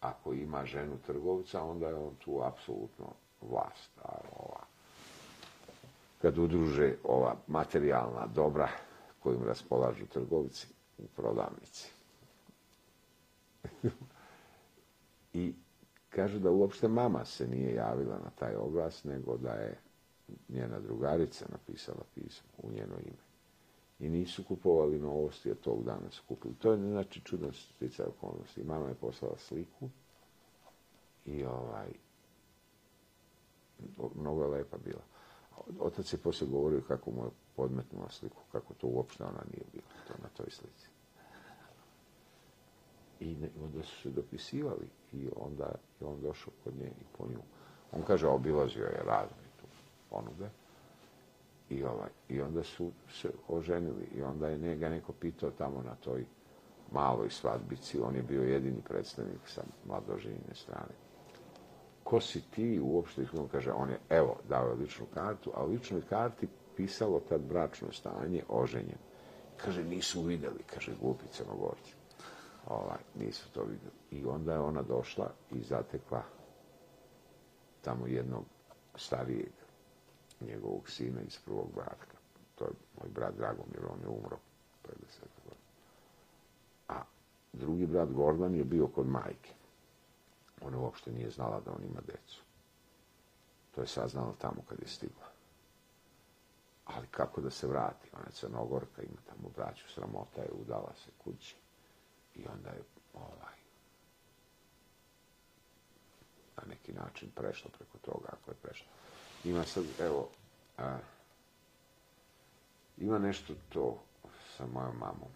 ako 0.00 0.32
ima 0.32 0.64
ženu 0.64 0.98
trgovca, 1.06 1.62
onda 1.62 1.88
je 1.88 1.94
on 1.94 2.14
tu 2.24 2.40
apsolutno 2.44 3.06
vlast. 3.40 3.90
A 4.04 4.08
ova, 4.38 4.60
kad 6.22 6.38
udruže 6.38 6.94
ova 7.04 7.36
materijalna 7.46 8.26
dobra 8.26 8.68
kojim 9.22 9.42
raspolažu 9.42 10.06
trgovci 10.06 10.66
u 10.98 11.02
prodavnici. 11.16 11.92
I 15.34 15.54
kaže 16.10 16.38
da 16.38 16.50
uopšte 16.50 16.88
mama 16.88 17.24
se 17.24 17.48
nije 17.48 17.74
javila 17.74 18.18
na 18.24 18.30
taj 18.30 18.54
oglas, 18.54 19.04
nego 19.04 19.36
da 19.36 19.50
je 19.50 19.78
njena 20.48 20.80
drugarica 20.80 21.46
napisala 21.52 22.04
pismo 22.14 22.48
u 22.58 22.70
njeno 22.72 22.94
ime. 22.98 23.30
I 23.98 24.08
nisu 24.08 24.44
kupovali 24.44 24.98
novosti, 24.98 25.50
a 25.50 25.54
tog 25.54 25.84
dana 25.84 26.10
su 26.10 26.22
kupili. 26.28 26.54
To 26.54 26.72
je 26.72 26.78
znači 26.78 27.20
čudan 27.20 27.52
sticaj 27.52 28.06
okolnosti. 28.06 28.64
Mama 28.64 28.88
je 28.88 28.94
poslala 28.94 29.36
sliku 29.36 29.88
i 31.26 31.44
ovaj, 31.44 31.88
mnogo 34.14 34.42
je 34.42 34.48
lepa 34.48 34.76
bila. 34.84 35.02
Otac 35.80 36.12
je 36.12 36.18
poslije 36.18 36.50
govorio 36.50 36.82
kako 36.88 37.10
mu 37.10 37.24
je 37.24 37.30
podmetnula 37.60 38.08
sliku, 38.08 38.42
kako 38.52 38.74
to 38.74 38.86
uopšte 38.86 39.24
ona 39.24 39.42
nije 39.52 39.64
bila, 39.72 39.92
to 40.08 40.14
na 40.22 40.28
toj 40.28 40.50
slici. 40.50 40.88
I 43.20 43.36
onda 43.64 43.82
su 43.82 44.02
se 44.02 44.10
dopisivali 44.10 44.88
i 45.12 45.28
onda 45.36 45.64
je 46.00 46.06
on 46.06 46.20
došao 46.20 46.52
kod 46.64 46.74
nje 46.74 46.86
i 46.86 47.04
po 47.18 47.26
nju. 47.26 47.42
On 47.92 48.02
kaže, 48.02 48.26
obilazio 48.26 48.84
je 48.84 49.02
razne 49.06 49.46
tu 49.60 49.66
ponude. 50.10 50.50
I, 51.70 51.84
ovaj, 51.84 52.08
I 52.28 52.40
onda 52.40 52.62
su 52.62 52.90
se 53.12 53.30
oženili 53.48 54.08
i 54.14 54.22
onda 54.22 54.48
je 54.48 54.58
njega 54.58 54.88
neko 54.88 55.12
pitao 55.12 55.50
tamo 55.50 55.82
na 55.82 55.94
toj 55.94 56.24
maloj 56.92 57.30
svadbici, 57.30 58.00
on 58.00 58.16
je 58.16 58.22
bio 58.22 58.42
jedini 58.42 58.82
predstavnik 58.88 59.40
sa 59.46 59.62
mladoženjine 59.86 60.54
strane. 60.54 60.94
Ko 62.04 62.20
si 62.20 62.40
ti 62.40 62.80
uopšte? 62.82 63.26
On 63.38 63.48
kaže, 63.48 63.72
on 63.72 63.90
je, 63.90 63.98
evo, 64.08 64.36
dao 64.48 64.68
je 64.68 64.74
ličnu 64.74 65.06
kartu, 65.14 65.50
a 65.54 65.64
u 65.64 65.68
ličnoj 65.68 66.02
karti 66.08 66.48
pisalo 66.80 67.20
tad 67.28 67.40
bračno 67.40 67.92
stanje, 67.92 68.42
oženjen. 68.48 68.98
Kaže, 69.56 69.84
nisu 69.84 70.22
vidjeli, 70.22 70.62
kaže, 70.74 70.92
glupi 71.00 71.24
crnogorci. 71.32 71.94
Ovaj, 72.66 72.98
nisu 73.14 73.52
to 73.52 73.60
vidjeli. 73.60 73.96
I 74.10 74.24
onda 74.24 74.52
je 74.52 74.58
ona 74.58 74.82
došla 74.82 75.30
i 75.50 75.62
zatekla 75.62 76.22
tamo 77.82 78.06
jednog 78.06 78.44
starijeg 78.94 79.52
njegovog 80.40 80.90
sina 80.90 81.20
iz 81.20 81.38
prvog 81.44 81.68
braka. 81.74 82.16
To 82.54 82.64
je 82.64 82.70
moj 83.00 83.10
brat 83.14 83.34
Dragomir, 83.36 83.86
on 83.92 84.00
je 84.00 84.08
umro 84.08 84.38
pre 84.82 84.94
deset 85.00 85.30
godina. 85.44 85.66
A 86.88 87.02
drugi 87.52 87.86
brat 87.86 88.08
Gordon 88.10 88.54
je 88.54 88.64
bio 88.64 88.86
kod 88.86 89.06
majke. 89.06 89.52
Ona 90.62 90.78
uopšte 90.78 91.12
nije 91.12 91.30
znala 91.30 91.60
da 91.60 91.72
on 91.72 91.84
ima 91.84 92.00
decu. 92.06 92.42
To 93.74 93.80
je 93.80 93.86
saznala 93.86 94.32
tamo 94.38 94.62
kad 94.68 94.78
je 94.78 94.88
stigla. 94.88 95.29
Ali 97.00 97.08
kako 97.10 97.40
da 97.40 97.50
se 97.50 97.66
vrati? 97.66 98.08
Ona 98.12 98.24
je 98.26 98.32
crnogorka, 98.32 99.02
ima 99.02 99.20
tamo 99.26 99.48
braću, 99.56 99.88
sramota 99.88 100.42
je, 100.42 100.50
udala 100.52 100.92
se 101.04 101.10
kući. 101.24 101.56
I 102.34 102.46
onda 102.48 102.70
je 102.70 102.82
ovaj, 103.14 103.56
na 106.56 106.62
neki 106.68 106.92
način 106.92 107.30
prešla 107.30 107.70
preko 107.78 107.98
toga, 107.98 108.28
ako 108.32 108.50
je 108.50 108.54
prešla. 108.54 108.86
Ima 109.44 109.64
sad, 109.64 109.84
evo, 110.00 110.28
a, 110.78 110.98
ima 112.96 113.18
nešto 113.18 113.54
to 113.68 113.98
sa 114.56 114.66
mojom 114.66 114.96
mamom, 114.96 115.32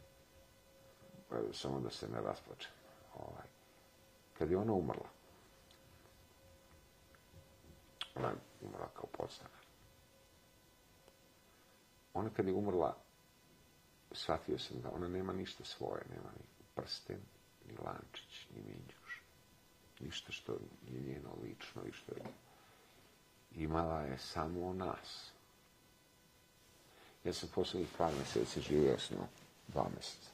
evo, 1.31 1.53
samo 1.53 1.81
da 1.81 1.91
se 1.91 2.09
ne 2.09 2.21
rasplačem. 2.21 2.73
Ovaj, 3.15 3.47
kad 4.39 4.51
je 4.51 4.57
ona 4.57 4.73
umrla, 4.73 5.09
ona 8.15 8.29
je 8.29 8.37
umrla 8.62 8.89
kao 8.95 9.07
podstanar. 9.19 9.64
Ona 12.15 12.31
kad 12.31 12.47
je 12.47 12.55
umrla, 12.55 12.97
shvatio 14.12 14.59
sam 14.59 14.81
da 14.81 14.91
ona 14.91 15.09
nema 15.09 15.33
ništa 15.33 15.65
svoje, 15.65 16.03
nema 16.11 16.31
ni 16.31 16.45
prsten, 16.75 17.21
ni 17.67 17.77
lančić, 17.77 18.49
ni 18.57 18.62
minđuš. 18.62 19.23
Ništa 20.01 20.33
što 20.33 20.53
je 20.53 21.01
njeno 21.01 21.31
lično 21.43 21.83
i 21.87 21.93
što 21.93 22.12
je 22.15 22.23
imala 23.57 24.01
je 24.01 24.19
samo 24.19 24.73
nas. 24.73 25.33
Ja 27.25 27.33
sam 27.33 27.49
posljednjih 27.55 27.89
par 27.99 28.15
mjeseci 28.15 28.61
živio 28.61 28.99
s 28.99 29.11
njom, 29.11 29.27
dva 29.69 29.89
mjeseca. 29.95 30.31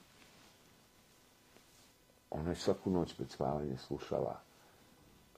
Ona 2.31 2.51
je 2.51 2.57
svaku 2.57 2.91
noć 2.91 3.15
pred 3.17 3.31
spavanje 3.31 3.77
slušala 3.77 4.41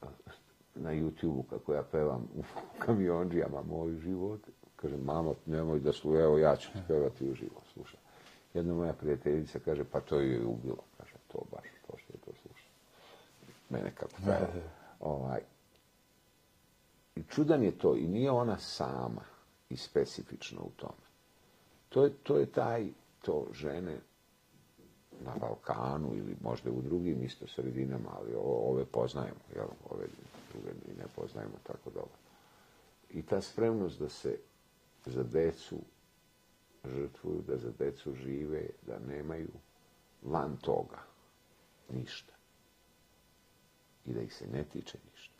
eh, 0.02 0.06
na 0.74 0.90
YouTube-u 0.90 1.42
kako 1.42 1.74
ja 1.74 1.82
pevam 1.82 2.28
u 2.34 2.42
kamionđijama 2.84 3.62
moj 3.62 3.98
život. 3.98 4.40
Kaže, 4.82 4.96
mama, 4.96 5.34
nemoj 5.46 5.80
da 5.80 5.92
slu, 5.92 6.16
evo 6.16 6.38
ja 6.38 6.56
ću 6.56 6.72
ti 6.72 6.78
pevati 6.88 7.30
u 7.30 7.34
život, 7.34 7.62
slušaj. 7.72 8.00
Jedna 8.54 8.74
moja 8.74 8.92
prijateljica 8.92 9.58
kaže, 9.58 9.84
pa 9.84 10.00
to 10.00 10.20
je 10.20 10.46
ubilo. 10.46 10.84
Kaže, 10.98 11.12
to 11.32 11.38
baš, 11.52 11.64
to 11.86 11.96
što 11.98 12.12
je 12.12 12.18
to 12.18 12.30
sluša. 12.42 12.66
Mene 13.68 13.92
kako 13.94 14.12
peva. 14.24 14.48
ovaj, 15.00 15.40
i 17.16 17.22
čudan 17.22 17.62
je 17.62 17.78
to 17.78 17.96
i 17.96 18.08
nije 18.08 18.30
ona 18.30 18.58
sama 18.58 19.24
i 19.70 19.76
specifična 19.76 20.60
u 20.60 20.70
tome. 20.76 21.06
To 21.88 22.04
je, 22.04 22.10
to 22.22 22.38
je 22.38 22.46
taj, 22.46 22.88
to 23.22 23.46
žene 23.52 23.98
na 25.24 25.34
Balkanu 25.40 26.14
ili 26.14 26.36
možda 26.40 26.70
u 26.70 26.82
drugim 26.82 27.22
isto 27.22 27.46
sredinama, 27.46 28.10
ali 28.18 28.34
ove 28.44 28.84
poznajemo, 28.84 29.40
jel, 29.54 29.66
ove 29.90 30.06
druge 30.52 30.70
i 30.70 30.98
ne 30.98 31.04
poznajemo 31.16 31.54
tako 31.62 31.90
dobro. 31.90 32.16
I 33.10 33.22
ta 33.22 33.40
spremnost 33.40 33.98
da 33.98 34.08
se 34.08 34.38
za 35.06 35.22
decu 35.22 35.78
žrtvuju, 36.84 37.42
da 37.48 37.56
za 37.58 37.70
decu 37.78 38.14
žive, 38.14 38.66
da 38.86 38.98
nemaju 38.98 39.50
van 40.22 40.56
toga 40.56 40.98
ništa. 41.90 42.32
I 44.06 44.12
da 44.12 44.20
ih 44.20 44.34
se 44.34 44.46
ne 44.46 44.64
tiče 44.64 44.98
ništa 45.12 45.32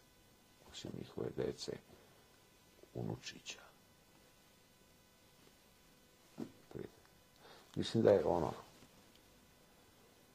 osim 0.73 0.91
njihove 0.99 1.29
dece, 1.37 1.73
unučića. 2.95 3.59
Mislim 7.77 8.03
da 8.05 8.11
je 8.11 8.25
ono, 8.25 8.53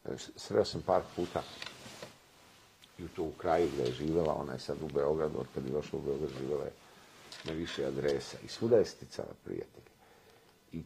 e, 0.06 0.10
sreo 0.35 0.65
sam 0.65 0.81
par 0.81 1.02
puta 1.15 1.43
i 2.99 3.07
to 3.07 3.23
u 3.23 3.31
kraju 3.31 3.69
gdje 3.73 3.84
je 3.84 3.91
živjela, 3.93 4.34
ona 4.35 4.53
je 4.53 4.60
sad 4.60 4.77
u 4.81 4.88
Beogradu, 4.93 5.39
od 5.39 5.45
kad 5.53 5.65
je 5.65 5.72
došla 5.72 5.99
u 5.99 6.02
Beograd, 6.02 6.30
živjela 6.39 6.64
je 6.64 6.72
na 7.48 7.53
više 7.53 7.86
adresa 7.86 8.38
i 8.45 8.48
svuda 8.48 8.78
je 8.78 8.86
sticala 8.86 9.34
prijatelje. 9.44 9.91
I 10.72 10.84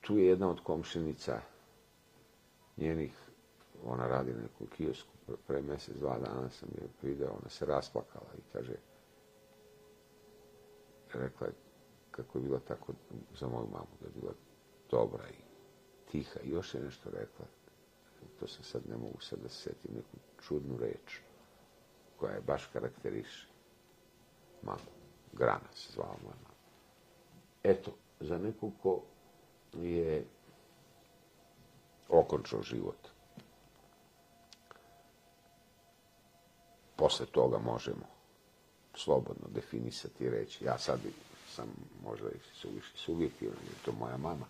tu 0.00 0.18
je 0.18 0.26
jedna 0.26 0.50
od 0.50 0.60
komšinica 0.62 1.40
njenih, 2.76 3.12
ona 3.84 4.06
radi 4.06 4.32
na 4.32 4.42
nekom 4.42 4.66
kiosku, 4.76 5.08
pre 5.46 5.62
mjesec, 5.62 5.96
dva 5.96 6.18
dana 6.18 6.50
sam 6.50 6.68
je 6.74 6.88
video, 7.02 7.30
ona 7.40 7.48
se 7.48 7.66
rasplakala 7.66 8.30
i 8.38 8.52
kaže, 8.52 8.74
rekla 11.12 11.46
je 11.46 11.52
kako 12.10 12.38
je 12.38 12.42
bila 12.42 12.60
tako 12.60 12.92
za 13.40 13.48
moju 13.48 13.66
mamu, 13.72 13.96
da 14.00 14.06
je 14.06 14.12
bila 14.20 14.32
dobra 14.90 15.24
i 15.28 15.42
tiha. 16.10 16.40
I 16.40 16.50
još 16.50 16.74
je 16.74 16.80
nešto 16.80 17.10
rekla, 17.10 17.46
to 18.40 18.46
se 18.46 18.62
sad 18.62 18.82
ne 18.88 18.96
mogu 18.96 19.20
sad 19.20 19.38
da 19.42 19.48
se 19.48 19.62
setim, 19.62 19.94
neku 19.94 20.16
čudnu 20.48 20.76
reč 20.76 21.18
koja 22.16 22.34
je 22.34 22.40
baš 22.40 22.66
karakteriše 22.72 23.46
mamu. 24.62 25.03
Grana 25.36 25.68
se 25.74 25.92
zvala 25.92 26.16
moja 26.22 26.36
mama. 26.36 26.54
Eto, 27.62 27.90
za 28.20 28.38
nekog 28.38 28.72
ko 28.82 29.00
je 29.72 30.24
okončao 32.08 32.62
život, 32.62 33.08
posle 36.96 37.26
toga 37.26 37.58
možemo 37.58 38.06
slobodno 38.94 39.48
definisati 39.48 40.24
i 40.24 40.30
reći. 40.30 40.64
Ja 40.64 40.78
sad 40.78 41.00
sam 41.48 41.68
možda 42.04 42.28
i 42.28 42.38
suviše 42.54 42.96
subjektivan, 42.96 43.56
jer 43.64 43.74
to 43.84 43.92
moja 43.92 44.16
mama. 44.16 44.46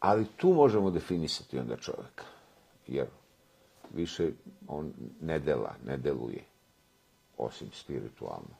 Ali 0.00 0.26
tu 0.36 0.52
možemo 0.52 0.90
definisati 0.90 1.58
onda 1.58 1.76
čovjeka. 1.76 2.24
Jer 2.86 3.06
više 3.94 4.32
on 4.68 4.92
ne 5.20 5.38
dela, 5.38 5.74
ne 5.84 5.96
deluje, 5.96 6.44
osim 7.40 7.68
spiritualno. 7.72 8.56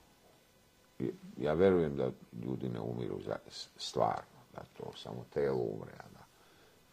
Ja 1.37 1.53
verujem 1.53 1.95
da 1.95 2.11
ljudi 2.45 2.69
ne 2.69 2.79
umiru 2.79 3.21
za, 3.25 3.35
stvarno, 3.77 4.39
da 4.53 4.61
to 4.77 4.91
samo 4.97 5.25
telo 5.33 5.57
umre, 5.57 5.91
a 5.99 6.03
da 6.13 6.19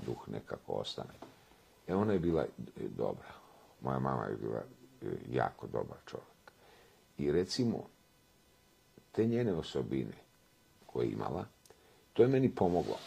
duh 0.07 0.29
nekako 0.29 0.73
ostane. 0.73 1.15
E 1.87 1.95
ona 1.95 2.13
je 2.13 2.19
bila 2.19 2.43
e, 2.43 2.49
dobra. 2.97 3.29
Moja 3.81 3.99
mama 3.99 4.25
je 4.25 4.37
bila 4.37 4.59
e, 4.59 5.07
jako 5.31 5.67
dobar 5.67 5.99
čovjek. 6.07 6.53
I 7.19 7.33
recimo, 7.33 7.85
te 9.13 9.27
njene 9.27 9.53
osobine 9.55 10.17
koje 10.87 11.07
je 11.07 11.13
imala, 11.13 11.45
to 12.13 12.23
je 12.23 12.29
meni 12.29 12.55
pomoglo. 12.55 12.99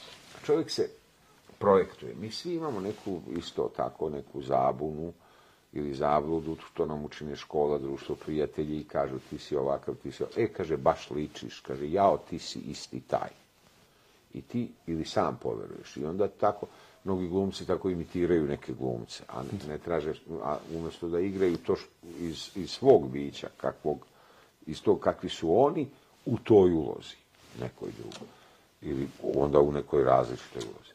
Čovjek 0.46 0.72
se 0.72 0.90
projektuje. 1.60 2.16
Mi 2.16 2.32
svi 2.32 2.56
imamo 2.56 2.80
neku, 2.80 3.22
isto 3.38 3.72
tako, 3.76 4.10
neku 4.10 4.42
zabunu 4.42 5.14
ili 5.74 5.94
zabludu, 5.94 6.58
to 6.74 6.86
nam 6.86 7.06
učine 7.06 7.36
škola, 7.36 7.78
društvo, 7.78 8.16
prijatelji 8.16 8.80
i 8.80 8.84
kažu 8.84 9.20
ti 9.30 9.38
si 9.38 9.56
ovakav, 9.56 9.96
ti 9.96 10.12
si 10.12 10.24
ovakav. 10.24 10.44
E, 10.44 10.48
kaže, 10.48 10.78
baš 10.78 11.10
ličiš, 11.12 11.60
kaže, 11.60 11.92
jao, 11.92 12.18
ti 12.18 12.40
si 12.40 12.60
isti 12.60 13.00
taj. 13.00 13.30
I 14.34 14.42
ti 14.42 14.72
ili 14.88 15.06
sam 15.06 15.40
poveruješ. 15.42 15.98
I 15.98 16.06
onda 16.06 16.28
tako, 16.28 16.66
mnogi 17.04 17.28
glumci 17.28 17.68
tako 17.68 17.90
imitiraju 17.90 18.48
neke 18.48 18.74
glumce, 18.74 19.24
a 19.28 19.44
ne, 19.44 19.60
ne 19.68 19.78
traže, 19.78 20.14
a 20.44 20.58
umjesto 20.76 21.10
da 21.10 21.20
igraju 21.20 21.58
to 21.58 21.76
š, 21.76 21.86
iz, 22.20 22.50
iz 22.56 22.70
svog 22.70 23.10
bića, 23.10 23.48
kakvog, 23.58 24.06
iz 24.66 24.82
tog 24.82 25.00
kakvi 25.00 25.30
su 25.30 25.62
oni, 25.64 25.88
u 26.26 26.38
toj 26.38 26.74
ulozi, 26.74 27.16
nekoj 27.60 27.90
drugoj. 27.98 28.28
Ili 28.82 29.08
onda 29.36 29.60
u 29.60 29.72
nekoj 29.72 30.04
različitoj 30.04 30.62
ulozi. 30.62 30.92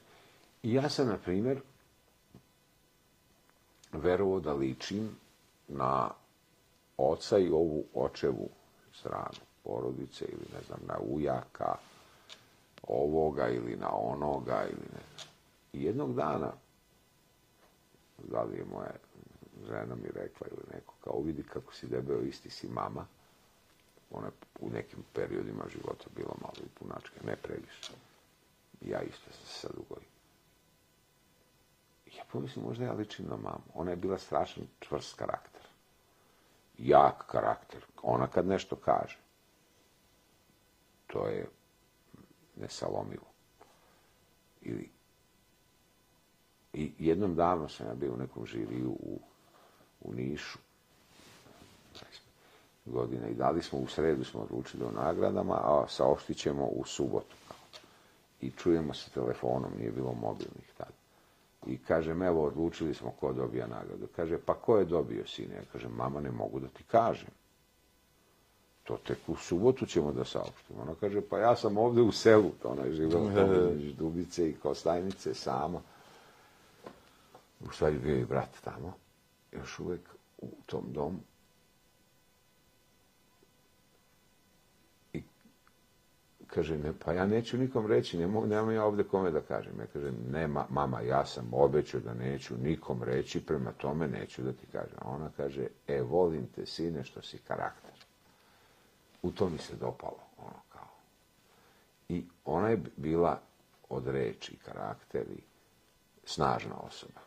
I 0.63 0.73
ja 0.73 0.89
sam, 0.89 1.09
na 1.09 1.17
primjer, 1.17 1.61
verovao 3.93 4.41
da 4.41 4.53
ličim 4.53 5.11
na 5.69 6.11
oca 6.97 7.39
i 7.39 7.49
ovu 7.51 7.85
očevu 7.95 8.49
stranu 8.93 9.41
porodice 9.65 10.25
ili 10.25 10.47
ne 10.55 10.61
znam, 10.67 10.79
na 10.87 10.99
ujaka 10.99 11.75
ovoga 12.83 13.49
ili 13.49 13.77
na 13.77 13.91
onoga 13.93 14.63
ili 14.65 14.87
ne 14.93 15.03
znam. 15.17 15.29
I 15.73 15.83
jednog 15.83 16.15
dana, 16.15 16.53
da 18.19 18.43
li 18.43 18.57
je 18.57 18.65
moja 18.65 18.93
žena 19.69 19.95
mi 19.95 20.09
rekla 20.15 20.47
ili 20.51 20.63
neko, 20.75 20.95
kao 21.05 21.21
vidi 21.21 21.43
kako 21.43 21.75
si 21.75 21.87
debeo, 21.87 22.21
isti 22.21 22.51
si 22.51 22.69
mama. 22.69 23.07
Ona 24.11 24.27
je 24.27 24.33
u 24.61 24.71
nekim 24.71 25.05
periodima 25.13 25.65
života 25.69 26.05
bila 26.17 26.35
malo 26.41 26.57
i 26.67 26.79
punačka, 26.79 27.21
ne 27.27 27.37
previše. 27.37 27.93
Ja 28.81 29.03
isto 29.03 29.31
sam 29.31 29.47
se 29.47 29.61
sad 29.61 29.71
ugojim. 29.79 30.16
Ja 32.37 32.41
pomislim, 32.41 32.65
možda 32.65 32.85
ja 32.85 32.93
ličim 32.93 33.27
na 33.27 33.37
mamu. 33.37 33.65
Ona 33.75 33.91
je 33.91 33.97
bila 33.97 34.19
strašan 34.19 34.67
čvrst 34.81 35.15
karakter. 35.15 35.63
Jak 36.79 37.27
karakter. 37.27 37.81
Ona 38.03 38.27
kad 38.27 38.47
nešto 38.47 38.77
kaže, 38.77 39.19
to 41.07 41.27
je 41.27 41.47
nesalomivo. 42.57 43.27
Ili 44.63 44.91
I 46.75 46.93
jednom 46.99 47.35
davno 47.35 47.69
sam 47.69 47.87
ja 47.87 47.95
bio 47.95 48.13
u 48.13 48.17
nekom 48.17 48.47
žiriju 48.47 48.91
u, 48.91 49.21
u 50.01 50.13
Nišu, 50.15 50.59
godine 52.87 53.31
i 53.31 53.35
dali 53.35 53.63
smo 53.63 53.79
u 53.79 53.87
sredu 53.87 54.25
smo 54.25 54.41
odlučili 54.41 54.85
o 54.85 54.91
nagradama, 54.91 55.55
a 55.55 55.85
saopštit 55.89 56.37
ćemo 56.37 56.67
u 56.67 56.85
subotu. 56.85 57.37
I 58.41 58.51
čujemo 58.51 58.95
se 58.95 59.11
telefonom, 59.11 59.73
nije 59.79 59.91
bilo 59.91 60.13
mobilnih 60.13 60.73
tada. 60.79 61.06
I 61.67 61.79
kažem, 61.79 62.23
evo, 62.23 62.45
odlučili 62.45 62.95
smo 62.95 63.11
ko 63.11 63.33
dobija 63.33 63.67
nagradu. 63.67 64.07
Kaže, 64.17 64.39
pa 64.39 64.55
ko 64.55 64.79
je 64.79 64.85
dobio, 64.85 65.27
sine? 65.27 65.55
Ja 65.55 65.63
kažem, 65.73 65.93
mama, 65.93 66.21
ne 66.21 66.31
mogu 66.31 66.61
da 66.61 66.69
ti 66.69 66.85
kažem. 66.85 67.29
To 68.85 68.97
tek 68.97 69.19
u 69.27 69.37
subotu 69.37 69.87
ćemo 69.87 70.13
da 70.13 70.25
saopštimo. 70.25 70.83
Ona 70.83 70.95
kaže, 71.01 71.21
pa 71.21 71.39
ja 71.39 71.57
sam 71.57 71.79
ovde 71.79 72.03
u 72.03 72.13
selu. 72.13 72.51
To 72.63 72.69
ona 72.69 72.83
je 72.83 72.93
živjela 72.93 73.31
među 73.75 73.93
Dubice 73.93 74.51
i 74.51 74.55
Kostajnice 74.55 75.35
sama. 75.35 75.81
U 77.61 77.73
stvari 77.73 77.99
bio 77.99 78.17
je 78.17 78.27
brat 78.27 78.51
tamo. 78.65 78.93
Još 79.53 79.79
uvek 79.79 80.01
u 80.39 80.49
tom 80.67 80.85
domu. 80.93 81.19
Kaže, 86.47 86.79
ne, 86.79 86.93
pa 87.05 87.13
ja 87.13 87.27
neću 87.27 87.59
nikom 87.59 87.87
reći, 87.87 88.19
ne 88.19 88.27
mogu, 88.27 88.47
nemam 88.47 88.75
ja 88.75 88.85
ovdje 88.85 89.05
kome 89.05 89.31
da 89.31 89.41
kažem. 89.41 89.81
Ja 89.81 89.87
kažem, 89.87 90.17
ne, 90.31 90.47
mama, 90.71 91.01
ja 91.01 91.27
sam 91.27 91.49
obećao 91.53 92.01
da 92.01 92.15
neću 92.15 92.55
nikom 92.63 93.03
reći, 93.03 93.47
prema 93.47 93.73
tome 93.73 94.09
neću 94.09 94.43
da 94.43 94.53
ti 94.53 94.67
kažem. 94.73 94.99
A 94.99 95.09
ona 95.11 95.31
kaže, 95.37 95.67
e, 95.87 96.03
volim 96.03 96.47
te, 96.55 96.67
sine, 96.67 97.05
što 97.05 97.23
si 97.23 97.39
karakter. 97.39 97.91
U 99.23 99.31
to 99.31 99.49
mi 99.49 99.59
se 99.59 99.77
dopalo, 99.77 100.19
ono 100.39 100.61
kao. 100.73 100.89
I 102.09 102.25
ona 102.45 102.69
je 102.69 102.81
bila 102.97 103.41
od 103.89 104.07
reči 104.07 104.57
karakter 104.65 105.23
i 105.23 105.41
snažna 106.25 106.77
osoba. 106.77 107.21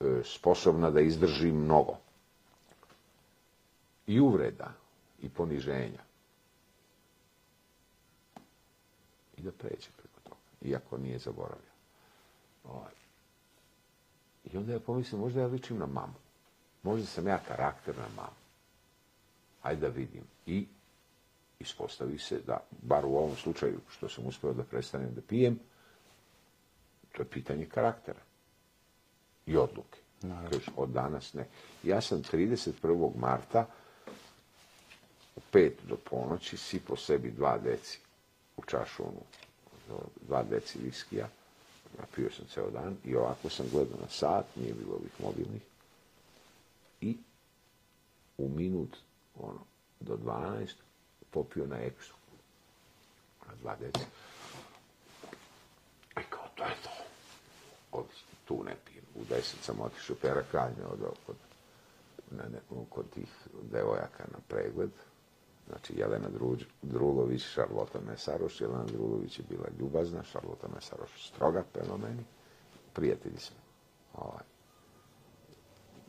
E, 0.00 0.20
sposobna 0.24 0.90
da 0.90 1.00
izdrži 1.00 1.52
mnogo. 1.52 1.96
I 4.06 4.20
uvreda, 4.20 4.72
i 5.22 5.28
poniženja. 5.28 6.06
I 9.36 9.42
da 9.42 9.52
pređe 9.52 9.88
preko 9.96 10.20
toga, 10.24 10.36
iako 10.62 10.98
nije 10.98 11.18
zaboravio. 11.18 11.72
Ovaj. 12.64 12.92
I 14.52 14.56
onda 14.56 14.72
ja 14.72 14.80
pomislim, 14.80 15.20
možda 15.20 15.40
ja 15.40 15.46
ličim 15.46 15.78
na 15.78 15.86
mamu. 15.86 16.14
Možda 16.82 17.06
sam 17.06 17.26
ja 17.26 17.38
karakter 17.48 17.96
na 17.96 18.08
mamu. 18.16 18.36
Ajde 19.62 19.80
da 19.80 19.88
vidim. 19.88 20.22
I 20.46 20.66
ispostavi 21.60 22.18
se 22.18 22.40
da, 22.46 22.58
bar 22.82 23.04
u 23.04 23.16
ovom 23.16 23.36
slučaju 23.36 23.80
što 23.90 24.08
sam 24.08 24.26
uspio 24.26 24.52
da 24.52 24.62
prestanem 24.62 25.14
da 25.14 25.20
pijem, 25.20 25.58
to 27.12 27.22
je 27.22 27.28
pitanje 27.28 27.66
karaktera 27.66 28.20
i 29.46 29.56
odluke. 29.56 29.98
Kažeš, 30.20 30.66
od 30.76 30.88
danas 30.88 31.34
ne. 31.34 31.46
Ja 31.82 32.00
sam 32.00 32.22
31. 32.22 33.16
marta 33.16 33.66
u 35.36 35.40
pet 35.52 35.78
do 35.88 35.96
ponoći 35.96 36.56
si 36.56 36.80
po 36.80 36.96
sebi 36.96 37.30
dva 37.30 37.58
deci 37.58 38.00
u 38.56 38.62
čašu 38.64 39.02
onu, 39.02 39.22
dva 40.28 40.42
deci 40.42 40.78
viskija, 40.78 41.28
napio 41.98 42.30
sam 42.30 42.46
ceo 42.54 42.70
dan 42.70 42.96
i 43.04 43.16
ovako 43.16 43.48
sam 43.50 43.66
gledao 43.72 43.98
na 44.00 44.08
sat, 44.08 44.46
nije 44.56 44.74
bilo 44.74 44.94
ovih 44.94 45.12
mobilnih, 45.20 45.62
i 47.00 47.16
u 48.38 48.48
minut, 48.48 48.96
ono, 49.38 49.60
do 50.00 50.16
12, 50.16 50.72
popio 51.30 51.66
na 51.66 51.78
eksu, 51.78 52.14
na 53.46 53.54
dva 53.62 53.76
deci. 53.76 54.04
I 56.20 56.24
kao, 56.30 56.48
to 56.54 56.64
je 56.64 56.74
to. 56.82 56.90
Od 57.92 58.04
tu 58.44 58.64
ne 58.64 58.76
pijem. 58.84 59.04
U 59.14 59.24
deset 59.28 59.60
sam 59.62 59.80
otišao 59.80 60.16
perakalnje 60.22 60.84
od, 60.84 61.00
od, 61.28 61.36
na 62.30 62.42
nekom, 62.42 62.86
kod 62.90 63.10
tih 63.14 63.28
devojaka 63.72 64.24
na 64.32 64.38
pregled, 64.48 64.90
Znači, 65.68 65.94
Jelena 65.96 66.28
Druž, 66.28 66.64
Drulović, 66.82 67.42
Šarlota 67.42 67.98
Mesaroš. 68.06 68.60
Jelena 68.60 68.84
Drulović 68.84 69.38
je 69.38 69.44
bila 69.48 69.66
ljubazna, 69.78 70.22
Šarlota 70.22 70.68
Mesaroš 70.74 71.28
stroga 71.28 71.64
prema 71.72 71.96
meni. 71.96 72.24
Prijatelji 72.92 73.38
smo. 73.38 73.56
Ovaj. 74.14 74.44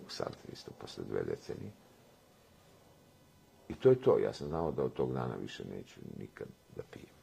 Sad, 0.07 0.37
isto, 0.53 0.71
posle 0.81 1.03
dve 1.03 1.23
decenije. 1.23 1.71
I 3.69 3.75
to 3.75 3.89
je 3.89 4.01
to. 4.01 4.19
Ja 4.19 4.33
sam 4.33 4.47
znao 4.47 4.71
da 4.71 4.83
od 4.83 4.93
tog 4.93 5.13
dana 5.13 5.35
više 5.35 5.63
neću 5.65 5.99
nikad 6.19 6.47
da 6.75 6.83
pijem. 6.91 7.17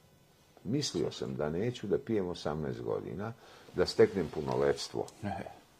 Mislio 0.64 1.10
sam 1.10 1.34
da 1.34 1.50
neću 1.50 1.86
da 1.86 1.98
pijem 1.98 2.26
18 2.26 2.82
godina, 2.82 3.32
da 3.76 3.86
steknem 3.86 4.28
punoletstvo. 4.34 5.06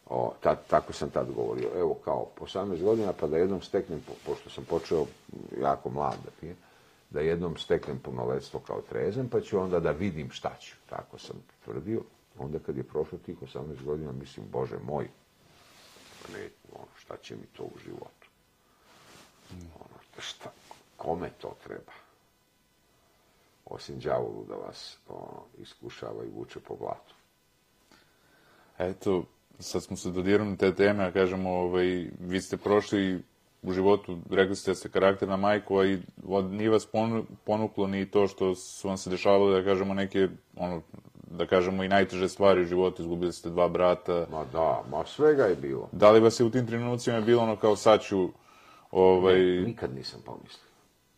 O, 0.09 0.33
tad, 0.41 0.67
tako 0.67 0.93
sam 0.93 1.09
tad 1.09 1.31
govorio. 1.31 1.69
Evo, 1.75 1.93
kao, 2.05 2.25
po 2.35 2.45
18 2.45 2.83
godina, 2.83 3.13
pa 3.19 3.27
da 3.27 3.37
jednom 3.37 3.61
steknem, 3.61 4.01
po, 4.07 4.13
pošto 4.25 4.49
sam 4.49 4.65
počeo 4.65 5.05
jako 5.61 5.89
mlad 5.89 6.17
da 6.25 6.31
pijem, 6.39 6.55
da 7.09 7.19
jednom 7.19 7.57
steknem 7.57 7.99
punoletstvo 7.99 8.59
kao 8.59 8.81
trezen, 8.81 9.29
pa 9.29 9.41
ću 9.41 9.59
onda 9.59 9.79
da 9.79 9.91
vidim 9.91 10.31
šta 10.31 10.55
ću. 10.59 10.75
Tako 10.89 11.17
sam 11.19 11.35
tvrdio. 11.65 12.01
Onda 12.39 12.59
kad 12.59 12.77
je 12.77 12.83
prošlo 12.83 13.17
tih 13.25 13.37
18 13.41 13.83
godina, 13.85 14.11
mislim, 14.11 14.45
Bože 14.51 14.77
moj, 14.83 15.09
ne, 16.33 16.49
ono, 16.73 16.87
šta 16.97 17.17
će 17.17 17.35
mi 17.35 17.45
to 17.57 17.63
u 17.63 17.79
životu? 17.85 18.27
Ono, 19.51 20.19
šta, 20.19 20.51
kome 20.97 21.29
to 21.41 21.55
treba? 21.63 21.91
Osim 23.65 23.99
đavolu 23.99 24.45
da 24.49 24.55
vas 24.55 24.97
ono, 25.07 25.43
iskušava 25.57 26.23
i 26.23 26.29
vuče 26.29 26.59
po 26.59 26.75
blatu. 26.75 27.15
Eto, 28.77 29.23
sad 29.59 29.83
smo 29.83 29.97
se 29.97 30.11
dodirali 30.11 30.57
te 30.57 30.75
teme, 30.75 31.03
a 31.03 31.11
kažemo, 31.11 31.49
ovaj, 31.49 32.07
vi 32.19 32.41
ste 32.41 32.57
prošli 32.57 33.23
u 33.61 33.71
životu, 33.71 34.17
rekli 34.29 34.55
ste 34.55 34.71
da 34.71 34.75
ste 34.75 34.89
karakterna 34.89 35.37
majko, 35.37 35.79
a 35.79 35.85
i 35.85 35.99
od, 36.27 36.45
nije 36.45 36.69
vas 36.69 36.87
ponuklo 37.43 37.87
ni 37.87 38.05
to 38.11 38.27
što 38.27 38.55
su 38.55 38.87
vam 38.87 38.97
se 38.97 39.09
dešavale, 39.09 39.61
da 39.61 39.69
kažemo, 39.69 39.93
neke 39.93 40.27
ono, 40.55 40.81
da 41.31 41.45
kažemo, 41.45 41.83
i 41.83 41.87
najteže 41.87 42.29
stvari 42.29 42.61
u 42.61 42.65
životu, 42.65 43.01
izgubili 43.01 43.33
ste 43.33 43.49
dva 43.49 43.67
brata. 43.69 44.27
Ma 44.31 44.45
da, 44.53 44.83
ma 44.89 45.05
svega 45.05 45.43
je 45.43 45.55
bilo. 45.55 45.89
Da 45.91 46.11
li 46.11 46.19
vas 46.19 46.39
je 46.39 46.45
u 46.45 46.49
tim 46.49 46.67
trenucima 46.67 47.21
bilo 47.21 47.43
ono 47.43 47.55
kao 47.55 47.75
sad 47.75 48.01
ću, 48.01 48.29
ovaj... 48.91 49.39
Nikad 49.41 49.95
nisam 49.95 50.21
pomislio. 50.25 50.65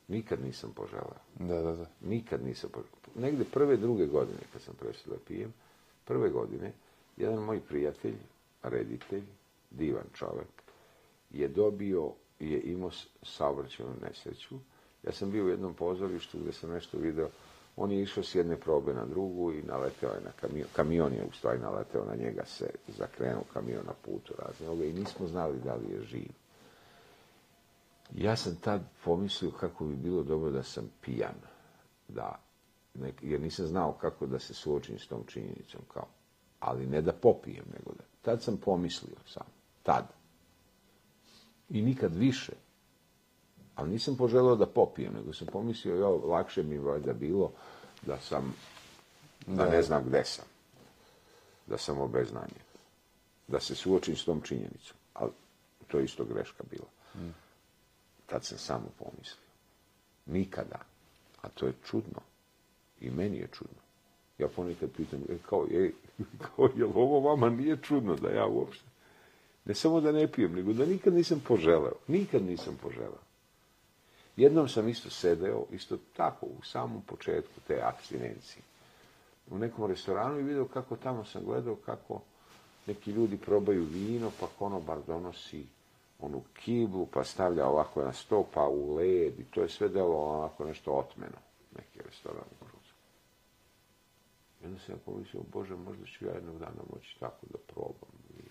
Nikad 0.08 0.42
nisam 0.42 0.72
poželao. 0.76 1.16
Da, 1.40 1.62
da, 1.62 1.76
da. 1.76 1.86
Nikad 2.02 2.46
nisam 2.46 2.70
poželao. 2.70 2.98
Negde 3.16 3.44
prve, 3.44 3.78
druge 3.78 4.06
godine, 4.06 4.40
kad 4.54 4.62
sam 4.62 4.74
prestao 4.80 5.14
da 5.14 5.20
pijem, 5.28 5.54
prve 6.06 6.30
godine, 6.30 6.72
jedan 7.18 7.44
moj 7.44 7.60
prijatelj, 7.62 8.16
reditelj, 8.64 9.24
divan 9.72 10.06
čovjek, 10.14 10.48
je 11.30 11.48
dobio, 11.48 12.12
je 12.40 12.62
imao 12.62 12.92
saobraćajnu 13.24 13.94
nesreću. 14.02 14.56
Ja 15.04 15.12
sam 15.12 15.32
bio 15.32 15.46
u 15.46 15.50
jednom 15.50 15.74
pozorištu 15.74 16.38
gdje 16.40 16.54
sam 16.54 16.70
nešto 16.72 16.98
video, 16.98 17.30
on 17.76 17.92
je 17.92 18.02
išao 18.02 18.24
s 18.24 18.36
jedne 18.36 18.56
probe 18.58 18.94
na 18.94 19.06
drugu 19.06 19.52
i 19.54 19.64
naleteo 19.64 20.10
je 20.10 20.22
na 20.22 20.32
kamion. 20.32 20.68
Kamion 20.74 21.14
je 21.14 21.26
u 21.30 21.32
stvari 21.32 21.60
naleteo 21.60 22.06
na 22.06 22.16
njega, 22.16 22.46
se 22.46 22.70
zakrenuo 22.88 23.44
kamion 23.54 23.86
na 23.86 23.94
putu 24.06 24.34
razne 24.40 24.90
i 24.90 24.94
nismo 24.94 25.28
znali 25.28 25.60
da 25.64 25.76
li 25.76 25.92
je 25.92 26.02
živ. 26.02 26.32
Ja 28.16 28.36
sam 28.36 28.56
tad 28.56 28.82
pomislio 29.04 29.52
kako 29.52 29.86
bi 29.86 29.96
bilo 29.96 30.24
dobro 30.24 30.52
da 30.52 30.64
sam 30.64 30.92
pijan, 31.02 31.36
da, 32.08 32.40
jer 33.22 33.42
nisam 33.42 33.66
znao 33.66 33.94
kako 33.94 34.26
da 34.26 34.40
se 34.40 34.54
suočim 34.54 35.00
s 35.00 35.08
tom 35.08 35.24
činjenicom, 35.28 35.82
kao, 35.94 36.08
ali 36.60 36.86
ne 36.86 37.02
da 37.02 37.14
popijem, 37.14 37.66
nego 37.78 37.92
da. 37.92 38.04
Tad 38.22 38.44
sam 38.44 38.58
pomislio 38.58 39.16
sam, 39.28 39.46
tad. 39.84 40.08
I 41.70 41.82
nikad 41.82 42.16
više. 42.16 42.54
Ali 43.76 43.90
nisam 43.90 44.18
poželio 44.18 44.56
da 44.56 44.66
popijem, 44.66 45.14
nego 45.14 45.34
sam 45.34 45.48
pomislio, 45.48 45.96
jo, 45.96 46.18
lakše 46.18 46.64
mi 46.64 46.78
valjda 46.78 47.14
bilo 47.14 47.52
da 48.06 48.20
sam, 48.20 48.54
da, 49.48 49.70
ne 49.70 49.82
znam 49.82 50.04
gde 50.06 50.24
sam. 50.26 50.46
Da 51.68 51.78
sam 51.78 52.02
obeznanje. 52.02 52.62
Da 53.48 53.60
se 53.60 53.76
suočim 53.76 54.16
s 54.16 54.26
tom 54.26 54.42
činjenicom. 54.42 54.98
Ali 55.14 55.32
to 55.88 56.00
je 56.00 56.06
isto 56.06 56.26
greška 56.26 56.64
bila. 56.72 56.88
Mm. 57.16 57.34
Tad 58.26 58.46
sam 58.46 58.58
samo 58.58 58.90
pomislio. 59.00 59.48
Nikada. 60.26 60.80
A 61.42 61.50
to 61.50 61.68
je 61.68 61.74
čudno. 61.86 62.22
I 63.00 63.10
meni 63.10 63.38
je 63.38 63.48
čudno. 63.52 63.87
Ja 64.38 64.48
ponekad 64.48 64.90
pitam, 64.98 65.20
e, 65.30 65.38
kao, 65.50 65.66
je, 65.70 65.94
kao, 66.56 66.70
jel 66.76 66.90
ovo 66.96 67.20
vama 67.20 67.50
nije 67.50 67.78
čudno 67.82 68.16
da 68.16 68.30
ja 68.30 68.46
uopšte, 68.46 68.86
ne 69.66 69.76
samo 69.76 70.02
da 70.02 70.12
ne 70.12 70.28
pijem, 70.32 70.54
nego 70.54 70.74
da 70.74 70.86
nikad 70.86 71.14
nisam 71.14 71.44
poželeo. 71.48 71.96
Nikad 72.08 72.44
nisam 72.44 72.78
poželeo. 72.82 73.28
Jednom 74.38 74.70
sam 74.70 74.90
isto 74.90 75.10
sedeo, 75.10 75.66
isto 75.72 75.98
tako, 76.18 76.46
u 76.46 76.64
samom 76.64 77.02
početku 77.02 77.62
te 77.68 77.82
abstinencije. 77.84 78.64
U 79.50 79.58
nekom 79.58 79.90
restoranu 79.90 80.40
i 80.40 80.44
vidio 80.44 80.66
kako 80.66 80.96
tamo 80.96 81.26
sam 81.26 81.46
gledao 81.46 81.76
kako 81.76 82.22
neki 82.88 83.12
ljudi 83.12 83.38
probaju 83.38 83.84
vino, 83.84 84.32
pa 84.40 84.48
konobar 84.60 84.98
donosi 85.08 85.66
onu 86.20 86.42
kiblu, 86.54 87.06
pa 87.06 87.24
stavlja 87.24 87.68
ovako 87.68 88.04
na 88.04 88.14
sto, 88.14 88.46
pa 88.54 88.68
u 88.68 88.96
led 88.96 89.40
i 89.40 89.44
to 89.44 89.62
je 89.62 89.70
sve 89.70 89.90
delo 89.90 90.18
onako 90.18 90.66
nešto 90.66 90.92
otmeno. 90.92 91.38
Neki 91.76 92.00
restoran 92.06 92.44
u 92.62 92.77
I 94.68 94.70
onda 94.70 94.80
sam 94.86 94.96
ja 94.96 95.00
pomislio, 95.06 95.42
Bože, 95.54 95.76
možda 95.76 96.06
ću 96.06 96.26
ja 96.26 96.32
jednog 96.32 96.60
dana 96.60 96.82
moći 96.94 97.16
tako 97.20 97.46
da 97.50 97.58
probam. 97.74 98.12
I 98.40 98.44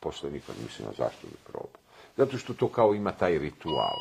posle 0.00 0.30
nikad 0.30 0.54
mislim, 0.62 0.88
a 0.88 0.90
zašto 0.90 1.26
da 1.26 1.50
probam? 1.50 1.80
Zato 2.16 2.38
što 2.38 2.54
to 2.54 2.68
kao 2.68 2.94
ima 2.94 3.12
taj 3.12 3.38
ritual 3.38 3.96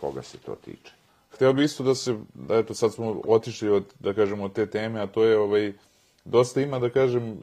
koga 0.00 0.22
se 0.22 0.38
to 0.38 0.54
tiče. 0.54 0.92
Htio 1.30 1.52
bi 1.52 1.64
isto 1.64 1.84
da 1.84 1.94
se, 1.94 2.16
da 2.34 2.56
eto 2.56 2.74
sad 2.74 2.94
smo 2.94 3.20
otišli 3.26 3.68
od, 3.68 3.84
da 3.98 4.14
kažemo, 4.14 4.44
od 4.44 4.52
te 4.52 4.66
teme, 4.66 5.00
a 5.00 5.06
to 5.06 5.24
je 5.24 5.38
ovaj, 5.38 5.72
dosta 6.24 6.60
ima, 6.60 6.78
da 6.78 6.90
kažem, 6.90 7.32
e, 7.32 7.36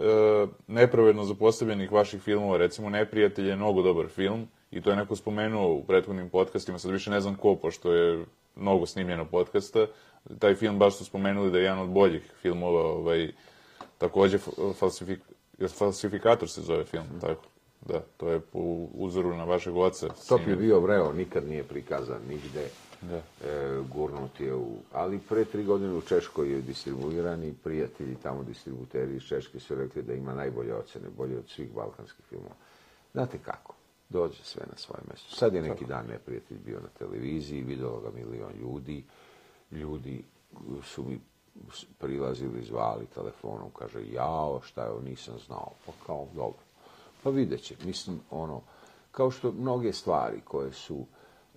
nepravedno 0.67 1.23
zapostavljenih 1.23 1.91
vaših 1.91 2.21
filmova. 2.21 2.57
Recimo, 2.57 2.89
Neprijatelj 2.89 3.49
je 3.49 3.55
mnogo 3.55 3.81
dobar 3.81 4.07
film 4.07 4.47
i 4.71 4.81
to 4.81 4.89
je 4.89 4.95
neko 4.95 5.15
spomenuo 5.15 5.73
u 5.73 5.83
prethodnim 5.83 6.29
podcastima, 6.29 6.79
sad 6.79 6.91
više 6.91 7.11
ne 7.11 7.21
znam 7.21 7.35
ko, 7.35 7.55
pošto 7.55 7.93
je 7.93 8.25
mnogo 8.55 8.85
snimljeno 8.85 9.25
podcasta. 9.25 9.87
Taj 10.39 10.55
film 10.55 10.79
baš 10.79 10.97
su 10.97 11.05
spomenuli 11.05 11.51
da 11.51 11.57
je 11.57 11.63
jedan 11.63 11.79
od 11.79 11.89
boljih 11.89 12.31
filmova, 12.41 12.81
ovaj, 12.81 13.31
takođe 13.97 14.37
falsifik, 14.79 15.19
falsifikator 15.77 16.49
se 16.49 16.61
zove 16.61 16.85
film, 16.85 17.05
tako. 17.21 17.43
Da, 17.85 18.01
to 18.17 18.29
je 18.29 18.39
po 18.39 18.59
uzoru 18.93 19.35
na 19.35 19.43
vašeg 19.43 19.77
oca. 19.77 20.07
To 20.27 20.39
je 20.47 20.55
bio 20.55 20.79
vreo, 20.79 21.13
nikad 21.13 21.47
nije 21.47 21.63
prikazan 21.63 22.21
nigde. 22.29 22.69
Da. 23.01 23.15
E, 23.15 23.81
gurnut 23.93 24.39
je 24.39 24.55
u... 24.55 24.77
Ali 24.93 25.19
pre 25.19 25.45
tri 25.45 25.63
godine 25.63 25.93
u 25.93 26.01
Češkoj 26.01 26.51
je 26.51 26.61
distribuiran 26.61 27.43
i 27.43 27.53
prijatelji 27.63 28.15
tamo 28.23 28.43
distributeri 28.43 29.15
iz 29.15 29.23
Češke 29.23 29.59
su 29.59 29.75
rekli 29.75 30.01
da 30.01 30.13
ima 30.13 30.33
najbolje 30.33 30.75
ocene, 30.75 31.09
bolje 31.17 31.37
od 31.37 31.49
svih 31.49 31.71
balkanskih 31.73 32.25
filmova. 32.29 32.55
Znate 33.13 33.37
kako? 33.37 33.75
Dođe 34.09 34.43
sve 34.43 34.65
na 34.71 34.77
svoje 34.77 35.01
mjesto. 35.07 35.35
Sad 35.35 35.53
je 35.53 35.61
neki 35.61 35.85
dan 35.85 36.05
neprijatelj 36.07 36.57
bio 36.65 36.79
na 36.79 36.89
televiziji, 36.99 37.63
videlo 37.63 37.99
ga 37.99 38.09
milion 38.11 38.51
ljudi. 38.61 39.03
Ljudi 39.71 40.23
su 40.83 41.03
mi 41.03 41.19
prilazili, 41.99 42.63
zvali 42.63 43.05
telefonom, 43.05 43.69
kaže, 43.79 43.99
jao, 44.11 44.61
šta 44.63 44.83
je, 44.83 45.01
nisam 45.03 45.33
znao. 45.47 45.71
Pa 45.85 45.91
kao, 46.05 46.27
dobro. 46.35 46.59
Pa 47.23 47.29
vidjet 47.29 47.61
će. 47.61 47.75
Mislim, 47.85 48.19
ono, 48.31 48.61
kao 49.11 49.31
što 49.31 49.51
mnoge 49.51 49.93
stvari 49.93 50.41
koje 50.45 50.71
su 50.73 51.05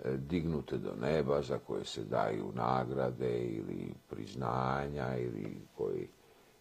e, 0.05 0.17
dignute 0.17 0.79
do 0.79 0.95
neba, 1.01 1.43
za 1.43 1.59
koje 1.59 1.85
se 1.85 2.05
daju 2.05 2.53
nagrade 2.55 3.39
ili 3.39 3.95
priznanja 4.11 5.17
ili 5.17 5.57
koji 5.77 6.09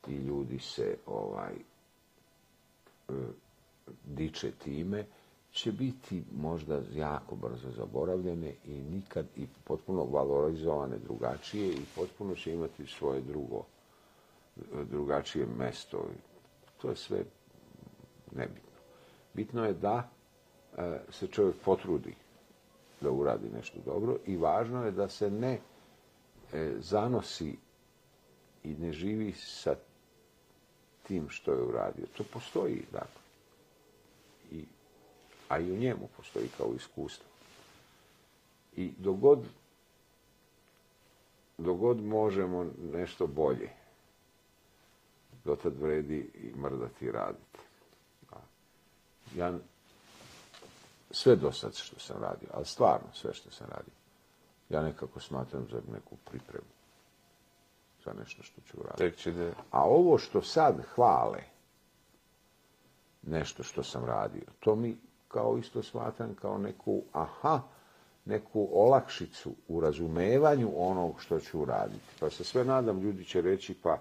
i 0.07 0.15
ljudi 0.15 0.59
se 0.59 0.97
ovaj 1.05 1.53
e, 3.09 3.13
diče 4.05 4.51
time, 4.51 5.05
će 5.51 5.71
biti 5.71 6.23
možda 6.35 6.81
jako 6.95 7.35
brzo 7.35 7.71
zaboravljene 7.71 8.53
i 8.65 8.71
nikad 8.73 9.25
i 9.37 9.47
potpuno 9.63 10.03
valorizovane 10.03 10.97
drugačije 10.97 11.73
i 11.73 11.85
potpuno 11.95 12.35
će 12.35 12.53
imati 12.53 12.85
svoje 12.87 13.21
drugo, 13.21 13.63
drugačije 14.83 15.45
mesto. 15.57 16.05
To 16.81 16.89
je 16.89 16.95
sve 16.95 17.23
nebitno. 18.31 18.69
Bitno 19.33 19.65
je 19.65 19.73
da 19.73 20.09
e, 20.77 20.99
se 21.11 21.27
čovjek 21.27 21.55
potrudi 21.65 22.15
da 23.01 23.11
uradi 23.11 23.49
nešto 23.49 23.79
dobro 23.85 24.17
i 24.25 24.37
važno 24.37 24.85
je 24.85 24.91
da 24.91 25.09
se 25.09 25.31
ne 25.31 25.59
e, 26.53 26.73
zanosi 26.79 27.57
i 28.63 28.75
ne 28.75 28.91
živi 28.93 29.33
sa 29.33 29.75
tim 31.03 31.29
što 31.29 31.53
je 31.53 31.63
uradio. 31.63 32.05
To 32.17 32.23
postoji, 32.33 32.85
dakle. 32.91 33.28
A 35.49 35.59
i 35.59 35.71
u 35.71 35.77
njemu 35.77 36.09
postoji 36.17 36.47
kao 36.57 36.73
iskustvo. 36.75 37.25
I 38.75 38.93
dogod, 38.97 39.45
dogod 41.57 42.03
možemo 42.03 42.65
nešto 42.93 43.27
bolje, 43.27 43.69
dotad 45.45 45.77
vredi 45.81 46.31
i 46.33 46.59
mrdati 46.59 47.05
i 47.05 47.11
raditi 47.11 47.59
ja 49.35 49.53
sve 51.11 51.35
do 51.35 51.51
sad 51.51 51.75
što 51.75 51.99
sam 51.99 52.21
radio, 52.21 52.49
ali 52.53 52.65
stvarno 52.65 53.07
sve 53.13 53.33
što 53.33 53.51
sam 53.51 53.67
radio, 53.67 53.93
ja 54.69 54.83
nekako 54.83 55.19
smatram 55.19 55.67
za 55.71 55.81
neku 55.93 56.15
pripremu 56.31 56.67
za 58.05 58.13
nešto 58.19 58.43
što 58.43 58.61
ću 58.61 58.77
raditi. 58.83 59.31
A 59.71 59.83
ovo 59.83 60.17
što 60.17 60.41
sad 60.41 60.81
hvale, 60.95 61.43
nešto 63.21 63.63
što 63.63 63.83
sam 63.83 64.05
radio, 64.05 64.43
to 64.59 64.75
mi 64.75 64.97
kao 65.29 65.57
isto 65.57 65.83
smatram 65.83 66.35
kao 66.41 66.57
neku, 66.57 67.01
aha, 67.13 67.61
neku 68.25 68.69
olakšicu 68.73 69.51
u 69.67 69.79
razumevanju 69.79 70.71
onog 70.75 71.21
što 71.21 71.39
ću 71.39 71.61
uraditi. 71.61 72.05
Pa 72.19 72.29
se 72.29 72.43
sve 72.43 72.65
nadam, 72.65 72.99
ljudi 72.99 73.25
će 73.25 73.41
reći, 73.41 73.73
pa 73.73 73.97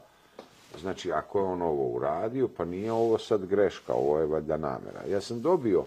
Znači, 0.80 1.12
ako 1.12 1.38
je 1.38 1.44
on 1.44 1.62
ovo 1.62 1.88
uradio, 1.88 2.48
pa 2.56 2.64
nije 2.64 2.92
ovo 2.92 3.18
sad 3.18 3.46
greška, 3.46 3.92
ovo 3.92 4.18
je 4.18 4.26
valjda 4.26 4.56
namjera. 4.56 5.02
Ja 5.10 5.20
sam 5.20 5.42
dobio 5.42 5.84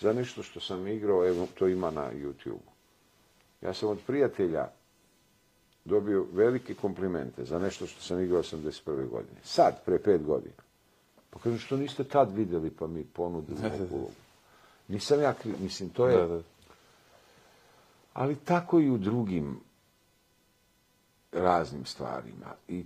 za 0.00 0.12
nešto 0.12 0.42
što 0.42 0.60
sam 0.60 0.86
igrao, 0.86 1.28
evo, 1.28 1.46
to 1.58 1.68
ima 1.68 1.90
na 1.90 2.10
YouTube. 2.12 2.68
Ja 3.62 3.74
sam 3.74 3.88
od 3.88 3.98
prijatelja 4.06 4.68
dobio 5.84 6.26
velike 6.32 6.74
komplimente 6.74 7.44
za 7.44 7.58
nešto 7.58 7.86
što 7.86 8.02
sam 8.02 8.20
igrao 8.20 8.42
81. 8.42 9.08
godine. 9.08 9.40
Sad, 9.44 9.84
pre 9.84 9.98
pet 9.98 10.22
godina. 10.22 10.62
Pa 11.30 11.38
kažem, 11.38 11.58
što 11.58 11.76
niste 11.76 12.04
tad 12.04 12.36
vidjeli, 12.36 12.70
pa 12.70 12.86
mi 12.86 13.04
ponudili 13.04 13.60
neku 13.78 14.08
Nisam 14.92 15.20
ja, 15.20 15.34
mislim, 15.60 15.90
to 15.90 16.08
je... 16.08 16.42
Ali 18.12 18.36
tako 18.36 18.80
i 18.80 18.90
u 18.90 18.98
drugim 18.98 19.60
raznim 21.32 21.86
stvarima. 21.86 22.54
I 22.68 22.84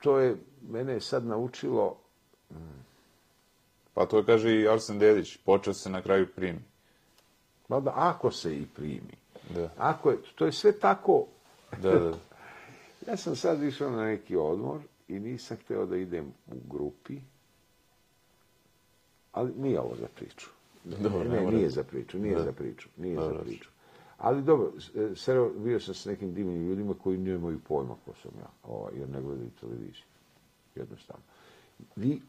to 0.00 0.18
je 0.18 0.36
mene 0.68 1.00
sad 1.00 1.26
naučilo... 1.26 1.96
Pa 3.94 4.06
to 4.06 4.24
kaže 4.24 4.60
i 4.60 4.68
Arsen 4.68 4.98
Dedić, 4.98 5.36
počeo 5.44 5.74
se 5.74 5.90
na 5.90 6.02
kraju 6.02 6.26
primi. 6.36 6.60
Valjda, 7.68 7.92
ako 7.96 8.30
se 8.30 8.56
i 8.56 8.66
primi. 8.66 9.16
Da. 9.50 9.70
Ako 9.78 10.10
je, 10.10 10.18
to 10.34 10.46
je 10.46 10.52
sve 10.52 10.72
tako... 10.78 11.26
Da, 11.82 11.98
da. 11.98 12.12
ja 13.08 13.16
sam 13.16 13.36
sad 13.36 13.62
išao 13.62 13.90
na 13.90 14.04
neki 14.04 14.36
odmor 14.36 14.80
i 15.08 15.18
nisam 15.18 15.56
htio 15.56 15.86
da 15.86 15.96
idem 15.96 16.32
u 16.46 16.56
grupi, 16.68 17.20
ali 19.32 19.52
nije 19.56 19.80
ovo 19.80 19.96
za 20.00 20.06
priču. 20.16 20.57
Dobro, 20.84 21.24
ne 21.24 21.40
ne, 21.40 21.50
nije 21.50 21.70
za 21.70 21.84
priču, 21.84 22.18
nije 22.18 22.36
Da. 22.36 22.42
za 22.42 22.52
priču, 22.52 22.88
nije 22.96 23.16
Dobro. 23.16 23.38
za 23.38 23.44
priču. 23.44 23.70
Ali 24.18 24.42
dobro, 24.42 24.72
e, 24.94 25.14
sreo, 25.14 25.48
bio 25.48 25.80
sam 25.80 25.94
s 25.94 26.04
nekim 26.04 26.34
divnim 26.34 26.68
ljudima 26.68 26.94
koji 27.02 27.18
nemaju 27.18 27.58
pojma 27.68 27.94
ko 28.04 28.12
sam 28.22 28.30
ja, 28.40 28.48
ovaj, 28.62 28.92
jer 28.96 29.08
ne 29.08 29.22
gledaju 29.22 29.50
televiziju. 29.60 30.04
Jednostavno. 30.74 31.22
Vi 31.96 32.20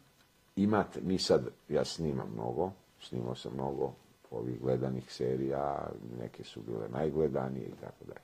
imate, 0.55 1.01
mi 1.01 1.17
sad, 1.17 1.47
ja 1.69 1.85
snimam 1.85 2.31
mnogo, 2.33 2.71
snimao 3.01 3.35
sam 3.35 3.53
mnogo 3.53 3.93
ovih 4.31 4.61
gledanih 4.61 5.13
serija, 5.13 5.89
neke 6.19 6.43
su 6.43 6.61
bile 6.61 6.89
najgledanije 6.89 7.65
i 7.65 7.81
tako 7.81 8.05
dalje. 8.05 8.21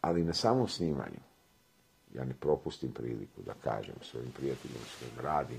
Ali 0.00 0.24
na 0.24 0.32
samom 0.32 0.68
snimanju, 0.68 1.20
ja 2.14 2.24
ne 2.24 2.34
propustim 2.40 2.92
priliku 2.92 3.42
da 3.42 3.54
kažem 3.54 3.94
svojim 4.02 4.30
prijateljima 4.30 4.84
s 4.84 4.98
kojim 4.98 5.26
radim, 5.26 5.58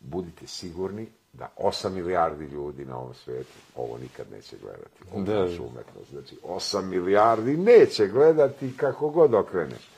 budite 0.00 0.46
sigurni 0.46 1.08
da 1.32 1.48
8 1.56 1.90
milijardi 1.90 2.44
ljudi 2.44 2.84
na 2.84 2.98
ovom 2.98 3.14
svijetu 3.14 3.58
ovo 3.76 3.98
nikad 3.98 4.26
neće 4.30 4.56
gledati. 4.62 5.02
Ovu 5.12 5.24
Da. 5.24 5.44
našu 5.44 5.64
umetnost. 5.64 6.10
Znači, 6.10 6.36
8 6.44 6.82
milijardi 6.84 7.56
neće 7.56 8.06
gledati 8.06 8.76
kako 8.76 9.10
god 9.10 9.34
okreneš. 9.34 9.88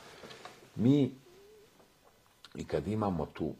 Mi, 0.76 1.10
i 2.54 2.64
kad 2.64 2.88
imamo 2.88 3.26
tu, 3.26 3.52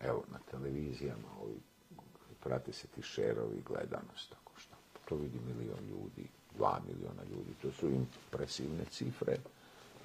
evo, 0.00 0.24
na 0.32 0.38
televizijama, 0.50 1.28
ovi, 1.42 1.56
prate 2.40 2.72
se 2.72 2.86
ti 2.86 3.02
šerovi, 3.02 3.62
gledanost, 3.66 4.30
tako 4.30 4.52
što, 4.56 4.74
to 5.08 5.14
vidi 5.16 5.38
milion 5.46 5.88
ljudi, 5.90 6.28
dva 6.56 6.80
miliona 6.86 7.22
ljudi, 7.30 7.50
to 7.62 7.72
su 7.72 7.88
impresivne 7.88 8.84
cifre 8.90 9.36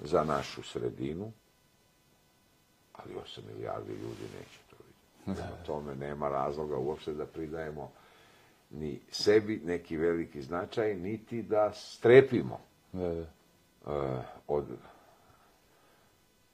za 0.00 0.24
našu 0.24 0.62
sredinu, 0.62 1.32
ali 2.92 3.14
8 3.14 3.40
milijardi 3.54 3.92
ljudi 3.92 4.22
neće. 4.38 4.63
Prema 5.24 5.56
tome 5.66 5.94
nema 5.94 6.28
razloga 6.28 6.76
uopšte 6.76 7.12
da 7.12 7.26
pridajemo 7.26 7.90
ni 8.70 9.00
sebi 9.10 9.60
neki 9.64 9.96
veliki 9.96 10.42
značaj, 10.42 10.94
niti 10.94 11.42
da 11.42 11.72
strepimo 11.74 12.60
Da, 12.92 13.08
da. 13.08 13.26
eh, 13.86 14.22
od 14.48 14.64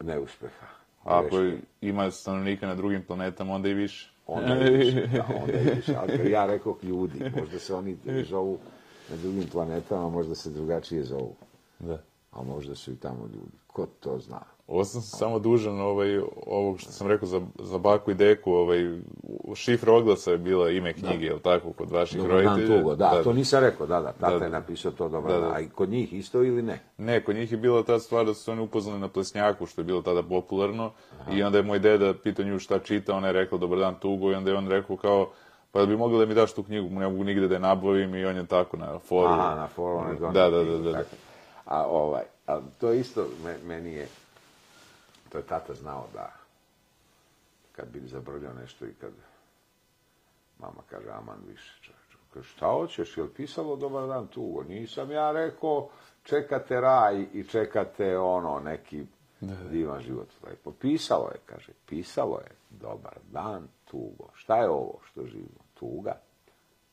neuspeha. 0.00 0.66
Ako 1.04 1.36
greške. 1.36 1.58
ima 1.80 2.10
stanovnika 2.10 2.66
na 2.66 2.74
drugim 2.74 3.02
planetama, 3.02 3.54
onda 3.54 3.68
i 3.68 3.74
više. 3.74 4.10
Onda 4.26 4.54
je 4.54 4.70
više, 4.70 5.06
da, 5.06 5.26
onda 5.42 5.52
je 5.52 5.74
više. 5.74 5.94
Ali 5.96 6.30
ja 6.30 6.46
rekao 6.46 6.76
ljudi, 6.82 7.30
možda 7.40 7.58
se 7.58 7.74
oni 7.74 7.96
zovu 8.28 8.58
na 9.10 9.16
drugim 9.16 9.46
planetama, 9.52 10.08
možda 10.08 10.34
se 10.34 10.50
drugačije 10.50 11.02
zovu. 11.02 11.36
Da. 11.78 12.02
A 12.32 12.42
možda 12.42 12.74
su 12.74 12.92
i 12.92 12.96
tamo 12.96 13.22
ljudi. 13.26 13.56
Ko 13.66 13.86
to 14.00 14.18
zna? 14.18 14.40
Ovo 14.70 14.84
sam 14.84 15.02
samo 15.02 15.38
dužan 15.38 15.80
ovaj, 15.80 16.18
ovog 16.46 16.80
što 16.80 16.92
sam 16.92 17.06
rekao 17.06 17.28
za, 17.28 17.40
za 17.58 17.78
baku 17.78 18.10
i 18.10 18.14
deku, 18.14 18.52
ovaj, 18.52 18.98
šifra 19.54 19.92
oglasa 19.92 20.30
je 20.30 20.38
bila 20.38 20.70
ime 20.70 20.92
knjige, 20.92 21.26
jel 21.26 21.38
tako, 21.38 21.72
kod 21.72 21.90
vaših 21.90 22.18
Dobar 22.18 22.36
dan, 22.36 22.46
roditelja? 22.46 22.78
Tugo. 22.78 22.94
Da, 22.96 23.22
to 23.24 23.32
nisam 23.32 23.60
rekao, 23.60 23.86
da, 23.86 24.00
da. 24.00 24.12
Tata 24.12 24.28
Da, 24.28 24.44
je 24.44 24.50
da. 24.50 24.58
napisao 24.58 24.92
to 24.92 25.08
dobro. 25.08 25.32
Da, 25.32 25.40
da. 25.40 25.52
A 25.52 25.60
i 25.60 25.68
kod 25.68 25.88
njih 25.88 26.12
isto 26.12 26.42
ili 26.42 26.62
ne? 26.62 26.78
Ne, 26.98 27.24
kod 27.24 27.36
njih 27.36 27.52
je 27.52 27.58
bila 27.58 27.82
ta 27.82 27.98
stvar 27.98 28.26
da 28.26 28.34
su 28.34 28.42
se 28.42 28.50
oni 28.50 28.60
upoznali 28.62 29.00
na 29.00 29.08
plesnjaku, 29.08 29.66
što 29.66 29.80
je 29.80 29.84
bilo 29.84 30.02
tada 30.02 30.22
popularno, 30.22 30.90
i 31.32 31.42
onda 31.42 31.58
je 31.58 31.64
moj 31.64 31.78
deda 31.78 32.14
pitao 32.14 32.44
nju 32.44 32.58
šta 32.58 32.78
čita, 32.78 33.14
ona 33.14 33.26
je 33.26 33.32
rekla 33.32 33.58
dobar 33.58 33.78
dan 33.78 33.94
Tugo, 33.94 34.30
i 34.30 34.34
onda 34.34 34.50
je 34.50 34.56
on 34.56 34.68
rekao 34.68 34.96
kao, 34.96 35.30
pa 35.72 35.80
da 35.80 35.86
bi 35.86 35.96
mogli 35.96 36.18
da 36.18 36.26
mi 36.26 36.34
daš 36.34 36.52
tu 36.52 36.62
knjigu, 36.62 36.88
ne 36.90 37.08
mogu 37.08 37.24
nigde 37.24 37.48
da 37.48 37.54
je 37.54 37.60
nabavim, 37.60 38.14
i 38.14 38.24
on 38.24 38.36
je 38.36 38.46
tako 38.46 38.76
na 38.76 38.98
foru. 38.98 39.28
Aha, 39.28 39.54
na 39.54 39.66
foru 39.66 40.04
ne 40.04 40.14
donio 40.14 40.32
Da, 40.32 40.50
da, 40.50 40.64
da, 40.64 40.72
da, 40.72 40.78
da. 40.78 40.92
tako. 40.92 41.16
A 41.64 41.86
ovaj, 41.86 42.22
a 42.46 42.60
to 42.80 42.92
isto 42.92 43.26
me- 43.44 43.58
meni 43.66 43.92
je, 43.92 44.08
to 45.30 45.38
je 45.38 45.46
tata 45.46 45.74
znao 45.74 46.06
da 46.14 46.32
kad 47.72 47.88
bi 47.88 48.08
zabrljao 48.08 48.52
nešto 48.52 48.86
i 48.86 48.94
kad 49.00 49.12
mama 50.58 50.82
kaže 50.90 51.10
aman 51.10 51.38
više 51.46 51.82
čovječe. 51.82 52.16
Kaže, 52.34 52.48
šta 52.48 52.66
hoćeš, 52.66 53.16
je 53.16 53.22
li 53.22 53.34
pisalo 53.34 53.76
dobar 53.76 54.08
dan 54.08 54.26
tugo? 54.26 54.62
Nisam 54.62 55.10
ja 55.10 55.32
rekao, 55.32 55.88
čekate 56.22 56.80
raj 56.80 57.26
i 57.32 57.44
čekate 57.44 58.18
ono, 58.18 58.60
neki 58.60 59.06
divan 59.70 60.00
život. 60.00 60.28
Lepo, 60.46 60.72
pisalo 60.72 61.30
je, 61.34 61.40
kaže, 61.46 61.72
pisalo 61.86 62.38
je, 62.38 62.50
dobar 62.70 63.18
dan 63.32 63.68
tugo. 63.84 64.28
Šta 64.34 64.56
je 64.56 64.70
ovo 64.70 64.98
što 65.04 65.26
živimo? 65.26 65.60
Tuga. 65.74 66.20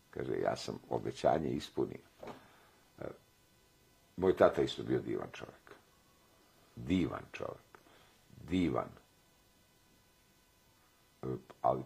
Kaže, 0.10 0.34
ja 0.44 0.56
sam 0.56 0.80
obećanje 0.90 1.50
ispunio. 1.50 2.08
E, 3.00 3.06
Moj 4.18 4.36
tata 4.36 4.62
isto 4.62 4.84
bio 4.84 5.00
divan 5.00 5.28
čovjek. 5.32 5.72
Divan 6.76 7.24
čovjek. 7.32 7.67
Divan. 8.50 8.90
E, 11.24 11.28
ali 11.62 11.84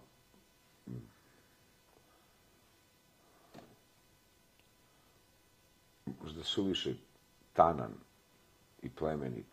možda 6.23 6.43
su 6.43 6.63
više 6.63 6.93
tanan 7.53 7.93
i 8.81 8.89
plemenit 8.89 9.45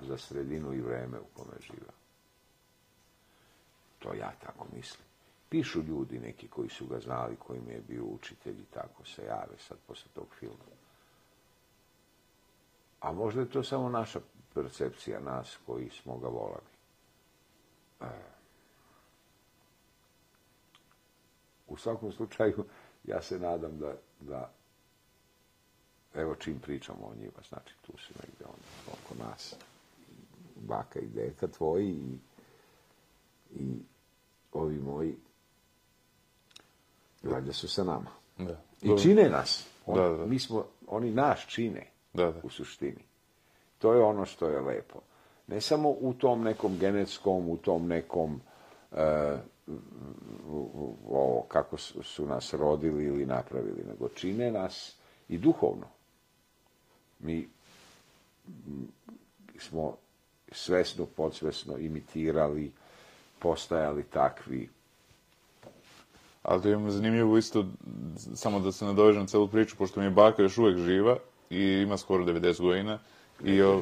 za 0.00 0.18
sredinu 0.18 0.74
i 0.74 0.80
vreme 0.80 1.18
u 1.20 1.26
kome 1.36 1.56
živa. 1.60 1.92
To 3.98 4.14
ja 4.14 4.32
tako 4.44 4.66
mislim. 4.76 5.06
Pišu 5.48 5.82
ljudi 5.82 6.18
neki 6.18 6.48
koji 6.48 6.68
su 6.68 6.86
ga 6.86 7.00
znali, 7.00 7.36
koji 7.36 7.60
mi 7.60 7.72
je 7.72 7.80
bio 7.88 8.04
učitelj 8.04 8.60
i 8.60 8.64
tako 8.74 9.04
se 9.04 9.22
jave 9.24 9.58
sad 9.58 9.78
posle 9.86 10.10
tog 10.14 10.26
filma. 10.38 10.64
A 13.00 13.12
možda 13.12 13.40
je 13.40 13.50
to 13.50 13.62
samo 13.62 13.88
naša 13.88 14.20
percepcija 14.56 15.20
nas 15.20 15.58
koji 15.66 15.90
smo 15.92 16.18
ga 16.18 16.28
volali. 16.28 16.70
E, 18.00 18.06
U 21.68 21.76
svakom 21.76 22.12
slučaju, 22.12 22.64
ja 23.04 23.22
se 23.22 23.38
nadam 23.38 23.78
da, 23.78 23.94
da 24.20 24.50
evo 26.14 26.34
čim 26.34 26.58
pričamo 26.60 26.98
o 27.02 27.14
njima, 27.14 27.40
znači 27.48 27.74
tu 27.86 27.92
su 27.98 28.12
negdje 28.22 28.46
oni 28.46 28.62
oko 28.88 29.24
nas, 29.24 29.54
baka 30.56 30.98
i 31.00 31.06
deka 31.06 31.46
tvoji 31.48 31.88
i, 31.88 32.18
i 33.54 33.74
ovi 34.52 34.78
moji, 34.78 35.16
valjda 37.22 37.52
su 37.52 37.68
sa 37.68 37.84
nama. 37.84 38.10
Da. 38.38 38.60
I 38.82 38.98
čine 39.02 39.28
nas. 39.30 39.66
On- 39.86 39.96
Da, 39.96 40.08
da. 40.08 40.26
Mi 40.26 40.38
smo, 40.38 40.66
oni 40.86 41.10
nas 41.10 41.40
čine 41.40 41.86
Da, 42.12 42.32
da. 42.32 42.40
u 42.42 42.50
suštini. 42.50 43.04
To 43.78 43.92
je 43.92 44.02
ono 44.02 44.24
što 44.26 44.48
je 44.48 44.60
lepo. 44.60 45.00
Ne 45.46 45.60
samo 45.60 45.88
u 45.88 46.14
tom 46.14 46.42
nekom 46.42 46.78
genetskom, 46.78 47.48
u 47.48 47.56
tom 47.56 47.86
nekom 47.86 48.40
e, 48.92 49.36
ovo, 51.08 51.44
kako 51.48 51.76
su, 51.76 52.26
nas 52.26 52.54
rodili 52.54 53.04
ili 53.04 53.26
napravili, 53.26 53.84
nego 53.88 54.08
čine 54.08 54.50
nas 54.50 54.96
i 55.28 55.38
duhovno. 55.38 55.86
Mi 57.18 57.48
smo 59.58 59.96
svesno, 60.52 61.06
podsvesno 61.06 61.78
imitirali, 61.78 62.72
postajali 63.38 64.02
takvi. 64.02 64.68
Ali 66.42 66.62
to 66.62 66.68
je 66.68 66.90
zanimljivo 66.90 67.38
isto, 67.38 67.66
samo 68.34 68.60
da 68.60 68.72
se 68.72 68.84
nadovežem 68.84 69.26
celu 69.26 69.48
priču, 69.48 69.76
pošto 69.76 70.00
mi 70.00 70.06
je 70.06 70.10
baka 70.10 70.42
još 70.42 70.58
uvek 70.58 70.78
živa 70.78 71.16
i 71.50 71.62
ima 71.62 71.96
skoro 71.96 72.24
90 72.24 72.60
godina. 72.60 72.98
I, 73.44 73.62
o, 73.62 73.80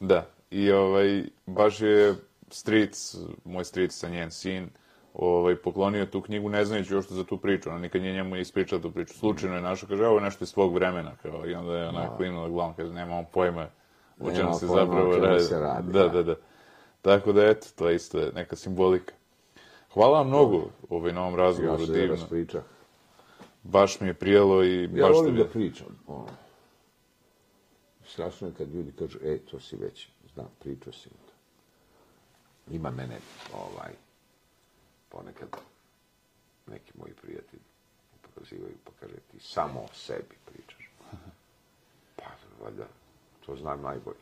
da, 0.00 0.26
i 0.50 0.72
ovaj, 0.72 1.24
baš 1.46 1.80
je 1.80 2.14
stric, 2.50 3.16
moj 3.44 3.64
stric 3.64 3.92
sa 3.92 4.08
njen 4.08 4.30
sin, 4.30 4.68
ovaj, 5.14 5.56
poklonio 5.56 6.06
tu 6.06 6.20
knjigu 6.20 6.48
ne 6.48 6.64
znajući 6.64 6.92
još 6.92 7.08
za 7.08 7.24
tu 7.24 7.38
priču. 7.38 7.68
Ona 7.70 7.78
nikad 7.78 8.02
nije 8.02 8.14
njemu 8.14 8.36
ispričala 8.36 8.82
tu 8.82 8.90
priču. 8.90 9.14
Slučajno 9.14 9.56
je 9.56 9.62
našao, 9.62 9.88
kaže, 9.88 10.06
ovo 10.06 10.16
je 10.16 10.24
nešto 10.24 10.44
iz 10.44 10.48
svog 10.48 10.74
vremena. 10.74 11.12
Kao, 11.22 11.46
I 11.46 11.54
onda 11.54 11.76
je 11.76 11.88
ona 11.88 12.16
klinula 12.16 12.48
glavom, 12.48 12.74
kaže, 12.74 12.92
nemamo 12.92 13.24
pojma 13.24 13.66
o 14.20 14.24
Nema 14.24 14.36
čemu 14.36 14.54
se 14.54 14.66
pojma 14.66 14.80
zapravo 14.82 15.16
radi. 15.18 15.40
se 15.40 15.58
radi, 15.60 15.92
Da, 15.92 16.02
da. 16.02 16.08
da, 16.08 16.22
da. 16.22 16.34
Tako 17.02 17.32
da, 17.32 17.46
eto, 17.46 17.66
to 17.76 17.88
je 17.88 17.96
isto 17.96 18.18
neka 18.34 18.56
simbolika. 18.56 19.14
Hvala 19.92 20.18
vam 20.18 20.28
mnogo 20.28 20.64
ovaj, 20.88 21.12
na 21.12 21.20
ovom 21.22 21.34
Ja 21.34 21.36
razgovoru, 21.36 21.86
se 21.86 21.92
divno. 21.92 22.14
raspričah. 22.14 22.62
Baš 23.62 24.00
mi 24.00 24.06
je 24.06 24.14
prijelo 24.14 24.64
i 24.64 24.82
Ja 24.82 25.06
baš 25.06 25.16
volim 25.16 25.34
ste 25.34 25.44
da 25.44 25.48
pričam. 25.50 25.86
Ono. 26.06 26.26
Strašno 28.16 28.48
je 28.48 28.54
kad 28.54 28.74
ljudi 28.74 28.92
kažu, 28.92 29.18
e, 29.22 29.38
to 29.38 29.60
si 29.60 29.76
već, 29.76 30.08
znam, 30.34 30.48
pričao 30.58 30.92
si 30.92 31.08
mi 31.08 31.26
to. 31.26 31.32
Ima 32.74 32.90
mene, 32.90 33.18
ovaj, 33.54 33.92
ponekad 35.08 35.48
neki 36.66 36.92
moji 36.98 37.12
prijatelji 37.14 37.62
prozivaju 38.36 38.74
pa 38.84 38.90
kaže, 39.00 39.14
ti 39.14 39.40
samo 39.40 39.80
o 39.80 39.94
sebi 39.94 40.36
pričaš. 40.44 40.90
Pa, 42.16 42.24
valjda, 42.64 42.84
to 43.46 43.56
znam 43.56 43.82
najbolje. 43.82 44.16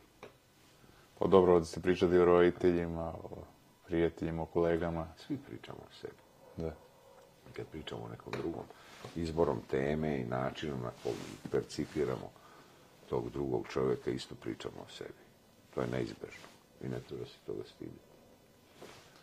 Pa 1.19 1.27
dobro, 1.27 1.53
ovdje 1.53 1.65
ste 1.65 1.81
pričali 1.81 2.19
o 2.19 2.25
roditeljima, 2.25 3.05
o 3.05 3.43
prijateljima, 3.87 4.41
o 4.41 4.45
kolegama. 4.45 5.07
Svi 5.17 5.37
pričamo 5.47 5.77
o 5.77 5.93
sebi. 6.01 6.21
Da. 6.57 6.71
kad 7.53 7.65
pričamo 7.67 8.03
o 8.03 8.09
nekom 8.09 8.33
drugom, 8.33 8.63
izborom 9.15 9.61
teme 9.71 10.17
i 10.17 10.25
načinom 10.25 10.81
na 10.81 10.91
koji 11.03 11.15
percipiramo 11.51 12.31
tog 13.09 13.29
drugog 13.29 13.67
čovjeka, 13.69 14.11
isto 14.11 14.35
pričamo 14.35 14.75
o 14.77 14.89
sebi. 14.89 15.19
To 15.75 15.81
je 15.81 15.87
neizbežno. 15.87 16.47
I 16.83 16.87
ne 16.87 16.99
treba 16.99 17.25
se 17.25 17.37
toga 17.45 17.63
stiditi. 17.75 17.99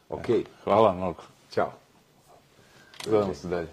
Ok, 0.08 0.26
Hvala 0.64 0.94
mnogo. 0.94 1.22
ćao. 1.50 1.72
Gledamo 3.04 3.34
se 3.34 3.48
dalje. 3.48 3.68